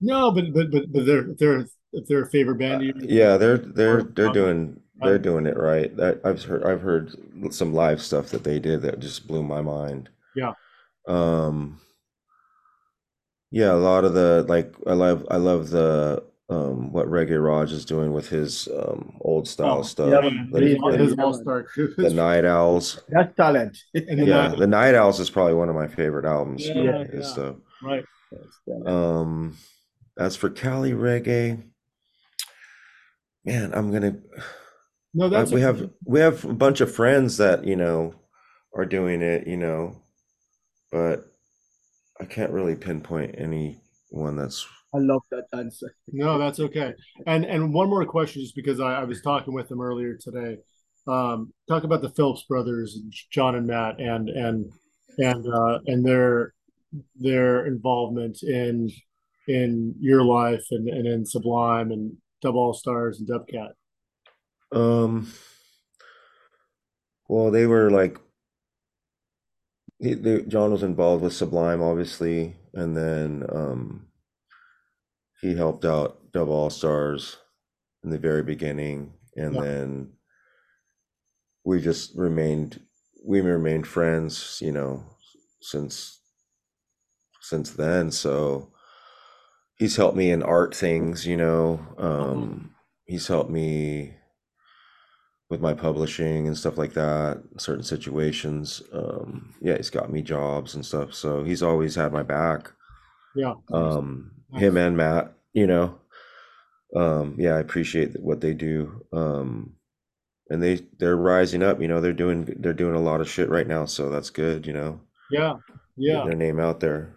No, 0.00 0.30
but 0.30 0.52
but 0.52 0.70
but 0.70 0.92
but 0.92 1.06
they're 1.06 1.34
they're 1.38 1.66
if 1.92 2.06
they're 2.06 2.24
a 2.24 2.30
favorite 2.30 2.58
band, 2.58 2.82
you 2.82 2.92
Yeah, 3.00 3.36
they're 3.36 3.58
they're 3.58 4.02
they're 4.02 4.30
doing 4.30 4.80
they're 5.00 5.18
doing 5.18 5.46
it 5.46 5.56
right. 5.56 5.94
That 5.96 6.20
I've 6.24 6.42
heard 6.44 6.64
I've 6.64 6.82
heard 6.82 7.14
some 7.52 7.74
live 7.74 8.00
stuff 8.02 8.28
that 8.30 8.44
they 8.44 8.58
did 8.58 8.82
that 8.82 9.00
just 9.00 9.26
blew 9.26 9.42
my 9.42 9.60
mind. 9.60 10.08
Yeah. 10.34 10.54
Um 11.06 11.80
yeah, 13.50 13.72
a 13.72 13.74
lot 13.74 14.04
of 14.04 14.14
the 14.14 14.44
like 14.48 14.74
I 14.86 14.92
love 14.92 15.26
I 15.30 15.36
love 15.36 15.70
the 15.70 16.22
um 16.50 16.92
what 16.92 17.06
Reggae 17.06 17.42
Raj 17.42 17.70
is 17.72 17.84
doing 17.84 18.12
with 18.12 18.28
his 18.28 18.68
um 18.68 19.16
old 19.20 19.46
style 19.46 19.78
Oh, 19.78 19.82
stuff. 19.82 20.10
yeah, 20.10 20.28
The, 20.50 20.60
his 21.76 21.96
the 21.96 22.10
Night 22.12 22.44
Owls. 22.44 23.02
That's 23.08 23.34
talent. 23.36 23.78
The 23.94 24.04
Yeah, 24.26 24.48
Night- 24.48 24.58
the 24.58 24.66
Night 24.66 24.94
Owls 24.94 25.20
is 25.20 25.30
probably 25.30 25.54
one 25.54 25.68
of 25.68 25.74
my 25.76 25.86
favorite 25.86 26.24
albums. 26.26 26.66
Yeah, 26.66 27.04
his 27.04 27.24
yeah. 27.26 27.32
stuff. 27.32 27.56
right. 27.82 28.04
Um, 28.86 29.56
as 30.18 30.36
for 30.36 30.50
Cali 30.50 30.92
reggae, 30.92 31.62
man, 33.44 33.72
I'm 33.74 33.92
gonna. 33.92 34.16
No, 35.14 35.28
that's 35.28 35.50
we 35.50 35.60
have 35.62 35.90
we 36.04 36.20
have 36.20 36.44
a 36.44 36.52
bunch 36.54 36.80
of 36.80 36.94
friends 36.94 37.36
that 37.38 37.64
you 37.64 37.74
know 37.76 38.14
are 38.74 38.84
doing 38.84 39.22
it, 39.22 39.46
you 39.48 39.56
know, 39.56 39.96
but 40.92 41.26
I 42.20 42.24
can't 42.24 42.52
really 42.52 42.76
pinpoint 42.76 43.34
anyone 43.38 44.36
that's. 44.36 44.66
I 44.92 44.98
love 44.98 45.22
that 45.30 45.46
answer. 45.52 45.94
no, 46.08 46.38
that's 46.38 46.58
okay. 46.60 46.94
And 47.26 47.44
and 47.44 47.72
one 47.72 47.88
more 47.88 48.04
question, 48.04 48.42
just 48.42 48.56
because 48.56 48.80
I, 48.80 48.94
I 48.94 49.04
was 49.04 49.22
talking 49.22 49.54
with 49.54 49.68
them 49.68 49.80
earlier 49.80 50.16
today. 50.16 50.58
Um, 51.06 51.52
talk 51.68 51.84
about 51.84 52.02
the 52.02 52.10
Phillips 52.10 52.42
brothers, 52.42 52.98
John 53.30 53.54
and 53.54 53.66
Matt, 53.66 54.00
and 54.00 54.28
and 54.28 54.70
and 55.18 55.46
uh, 55.46 55.78
and 55.86 56.04
their 56.04 56.54
their 57.16 57.66
involvement 57.66 58.42
in 58.42 58.90
in 59.46 59.94
your 60.00 60.24
life 60.24 60.64
and, 60.70 60.88
and 60.88 61.06
in 61.06 61.24
Sublime 61.24 61.92
and 61.92 62.16
Dub 62.42 62.56
All 62.56 62.74
Stars 62.74 63.20
and 63.20 63.28
Dubcat. 63.28 63.72
Um, 64.72 65.32
well, 67.28 67.50
they 67.50 67.66
were 67.66 67.90
like. 67.90 68.18
He, 69.98 70.14
they, 70.14 70.40
John 70.42 70.72
was 70.72 70.82
involved 70.82 71.22
with 71.22 71.34
Sublime, 71.34 71.82
obviously, 71.82 72.56
and 72.72 72.96
then 72.96 73.44
um, 73.52 74.06
he 75.40 75.54
helped 75.56 75.84
out 75.84 76.32
Dub 76.32 76.48
All 76.48 76.70
Stars 76.70 77.38
in 78.04 78.10
the 78.10 78.18
very 78.18 78.42
beginning, 78.42 79.14
and 79.36 79.54
Yeah. 79.54 79.60
then 79.60 80.12
we 81.64 81.80
just 81.80 82.14
remained 82.16 82.80
we 83.24 83.40
remained 83.40 83.86
friends, 83.86 84.58
you 84.62 84.72
know, 84.72 85.04
since 85.60 86.20
since 87.40 87.70
then. 87.72 88.10
So 88.10 88.72
he's 89.76 89.96
helped 89.96 90.16
me 90.16 90.30
in 90.30 90.42
art 90.42 90.74
things, 90.74 91.26
you 91.26 91.36
know. 91.36 91.80
Um, 91.98 92.74
he's 93.06 93.26
helped 93.26 93.50
me 93.50 94.14
with 95.48 95.60
my 95.60 95.74
publishing 95.74 96.46
and 96.46 96.56
stuff 96.56 96.78
like 96.78 96.92
that, 96.92 97.42
certain 97.58 97.82
situations. 97.82 98.82
Um, 98.92 99.54
yeah, 99.60 99.76
he's 99.76 99.90
got 99.90 100.12
me 100.12 100.22
jobs 100.22 100.74
and 100.74 100.86
stuff. 100.86 101.12
So 101.14 101.42
he's 101.42 101.62
always 101.62 101.94
had 101.96 102.12
my 102.12 102.22
back. 102.22 102.70
Yeah. 103.34 103.54
Um. 103.72 104.39
Him 104.54 104.76
and 104.76 104.96
Matt, 104.96 105.32
you 105.52 105.66
know. 105.66 105.98
Um, 106.94 107.36
yeah, 107.38 107.54
I 107.54 107.60
appreciate 107.60 108.18
what 108.20 108.40
they 108.40 108.52
do. 108.54 109.04
Um, 109.12 109.74
and 110.48 110.60
they 110.62 110.80
they're 110.98 111.16
rising 111.16 111.62
up, 111.62 111.80
you 111.80 111.86
know, 111.88 112.00
they're 112.00 112.12
doing 112.12 112.44
they're 112.58 112.72
doing 112.72 112.96
a 112.96 113.00
lot 113.00 113.20
of 113.20 113.30
shit 113.30 113.48
right 113.48 113.66
now, 113.66 113.84
so 113.84 114.08
that's 114.10 114.30
good, 114.30 114.66
you 114.66 114.72
know. 114.72 115.00
Yeah. 115.30 115.54
Getting 115.68 115.76
Yeah. 115.96 116.24
their 116.24 116.34
name 116.36 116.58
out 116.58 116.80
there. 116.80 117.14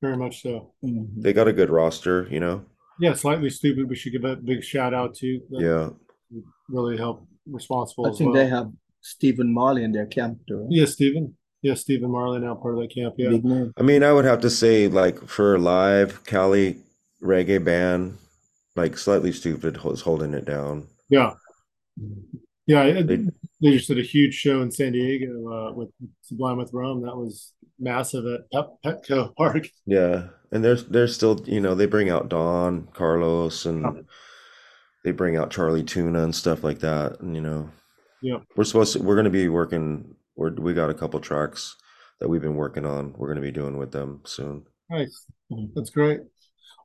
Very 0.00 0.16
much 0.16 0.42
so. 0.42 0.72
Mhm. 0.84 1.08
They 1.22 1.32
got 1.32 1.48
a 1.48 1.52
good 1.52 1.70
roster, 1.70 2.28
you 2.30 2.38
know. 2.40 2.64
Yeah. 3.00 3.14
Slightly 3.14 3.48
Stoopid. 3.48 3.88
We 3.88 3.96
should 3.96 4.12
give 4.12 4.24
a 4.24 4.36
big 4.36 4.62
shout 4.62 4.94
out 4.94 5.14
to. 5.16 5.40
that 5.50 5.60
Yeah. 5.60 5.90
Really 6.68 6.96
help 6.96 7.26
responsible 7.46 8.06
I 8.06 8.10
think 8.16 8.32
well. 8.32 8.44
they 8.44 8.48
have 8.48 8.72
Stephen 9.00 9.52
Marley 9.52 9.82
in 9.82 9.90
their 9.92 10.06
camp 10.06 10.38
too. 10.46 10.58
right? 10.58 10.66
Yeah, 10.70 10.84
Stephen. 10.84 11.36
Yeah, 11.62 11.74
Stephen 11.74 12.10
Marley 12.10 12.40
now 12.40 12.54
part 12.56 12.74
of 12.74 12.80
that 12.80 12.92
camp. 12.94 13.14
Yeah. 13.16 13.38
I 13.78 13.82
mean, 13.82 14.02
I 14.02 14.12
would 14.12 14.24
have 14.24 14.40
to 14.40 14.50
say, 14.50 14.88
like, 14.88 15.26
for 15.28 15.54
a 15.54 15.58
live 15.58 16.24
Cali 16.24 16.78
reggae 17.22 17.62
band, 17.64 18.18
like 18.74 18.98
Slightly 18.98 19.30
Stoopid 19.30 19.82
was 19.84 20.00
holding 20.00 20.34
it 20.34 20.44
down. 20.44 20.88
Yeah. 21.08 21.34
Yeah. 22.66 22.84
it- 22.84 23.06
They- 23.06 23.26
They 23.60 23.76
just 23.76 23.86
did 23.86 23.98
a 24.00 24.02
huge 24.02 24.34
show 24.34 24.60
in 24.60 24.72
San 24.72 24.90
Diego 24.90 25.48
uh, 25.52 25.72
with 25.72 25.90
Sublime 26.22 26.56
with 26.58 26.72
Rome. 26.72 27.02
That 27.02 27.16
was 27.16 27.52
massive 27.78 28.24
at 28.26 28.50
Pep- 28.50 28.74
Petco 28.84 29.32
Park. 29.36 29.68
Yeah, 29.86 30.30
and 30.50 30.64
there's 30.64 30.82
there's 30.86 31.14
still, 31.14 31.40
you 31.46 31.60
know, 31.60 31.76
they 31.76 31.86
bring 31.86 32.10
out 32.10 32.28
Don, 32.28 32.88
Carlos, 32.92 33.64
and 33.66 34.04
they 35.04 35.12
bring 35.12 35.36
out 35.36 35.52
Charlie 35.52 35.84
Tuna 35.84 36.24
and 36.24 36.34
stuff 36.34 36.64
like 36.64 36.80
that. 36.80 37.20
And 37.20 37.36
you 37.36 37.40
know, 37.40 37.70
Yeah. 38.22 38.38
we're 38.56 38.64
supposed 38.64 38.92
to, 38.94 39.02
we're 39.02 39.16
going 39.16 39.24
to 39.24 39.30
be 39.30 39.48
working. 39.48 40.14
We're 40.36 40.50
we 40.52 40.72
got 40.74 40.90
a 40.90 40.94
couple 40.94 41.20
tracks 41.20 41.76
that 42.20 42.28
we've 42.28 42.40
been 42.40 42.54
working 42.54 42.86
on. 42.86 43.12
We're 43.16 43.26
going 43.28 43.36
to 43.36 43.42
be 43.42 43.50
doing 43.50 43.76
with 43.76 43.92
them 43.92 44.20
soon. 44.24 44.64
Nice. 44.88 45.26
That's 45.74 45.90
great. 45.90 46.20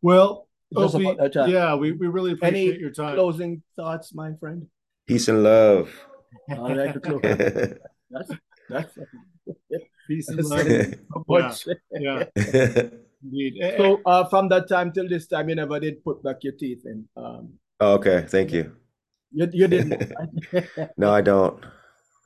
Well, 0.01 0.47
Opie, 0.75 1.03
that 1.17 1.47
yeah, 1.47 1.75
we, 1.75 1.93
we 1.93 2.07
really 2.07 2.33
appreciate 2.33 2.69
Any 2.71 2.79
your 2.79 2.91
time. 2.91 3.15
Closing 3.15 3.63
thoughts, 3.75 4.13
my 4.13 4.33
friend. 4.39 4.67
Peace 5.07 5.27
and 5.29 5.43
love. 5.43 5.89
I 6.49 6.55
like 6.55 6.93
to 6.93 6.99
close. 7.05 7.21
That's 8.09 8.31
that's 8.69 8.97
Peace 10.07 10.29
and 10.29 10.39
That's 10.39 10.49
love. 10.49 10.67
it. 10.67 10.99
much. 11.27 11.67
Yeah, 11.91 12.23
indeed. 13.23 13.53
Eh, 13.61 13.67
eh, 13.67 13.77
So 13.77 14.01
uh, 14.05 14.25
from 14.29 14.49
that 14.49 14.67
time 14.69 14.91
till 14.91 15.07
this 15.07 15.27
time, 15.27 15.49
you 15.49 15.55
never 15.55 15.79
did 15.79 16.03
put 16.03 16.23
back 16.23 16.37
your 16.43 16.53
teeth 16.53 16.83
in. 16.85 17.07
Um, 17.15 17.53
okay, 17.81 18.25
thank 18.27 18.51
you. 18.53 18.75
You 19.31 19.47
you 19.53 19.67
didn't. 19.67 20.11
No, 20.97 21.11
I 21.11 21.21
don't. 21.21 21.63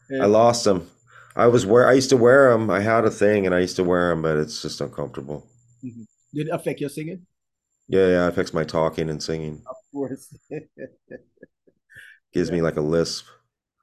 Yeah. 0.09 0.23
I 0.23 0.25
lost 0.25 0.65
them. 0.65 0.89
I 1.37 1.47
was 1.47 1.65
wear. 1.65 1.87
I 1.87 1.93
used 1.93 2.09
to 2.09 2.17
wear 2.17 2.51
them. 2.51 2.69
I 2.69 2.81
had 2.81 3.05
a 3.05 3.09
thing, 3.09 3.45
and 3.45 3.55
I 3.55 3.59
used 3.59 3.77
to 3.77 3.83
wear 3.83 4.09
them, 4.09 4.21
but 4.21 4.35
it's 4.37 4.61
just 4.61 4.81
uncomfortable. 4.81 5.47
Mhm. 5.85 6.05
Did 6.33 6.47
it 6.47 6.53
affect 6.53 6.81
your 6.81 6.89
singing? 6.89 7.25
Yeah, 7.87 8.07
yeah, 8.07 8.25
it 8.25 8.29
affects 8.29 8.53
my 8.53 8.65
talking 8.65 9.09
and 9.09 9.23
singing. 9.23 9.61
Of 9.69 9.77
course. 9.93 10.35
Gives 12.33 12.51
me 12.51 12.61
like 12.61 12.75
a 12.75 12.81
lisp. 12.81 13.25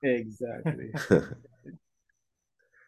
exactly. 0.03 0.90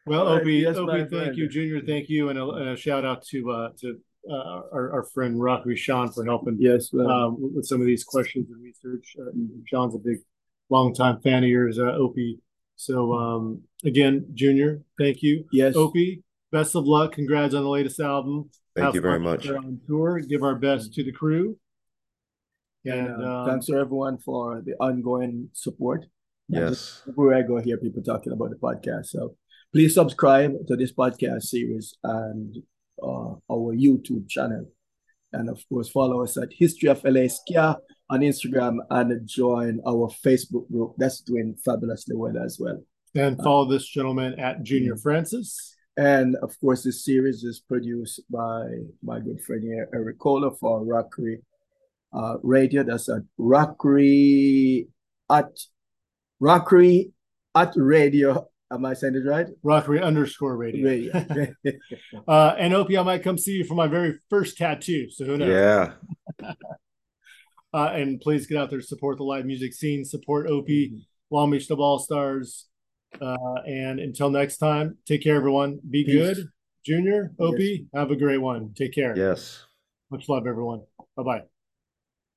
Well, 0.06 0.26
All 0.26 0.34
right, 0.34 0.42
Opie, 0.42 0.54
yes, 0.54 0.76
Opie, 0.76 0.92
thank 0.98 1.10
friend. 1.10 1.36
you, 1.36 1.48
Junor, 1.48 1.86
thank 1.86 2.08
you, 2.08 2.28
and 2.30 2.38
a, 2.38 2.72
a 2.72 2.76
shout 2.76 3.04
out 3.04 3.22
to 3.26 3.50
uh, 3.50 3.68
to 3.80 3.98
uh, 4.28 4.62
our, 4.72 4.92
our 4.92 5.04
friend 5.04 5.40
Rockery 5.40 5.76
Sean 5.76 6.10
for 6.10 6.24
helping 6.24 6.56
yes, 6.58 6.90
well, 6.92 7.10
um, 7.10 7.42
with 7.42 7.52
with 7.54 7.66
some 7.66 7.80
of 7.80 7.86
these 7.86 8.04
questions 8.04 8.48
and 8.50 8.62
research. 8.62 9.16
Uh, 9.20 9.30
Sean's 9.66 9.94
a 9.94 9.98
big, 9.98 10.18
longtime 10.68 11.20
fan 11.20 11.44
of 11.44 11.48
yours, 11.48 11.78
uh, 11.78 11.92
Opie. 11.92 12.40
So 12.76 13.12
um, 13.12 13.62
again, 13.84 14.26
Junor, 14.34 14.82
thank 14.98 15.22
you, 15.22 15.44
yes. 15.52 15.76
Opie. 15.76 16.22
Best 16.52 16.74
of 16.74 16.84
luck. 16.84 17.12
Congrats 17.12 17.54
on 17.54 17.62
the 17.62 17.68
latest 17.68 18.00
album. 18.00 18.50
Thank 18.74 18.86
Have 18.86 18.94
you 18.94 19.00
very 19.00 19.20
much. 19.20 19.48
On 19.48 19.80
tour, 19.86 20.20
give 20.20 20.42
our 20.42 20.56
best 20.56 20.92
to 20.94 21.04
the 21.04 21.12
crew. 21.12 21.56
And, 22.84 23.06
And 23.08 23.24
uh, 23.24 23.40
um, 23.40 23.48
thanks 23.48 23.66
to 23.66 23.76
everyone 23.76 24.18
for 24.18 24.62
the 24.64 24.72
ongoing 24.80 25.50
support. 25.52 26.06
And 26.48 26.68
Yes. 26.68 27.02
Everywhere 27.08 27.36
I 27.36 27.42
go, 27.42 27.58
hear 27.58 27.76
people 27.76 28.02
talking 28.02 28.32
about 28.32 28.50
the 28.50 28.56
podcast. 28.56 29.06
So 29.06 29.36
please 29.72 29.94
subscribe 29.94 30.52
to 30.66 30.76
this 30.76 30.92
podcast 30.92 31.42
series 31.42 31.94
and 32.02 32.56
uh, 33.02 33.34
our 33.52 33.74
YouTube 33.74 34.28
channel. 34.28 34.66
And 35.32 35.48
of 35.48 35.62
course, 35.68 35.88
follow 35.88 36.22
us 36.24 36.36
at 36.36 36.48
History 36.52 36.88
of 36.88 37.02
LA 37.04 37.28
Ska 37.28 37.78
on 38.08 38.20
Instagram 38.20 38.78
and 38.90 39.26
join 39.28 39.80
our 39.86 40.08
Facebook 40.24 40.68
group. 40.70 40.94
That's 40.98 41.20
doing 41.20 41.54
fabulously 41.64 42.16
well 42.16 42.36
as 42.38 42.58
well. 42.60 42.82
and 43.14 43.36
follow 43.38 43.68
this 43.70 43.86
gentleman 43.88 44.38
at 44.38 44.62
Junor 44.62 44.92
Mm. 44.94 45.02
Francis. 45.02 45.76
And 45.96 46.36
of 46.36 46.58
course, 46.60 46.82
this 46.84 47.04
series 47.04 47.42
is 47.44 47.60
produced 47.60 48.20
by 48.30 48.60
my 49.02 49.18
good 49.20 49.40
friend 49.42 49.62
here, 49.62 49.88
Eric 49.92 50.18
Kohler 50.18 50.52
for 50.60 50.84
Rockery 50.84 51.42
uh, 52.12 52.36
Radio. 52.42 52.82
That's 52.84 53.08
at 53.08 53.22
Rockery 53.36 54.88
at 55.28 55.50
Rockery 56.40 57.12
at 57.54 57.72
Radio. 57.76 58.48
Am 58.72 58.84
I 58.84 58.94
saying 58.94 59.16
it 59.16 59.28
right? 59.28 59.48
Rockery 59.62 60.00
underscore 60.00 60.56
radio. 60.56 60.88
Radio. 60.88 61.54
Uh, 62.28 62.54
and 62.58 62.72
Opie, 62.74 62.96
I 62.98 63.02
might 63.02 63.22
come 63.22 63.38
see 63.38 63.52
you 63.52 63.64
for 63.64 63.74
my 63.74 63.86
very 63.86 64.18
first 64.28 64.56
tattoo. 64.56 65.10
So 65.10 65.24
who 65.24 65.36
knows? 65.36 65.48
Yeah. 65.48 66.52
Uh, 67.72 67.92
and 67.94 68.20
please 68.20 68.48
get 68.48 68.58
out 68.58 68.68
there, 68.68 68.80
support 68.80 69.16
the 69.16 69.22
live 69.22 69.46
music 69.46 69.72
scene, 69.72 70.04
support 70.04 70.48
Opie, 70.48 71.06
Long 71.30 71.52
Beach 71.52 71.68
Dub 71.68 71.78
All 71.78 72.00
Stars. 72.00 72.66
Uh, 73.20 73.36
and 73.64 74.00
until 74.00 74.28
next 74.28 74.56
time, 74.56 74.98
take 75.06 75.22
care, 75.22 75.36
everyone. 75.36 75.78
Be 75.88 76.04
Peace. 76.04 76.14
good. 76.14 76.48
Junor, 76.88 77.30
Opie, 77.38 77.86
have 77.94 78.10
a 78.10 78.16
great 78.16 78.38
one. 78.38 78.74
Take 78.74 78.92
care. 78.92 79.16
Yes. 79.16 79.64
Much 80.10 80.28
love, 80.28 80.48
everyone. 80.48 80.82
Bye 81.16 81.22
bye. 81.22 81.42